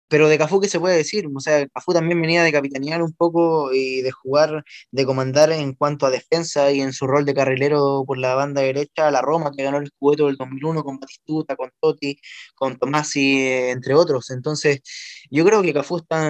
pero 0.09 0.27
de 0.27 0.37
Cafú, 0.39 0.59
¿qué 0.59 0.67
se 0.67 0.79
puede 0.79 0.97
decir? 0.97 1.27
O 1.35 1.39
sea, 1.39 1.67
Cafú 1.67 1.93
también 1.93 2.19
venía 2.19 2.43
de 2.43 2.51
capitanear 2.51 3.03
un 3.03 3.13
poco 3.13 3.71
y 3.73 4.01
de 4.01 4.11
jugar, 4.11 4.63
de 4.91 5.05
comandar 5.05 5.51
en 5.51 5.73
cuanto 5.73 6.05
a 6.07 6.09
defensa 6.09 6.71
y 6.71 6.81
en 6.81 6.93
su 6.93 7.05
rol 7.05 7.25
de 7.25 7.35
carrilero 7.35 8.03
por 8.07 8.17
la 8.17 8.33
banda 8.33 8.61
derecha, 8.61 9.11
la 9.11 9.21
Roma, 9.21 9.51
que 9.55 9.63
ganó 9.63 9.77
el 9.77 9.87
Scudetto 9.87 10.25
del 10.27 10.35
2001 10.37 10.83
con 10.83 10.99
Batistuta, 10.99 11.55
con 11.55 11.71
Totti, 11.79 12.19
con 12.55 12.77
Tomasi, 12.79 13.47
entre 13.69 13.93
otros. 13.93 14.31
Entonces, 14.31 14.81
yo 15.29 15.45
creo 15.45 15.61
que 15.61 15.73
Cafú 15.73 15.97
está 15.97 16.29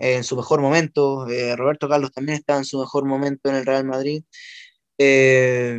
en, 0.00 0.24
su 0.24 0.36
mejor 0.36 0.60
momento, 0.62 1.28
eh, 1.28 1.54
Roberto 1.56 1.88
Carlos 1.88 2.12
también 2.12 2.38
está 2.38 2.56
en 2.56 2.64
su 2.64 2.80
mejor 2.80 3.04
momento 3.04 3.50
en 3.50 3.56
el 3.56 3.66
Real 3.66 3.84
Madrid. 3.84 4.22
Eh, 4.98 5.78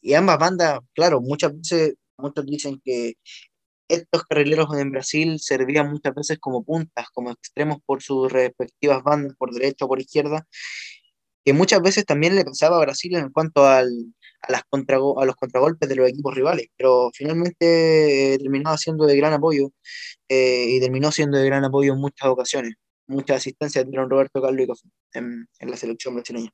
y 0.00 0.14
ambas 0.14 0.38
bandas, 0.38 0.80
claro, 0.94 1.20
muchas 1.20 1.54
veces 1.56 1.94
muchos 2.18 2.46
dicen 2.46 2.80
que 2.84 3.14
estos 3.88 4.24
carrileros 4.24 4.68
en 4.78 4.90
Brasil 4.90 5.38
servían 5.40 5.90
muchas 5.90 6.14
veces 6.14 6.38
como 6.38 6.62
puntas, 6.64 7.06
como 7.12 7.30
extremos 7.30 7.78
por 7.86 8.02
sus 8.02 8.30
respectivas 8.30 9.02
bandas, 9.02 9.36
por 9.36 9.52
derecha 9.52 9.86
o 9.86 9.88
por 9.88 10.00
izquierda, 10.00 10.46
que 11.44 11.52
muchas 11.54 11.80
veces 11.80 12.04
también 12.04 12.36
le 12.36 12.44
pasaba 12.44 12.76
a 12.76 12.80
Brasil 12.80 13.16
en 13.16 13.30
cuanto 13.30 13.66
al, 13.66 13.88
a, 14.42 14.52
las 14.52 14.62
los 14.70 15.36
contragolpes 15.36 15.88
de 15.88 15.96
los 15.96 16.08
equipos 16.08 16.34
rivales, 16.34 16.66
pero 16.76 17.10
finalmente 17.14 18.34
eh, 18.34 18.38
terminó 18.38 18.76
siendo 18.76 19.06
de 19.06 19.16
gran 19.16 19.32
apoyo 19.32 19.70
eh, 20.28 20.66
y 20.68 20.80
terminó 20.80 21.10
siendo 21.12 21.38
de 21.38 21.46
gran 21.46 21.64
apoyo 21.64 21.94
en 21.94 22.00
muchas 22.00 22.28
ocasiones. 22.28 22.74
Muchas 23.06 23.38
asistencias 23.38 23.86
dieron 23.86 24.10
Roberto 24.10 24.42
Carlos 24.42 24.82
y 24.84 25.18
en, 25.18 25.48
en 25.58 25.70
la 25.70 25.76
selección 25.78 26.14
brasileña. 26.14 26.50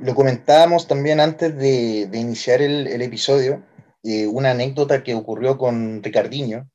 Lo 0.00 0.14
comentábamos 0.14 0.86
también 0.88 1.20
antes 1.20 1.54
de, 1.56 2.06
de 2.06 2.18
iniciar 2.18 2.62
el, 2.62 2.86
el 2.86 3.02
episodio, 3.02 3.62
eh, 4.02 4.26
una 4.26 4.52
anécdota 4.52 5.02
que 5.02 5.14
ocurrió 5.14 5.58
con 5.58 6.02
Ricardinho, 6.02 6.70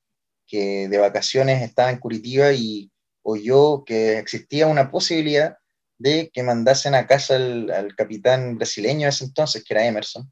que 0.46 0.88
de 0.88 0.98
vacaciones 1.00 1.64
estaba 1.64 1.90
en 1.90 1.98
Curitiba 1.98 2.52
y 2.54 2.92
oyó 3.24 3.84
que 3.84 4.20
existía 4.20 4.68
una 4.68 4.92
posibilidad 4.92 5.58
de 5.98 6.30
que 6.32 6.44
mandasen 6.44 6.94
a 6.94 7.08
casa 7.08 7.36
al, 7.36 7.96
capitán 7.96 8.58
brasileño 8.58 9.06
de 9.06 9.10
ese 9.10 9.26
entonces, 9.26 9.64
que 9.64 9.74
era 9.74 9.88
Emerson, 9.88 10.32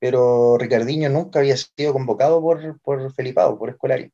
pero 0.00 0.58
Ricardinho 0.58 1.08
nunca 1.10 1.38
había 1.38 1.56
sido 1.56 1.92
convocado 1.92 2.40
por, 2.40 2.80
por 2.80 3.12
Felipao, 3.14 3.56
por 3.58 3.70
Escolari. 3.70 4.12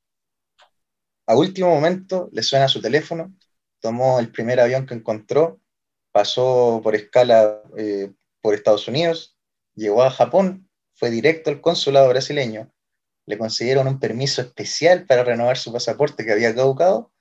A 1.27 1.37
último 1.37 1.71
momento 1.71 2.29
le 2.33 2.43
suena 2.43 2.69
su 2.69 2.83
teléfono, 2.83 3.35
tomó 3.81 4.19
el 4.21 4.31
primer 4.31 4.61
avión 4.61 4.85
que 4.85 4.93
encontró, 4.93 5.59
pasó 6.15 6.81
por 6.81 6.95
escala 6.95 7.61
eh, 7.77 8.13
por 8.41 8.55
Estados 8.55 8.87
Unidos, 8.87 9.37
llegó 9.75 10.05
a 10.05 10.13
Japón 10.13 10.71
fue 10.95 11.11
directo 11.11 11.51
al 11.51 11.61
consulado 11.61 12.09
brasileño, 12.09 12.73
le 13.27 13.37
consiguieron 13.37 13.89
un 13.89 13.99
permiso 13.99 14.41
especial 14.41 15.07
para 15.07 15.25
renovar 15.25 15.57
su 15.57 15.73
pasaporte 15.73 16.25
que 16.25 16.31
había 16.31 16.55
caducado 16.55 17.13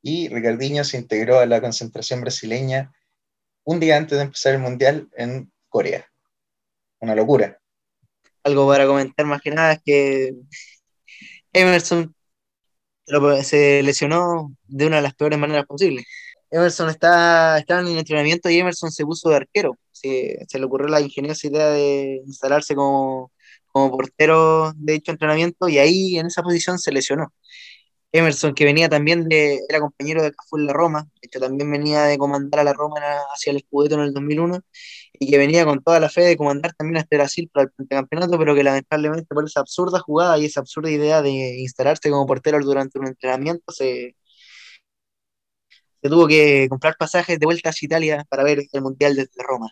y 0.00 0.28
Ricardinho 0.28 0.84
se 0.84 0.96
integró 0.96 1.40
a 1.40 1.46
la 1.46 1.60
concentración 1.60 2.20
brasileña 2.20 2.94
un 3.64 3.80
día 3.80 3.96
antes 3.96 4.16
de 4.16 4.24
empezar 4.24 4.54
el 4.54 4.60
Mundial 4.60 5.08
en 5.16 5.50
Corea. 5.68 6.08
Una 7.00 7.16
locura. 7.16 7.58
Algo 8.44 8.68
para 8.68 8.86
comentar 8.86 9.26
más 9.26 9.42
que 9.42 9.50
nada 9.50 9.72
es 9.72 9.82
que 9.84 10.34
Emerson 11.52 12.14
se 13.42 13.82
lesionó 13.82 14.54
de 14.68 14.86
una 14.86 14.96
de 14.96 15.02
las 15.02 15.14
peores 15.14 15.36
maneras 15.36 15.66
posibles. 15.66 16.06
Emerson 16.56 16.88
está, 16.88 17.58
estaba 17.58 17.80
en 17.80 17.88
el 17.88 17.98
entrenamiento 17.98 18.48
y 18.48 18.58
Emerson 18.58 18.90
se 18.90 19.04
puso 19.04 19.28
de 19.28 19.36
arquero. 19.36 19.78
Se, 19.92 20.46
le 20.50 20.64
ocurrió 20.64 20.88
la 20.88 21.00
ingeniosa 21.02 21.46
idea 21.46 21.68
de 21.68 22.22
instalarse 22.26 22.74
como, 22.74 23.30
como 23.66 23.90
portero 23.90 24.72
de 24.74 24.94
dicho 24.94 25.12
entrenamiento 25.12 25.68
y 25.68 25.78
ahí 25.78 26.18
en 26.18 26.26
esa 26.26 26.42
posición 26.42 26.78
se 26.78 26.92
lesionó. 26.92 27.32
Emerson, 28.12 28.54
que 28.54 28.64
venía 28.64 28.88
también 28.88 29.28
de, 29.28 29.60
era 29.68 29.80
compañero 29.80 30.22
de 30.22 30.32
Cafú 30.32 30.56
en 30.56 30.66
la 30.66 30.72
Roma, 30.72 31.02
de 31.20 31.26
hecho 31.26 31.40
también 31.40 31.70
venía 31.70 32.04
de 32.04 32.16
comandar 32.16 32.60
a 32.60 32.64
la 32.64 32.72
Roma 32.72 32.96
hacia 33.34 33.52
el 33.52 33.60
Scudetto 33.60 33.96
en 33.96 34.02
el 34.02 34.14
2001, 34.14 34.60
y 35.18 35.30
que 35.30 35.38
venía 35.38 35.66
con 35.66 35.82
toda 35.82 36.00
la 36.00 36.08
fe 36.08 36.22
de 36.22 36.36
comandar 36.38 36.72
también 36.74 36.96
a 36.96 37.00
este 37.00 37.16
Brasil 37.16 37.50
para 37.52 37.70
el 37.78 37.88
campeonato, 37.88 38.38
pero 38.38 38.54
que 38.54 38.62
lamentablemente 38.62 39.26
por 39.34 39.44
esa 39.44 39.60
absurda 39.60 40.00
jugada 40.00 40.38
y 40.38 40.46
esa 40.46 40.60
absurda 40.60 40.90
idea 40.90 41.20
de 41.20 41.60
instalarse 41.60 42.10
como 42.10 42.26
portero 42.26 42.58
durante 42.60 42.98
un 42.98 43.08
entrenamiento 43.08 43.72
se, 43.72 44.16
tuvo 46.08 46.26
que 46.26 46.66
comprar 46.68 46.96
pasajes 46.98 47.38
de 47.38 47.46
vuelta 47.46 47.70
a 47.70 47.74
Italia 47.80 48.24
para 48.28 48.44
ver 48.44 48.64
el 48.72 48.82
Mundial 48.82 49.16
desde 49.16 49.42
Roma. 49.42 49.70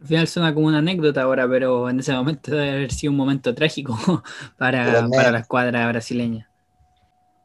Al 0.00 0.06
final 0.06 0.28
suena 0.28 0.54
como 0.54 0.68
una 0.68 0.78
anécdota 0.78 1.22
ahora, 1.22 1.48
pero 1.48 1.90
en 1.90 1.98
ese 1.98 2.12
momento 2.12 2.52
debe 2.52 2.70
haber 2.70 2.92
sido 2.92 3.10
un 3.10 3.16
momento 3.16 3.54
trágico 3.54 3.96
para, 4.58 5.08
para 5.08 5.32
la 5.32 5.38
escuadra 5.40 5.88
brasileña. 5.88 6.48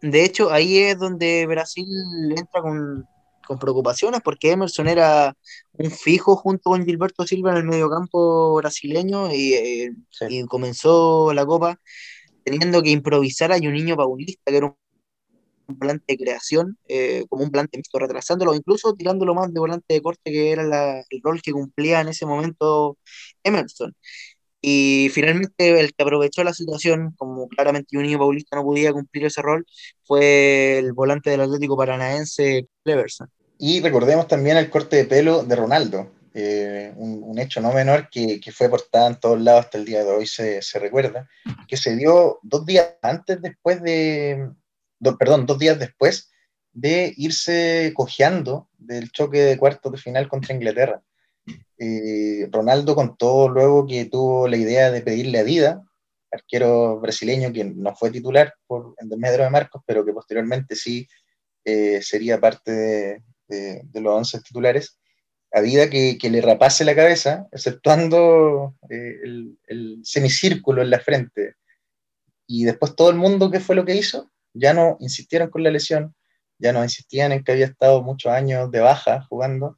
De 0.01 0.23
hecho, 0.23 0.51
ahí 0.51 0.77
es 0.77 0.99
donde 0.99 1.47
Brasil 1.47 1.87
entra 2.37 2.61
con, 2.61 3.07
con, 3.47 3.57
preocupaciones, 3.57 4.21
porque 4.21 4.51
Emerson 4.51 4.87
era 4.87 5.33
un 5.71 5.89
fijo 5.89 6.35
junto 6.35 6.71
con 6.71 6.85
Gilberto 6.85 7.25
Silva 7.25 7.51
en 7.51 7.57
el 7.57 7.63
mediocampo 7.63 8.55
brasileño 8.55 9.31
y, 9.33 9.53
eh, 9.53 9.91
y 10.29 10.43
comenzó 10.45 11.33
la 11.33 11.45
Copa 11.45 11.79
teniendo 12.43 12.83
que 12.83 12.89
improvisar 12.89 13.51
a 13.51 13.55
un 13.55 13.73
niño 13.73 13.95
paulista, 13.95 14.51
que 14.51 14.57
era 14.57 14.65
un 14.67 14.75
volante 15.77 16.05
de 16.07 16.17
creación, 16.17 16.77
eh, 16.87 17.25
como 17.29 17.43
un 17.43 17.51
volante 17.51 17.77
mixto, 17.77 17.99
retrasándolo, 17.99 18.55
incluso 18.55 18.93
tirándolo 18.93 19.35
más 19.35 19.53
de 19.53 19.59
volante 19.59 19.93
de 19.93 20.01
corte, 20.01 20.31
que 20.31 20.51
era 20.51 20.63
el 21.09 21.21
rol 21.21 21.41
que 21.41 21.51
cumplía 21.51 22.01
en 22.01 22.09
ese 22.09 22.25
momento 22.25 22.97
Emerson. 23.43 23.93
Y 24.65 25.09
finalmente 25.11 25.77
el 25.77 25.93
que 25.93 26.03
aprovechó 26.03 26.41
la 26.43 26.53
situación, 26.53 27.13
como 27.17 27.49
claramente 27.49 27.97
un 27.97 28.03
niño 28.03 28.17
paulista 28.17 28.55
no 28.55 28.63
podía 28.63 28.93
cumplir 28.93 29.25
ese 29.25 29.41
rol, 29.41 29.65
fue 30.05 30.77
el 30.77 30.93
volante 30.93 31.29
del 31.29 31.41
Atlético 31.41 31.75
Paranaense, 31.75 32.67
Cleverson. 32.81 33.29
Y 33.59 33.81
recordemos 33.81 34.27
también 34.27 34.55
el 34.55 34.69
corte 34.69 34.95
de 34.95 35.05
pelo 35.05 35.43
de 35.43 35.55
Ronaldo, 35.57 36.09
eh, 36.33 36.93
un, 36.95 37.37
hecho 37.37 37.61
no 37.61 37.73
menor 37.73 38.09
que, 38.09 38.39
que, 38.39 38.51
fue 38.51 38.69
portada 38.69 39.07
en 39.07 39.19
todos 39.19 39.41
lados 39.41 39.65
hasta 39.65 39.77
el 39.77 39.85
día 39.85 40.03
de 40.03 40.11
hoy, 40.11 40.25
se, 40.25 40.61
se 40.61 40.79
recuerda, 40.79 41.27
que 41.67 41.77
se 41.77 41.95
dio 41.95 42.39
dos 42.41 42.65
días 42.65 42.95
antes 43.01 43.41
después 43.41 43.81
de, 43.81 44.49
perdón, 45.17 45.45
dos 45.45 45.59
días 45.59 45.79
después 45.79 46.31
de 46.71 47.13
irse 47.17 47.93
cojeando 47.95 48.69
del 48.77 49.11
choque 49.11 49.39
de 49.39 49.57
cuartos 49.57 49.91
de 49.91 49.97
final 49.97 50.27
contra 50.27 50.55
Inglaterra. 50.55 51.01
Eh, 51.77 52.47
Ronaldo 52.51 52.95
contó 52.95 53.49
luego 53.49 53.85
que 53.85 54.05
tuvo 54.05 54.47
la 54.47 54.57
idea 54.57 54.91
de 54.91 55.01
pedirle 55.01 55.39
a 55.39 55.43
Dida, 55.43 55.83
arquero 56.31 56.99
brasileño 56.99 57.53
que 57.53 57.63
no 57.63 57.95
fue 57.95 58.09
titular 58.09 58.53
por, 58.65 58.95
en 58.97 59.09
desmedro 59.09 59.43
de 59.43 59.49
Marcos, 59.49 59.83
pero 59.85 60.03
que 60.03 60.13
posteriormente 60.13 60.75
sí 60.75 61.07
eh, 61.63 62.01
sería 62.01 62.39
parte 62.39 63.23
de, 63.47 63.83
los 63.93 64.13
once 64.13 64.41
titulares, 64.41 64.99
había 65.51 65.89
que, 65.89 66.17
que 66.17 66.31
le 66.31 66.41
rapase 66.41 66.83
la 66.83 66.95
cabeza, 66.95 67.47
exceptuando 67.51 68.75
eh, 68.89 69.19
el, 69.23 69.59
el, 69.67 69.99
semicírculo 70.03 70.81
en 70.81 70.89
la 70.89 70.99
frente. 70.99 71.55
Y 72.47 72.65
después 72.65 72.95
todo 72.95 73.11
el 73.11 73.17
mundo, 73.17 73.51
¿qué 73.51 73.59
fue 73.59 73.75
lo 73.75 73.85
que 73.85 73.95
hizo? 73.95 74.31
Ya 74.53 74.73
no 74.73 74.97
insistieron 74.99 75.49
con 75.49 75.63
la 75.63 75.71
lesión, 75.71 76.15
ya 76.59 76.71
no 76.71 76.83
insistían 76.83 77.31
en 77.31 77.43
que 77.43 77.51
había 77.51 77.65
estado 77.65 78.01
muchos 78.01 78.31
años 78.31 78.71
de 78.71 78.79
baja 78.79 79.23
jugando 79.29 79.77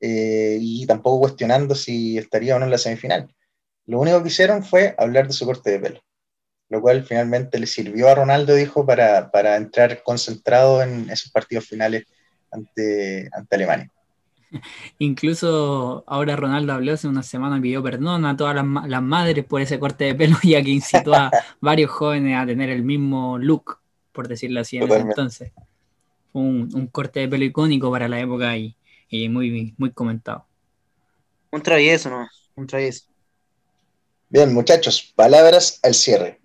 eh, 0.00 0.58
y 0.60 0.86
tampoco 0.86 1.20
cuestionando 1.20 1.74
si 1.74 2.18
estaría 2.18 2.56
o 2.56 2.58
no 2.58 2.64
en 2.64 2.70
la 2.70 2.78
semifinal. 2.78 3.34
Lo 3.86 4.00
único 4.00 4.22
que 4.22 4.28
hicieron 4.28 4.62
fue 4.62 4.94
hablar 4.98 5.26
de 5.26 5.32
su 5.32 5.44
corte 5.44 5.70
de 5.70 5.80
pelo, 5.80 6.00
lo 6.68 6.80
cual 6.80 7.04
finalmente 7.04 7.58
le 7.58 7.66
sirvió 7.66 8.08
a 8.08 8.14
Ronaldo, 8.14 8.54
dijo, 8.54 8.86
para, 8.86 9.30
para 9.30 9.56
entrar 9.56 10.02
concentrado 10.02 10.82
en 10.82 11.10
esos 11.10 11.32
partidos 11.32 11.66
finales 11.66 12.04
ante, 12.50 13.28
ante 13.32 13.56
Alemania. 13.56 13.90
Incluso 14.98 16.04
ahora 16.06 16.36
Ronaldo 16.36 16.72
habló 16.72 16.92
hace 16.92 17.08
una 17.08 17.22
semana, 17.22 17.60
pidió 17.60 17.82
perdón 17.82 18.24
a 18.24 18.36
todas 18.36 18.54
las, 18.54 18.64
las, 18.88 19.02
madres 19.02 19.44
por 19.44 19.60
ese 19.60 19.78
corte 19.78 20.04
de 20.04 20.14
pelo, 20.14 20.36
ya 20.42 20.62
que 20.62 20.70
incitó 20.70 21.14
a 21.14 21.30
varios 21.60 21.90
jóvenes 21.90 22.36
a 22.36 22.46
tener 22.46 22.70
el 22.70 22.82
mismo 22.82 23.38
look, 23.38 23.79
por 24.12 24.28
decirlo 24.28 24.60
así, 24.60 24.76
en 24.76 24.82
Totalmente. 24.82 25.12
ese 25.12 25.20
entonces. 25.20 25.52
Fue 26.32 26.42
un, 26.42 26.70
un, 26.74 26.86
corte 26.86 27.20
de 27.20 27.28
pelo 27.28 27.44
icónico 27.44 27.90
para 27.90 28.08
la 28.08 28.20
época 28.20 28.56
y, 28.56 28.76
y 29.08 29.28
muy, 29.28 29.74
muy 29.76 29.90
comentado. 29.92 30.46
Un 31.50 31.62
travieso, 31.62 32.10
¿no? 32.10 32.28
Un 32.54 32.66
travieso. 32.66 33.04
Bien, 34.28 34.54
muchachos, 34.54 35.12
palabras 35.16 35.80
al 35.82 35.94
cierre. 35.94 36.40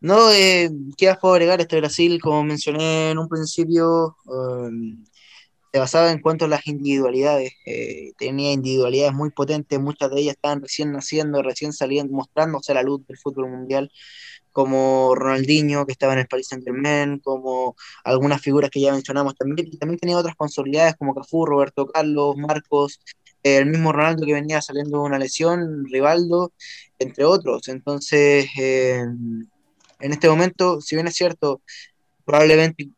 No, 0.00 0.30
eh, 0.30 0.70
¿qué 0.96 1.14
puedo 1.20 1.34
agregar? 1.34 1.60
Este 1.60 1.76
Brasil, 1.76 2.20
como 2.20 2.42
mencioné 2.42 3.10
en 3.10 3.18
un 3.18 3.28
principio, 3.28 4.16
um, 4.26 5.04
se 5.72 5.78
basaba 5.78 6.10
en 6.10 6.20
cuanto 6.20 6.46
a 6.46 6.48
las 6.48 6.66
individualidades. 6.66 7.52
Eh, 7.66 8.12
tenía 8.18 8.52
individualidades 8.52 9.14
muy 9.14 9.30
potentes, 9.30 9.78
muchas 9.78 10.10
de 10.10 10.20
ellas 10.20 10.36
estaban 10.36 10.62
recién 10.62 10.92
naciendo, 10.92 11.42
recién 11.42 11.72
saliendo, 11.72 12.12
mostrándose 12.14 12.72
a 12.72 12.76
la 12.76 12.82
luz 12.82 13.06
del 13.06 13.18
fútbol 13.18 13.50
mundial, 13.50 13.90
como 14.52 15.14
Ronaldinho, 15.14 15.86
que 15.86 15.92
estaba 15.92 16.12
en 16.14 16.20
el 16.20 16.28
Paris 16.28 16.48
Saint 16.48 16.64
Germain, 16.64 17.18
como 17.20 17.76
algunas 18.04 18.40
figuras 18.40 18.70
que 18.70 18.80
ya 18.80 18.92
mencionamos 18.92 19.34
también, 19.34 19.68
y 19.70 19.76
también 19.78 19.98
tenía 19.98 20.18
otras 20.18 20.36
consolidadas 20.36 20.96
como 20.96 21.14
Cafú, 21.14 21.46
Roberto 21.46 21.86
Carlos, 21.86 22.36
Marcos, 22.36 23.00
el 23.42 23.66
mismo 23.66 23.92
Ronaldo 23.92 24.26
que 24.26 24.34
venía 24.34 24.60
saliendo 24.60 24.98
de 24.98 25.04
una 25.04 25.18
lesión, 25.18 25.86
Rivaldo, 25.86 26.52
entre 26.98 27.24
otros. 27.24 27.68
Entonces, 27.68 28.46
eh, 28.58 29.04
en 30.00 30.12
este 30.12 30.28
momento, 30.28 30.80
si 30.80 30.96
bien 30.96 31.06
es 31.08 31.14
cierto, 31.14 31.62
probablemente 32.24 32.90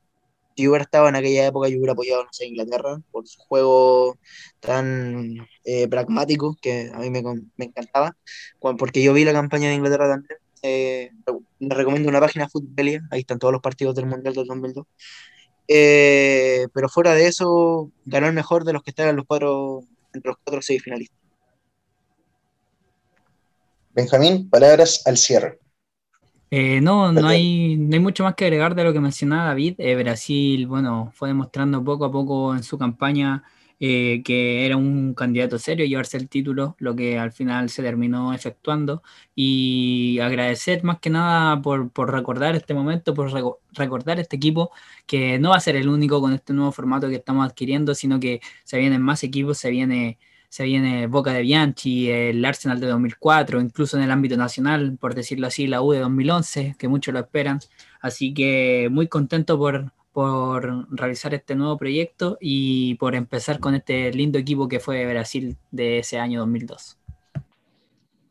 si 0.57 0.69
hubiera 0.69 0.85
estado 0.85 1.09
en 1.09 1.17
aquella 1.17 1.47
época, 1.47 1.69
yo 1.69 1.79
hubiera 1.79 1.93
apoyado, 1.93 2.27
sé, 2.31 2.47
Inglaterra, 2.47 3.01
por 3.11 3.27
su 3.27 3.41
juego 3.41 4.19
tan 4.61 5.47
eh, 5.65 5.89
pragmático, 5.89 6.57
que 6.61 6.91
a 6.93 6.99
mí 6.99 7.11
me, 7.11 7.23
me, 7.57 7.65
encantaba, 7.67 8.17
porque 8.79 9.03
yo 9.03 9.13
vi 9.15 9.25
la 9.25 9.33
campaña 9.33 9.69
de 9.69 9.77
Inglaterra 9.77 10.09
también. 10.09 10.39
Eh, 10.63 11.11
les 11.59 11.77
recomiendo 11.77 12.09
una 12.09 12.21
página 12.21 12.49
Footballia, 12.49 13.03
ahí 13.11 13.21
están 13.21 13.39
todos 13.39 13.53
los 13.53 13.61
partidos 13.61 13.95
del 13.95 14.07
Mundial 14.07 14.35
del 14.35 14.47
2002. 14.47 14.87
Eh, 15.69 16.69
pero 16.73 16.89
fuera 16.89 17.15
de 17.15 17.27
eso, 17.27 17.91
ganó 18.05 18.29
el 18.29 18.33
mejor 18.33 18.65
de 18.65 18.73
los 18.73 18.83
que 18.83 18.91
estaban 18.91 19.17
los 19.17 19.27
cuatro, 19.27 19.83
entre 20.13 20.31
los 20.31 20.39
cuatro 20.45 20.63
semifinalistas. 20.63 21.19
Benjamín, 23.95 24.49
palabras 24.49 25.03
al 25.07 25.17
cierre. 25.17 25.59
Eh, 26.51 26.81
no, 26.83 27.13
no 27.13 27.29
hay, 27.29 27.77
no 27.77 27.95
hay 27.95 28.01
mucho 28.01 28.25
más 28.25 28.35
que 28.35 28.45
agregar 28.45 28.75
de 28.75 28.85
lo 28.85 28.93
que 28.93 29.01
mencionaba 29.01 29.47
David. 29.47 29.75
Eh, 29.79 29.97
Brasil, 29.97 30.67
bueno, 30.67 31.11
fue 31.15 31.29
demostrando 31.29 31.83
poco 31.83 32.05
a 32.05 32.13
poco 32.13 32.55
en 32.55 32.63
su 32.63 32.77
campaña 32.77 33.43
eh, 33.85 34.23
que 34.25 34.65
era 34.65 34.77
un 34.77 35.13
candidato 35.13 35.59
serio 35.59 35.85
llevarse 35.87 36.17
el 36.17 36.29
título, 36.29 36.77
lo 36.79 36.95
que 36.95 37.19
al 37.19 37.33
final 37.33 37.69
se 37.69 37.83
terminó 37.83 38.33
efectuando. 38.33 39.03
Y 39.35 40.21
agradecer 40.21 40.85
más 40.85 41.01
que 41.01 41.11
nada 41.11 41.61
por, 41.63 41.91
por 41.91 42.13
recordar 42.13 42.55
este 42.55 42.75
momento, 42.75 43.13
por 43.13 43.33
rec 43.33 43.45
recordar 43.73 44.21
este 44.21 44.37
equipo, 44.37 44.71
que 45.05 45.41
no 45.41 45.51
va 45.51 45.57
a 45.57 45.61
ser 45.61 45.75
el 45.75 45.89
único 45.89 46.21
con 46.21 46.33
este 46.33 46.53
nuevo 46.53 46.71
formato 46.71 47.09
que 47.09 47.17
estamos 47.17 47.45
adquiriendo, 47.45 47.95
sino 47.97 48.21
que 48.21 48.41
se 48.65 48.79
vienen 48.79 49.03
más 49.03 49.25
equipos, 49.25 49.59
se 49.59 49.71
viene 49.71 50.19
se 50.49 50.65
viene 50.65 51.07
Boca 51.09 51.33
de 51.33 51.43
Bianchi, 51.43 52.11
el 52.11 52.45
Arsenal 52.45 52.79
de 52.79 52.87
2004, 52.89 53.61
incluso 53.61 53.97
en 53.97 54.05
el 54.05 54.11
ámbito 54.13 54.37
nacional, 54.37 54.99
por 55.01 55.15
decirlo 55.15 55.47
así, 55.47 55.67
la 55.67 55.83
U 55.83 55.93
de 55.93 56.01
2011, 56.01 56.77
que 56.79 56.89
muchos 56.89 57.15
lo 57.15 57.21
esperan. 57.21 57.61
Así 58.01 58.35
que 58.35 58.89
muy 58.93 59.09
contento 59.09 59.59
por, 59.59 59.93
por 60.13 60.87
realizar 60.95 61.35
este 61.35 61.55
nuevo 61.55 61.77
proyecto 61.79 62.39
y 62.41 62.95
por 62.97 63.15
empezar 63.15 63.59
con 63.61 63.75
este 63.75 64.13
lindo 64.13 64.39
equipo 64.39 64.69
que 64.69 64.81
fue 64.81 65.07
Brasil 65.07 65.57
de 65.71 65.99
ese 65.99 66.19
año 66.19 66.41
2002. 66.41 66.99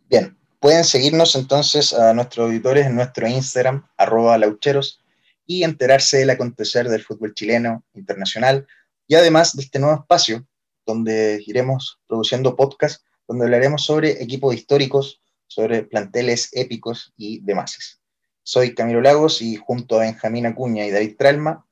Bien, 0.10 0.38
pueden 0.60 0.84
seguirnos 0.84 1.36
entonces 1.36 1.94
a 1.94 2.14
nuestros 2.14 2.48
auditores 2.48 2.86
en 2.86 2.96
nuestro 2.96 3.28
Instagram, 3.28 3.88
arroba 3.98 4.38
laucheros, 4.38 5.02
y 5.46 5.64
enterarse 5.64 6.18
del 6.18 6.30
acontecer 6.30 6.88
del 6.88 7.04
fútbol 7.04 7.34
chileno 7.34 7.84
internacional 7.94 8.68
y 9.08 9.16
además 9.16 9.56
de 9.56 9.64
este 9.64 9.80
nuevo 9.80 10.00
espacio 10.00 10.48
donde 10.86 11.44
iremos 11.46 12.00
produciendo 12.08 12.56
podcasts 12.56 13.04
donde 13.28 13.46
hablaremos 13.46 13.84
sobre 13.84 14.22
equipos 14.22 14.54
históricos, 14.54 15.22
sobre 15.48 15.84
planteles 15.84 16.50
épicos 16.54 17.14
y 17.18 17.40
demás. 17.42 18.02
Soy 18.44 18.74
Camilo 18.76 19.02
Lagos 19.02 19.42
y 19.42 19.56
junto 19.56 19.98
a 19.98 20.02
Benjamín 20.02 20.46
Acuña 20.46 20.86
y 20.86 20.92
David 20.92 21.16
Tralma, 21.18 21.66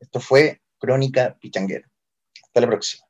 esto 0.00 0.20
fue 0.20 0.62
Crónica 0.78 1.36
Pichanguera. 1.38 1.88
Hasta 2.42 2.60
la 2.60 2.66
próxima. 2.66 3.04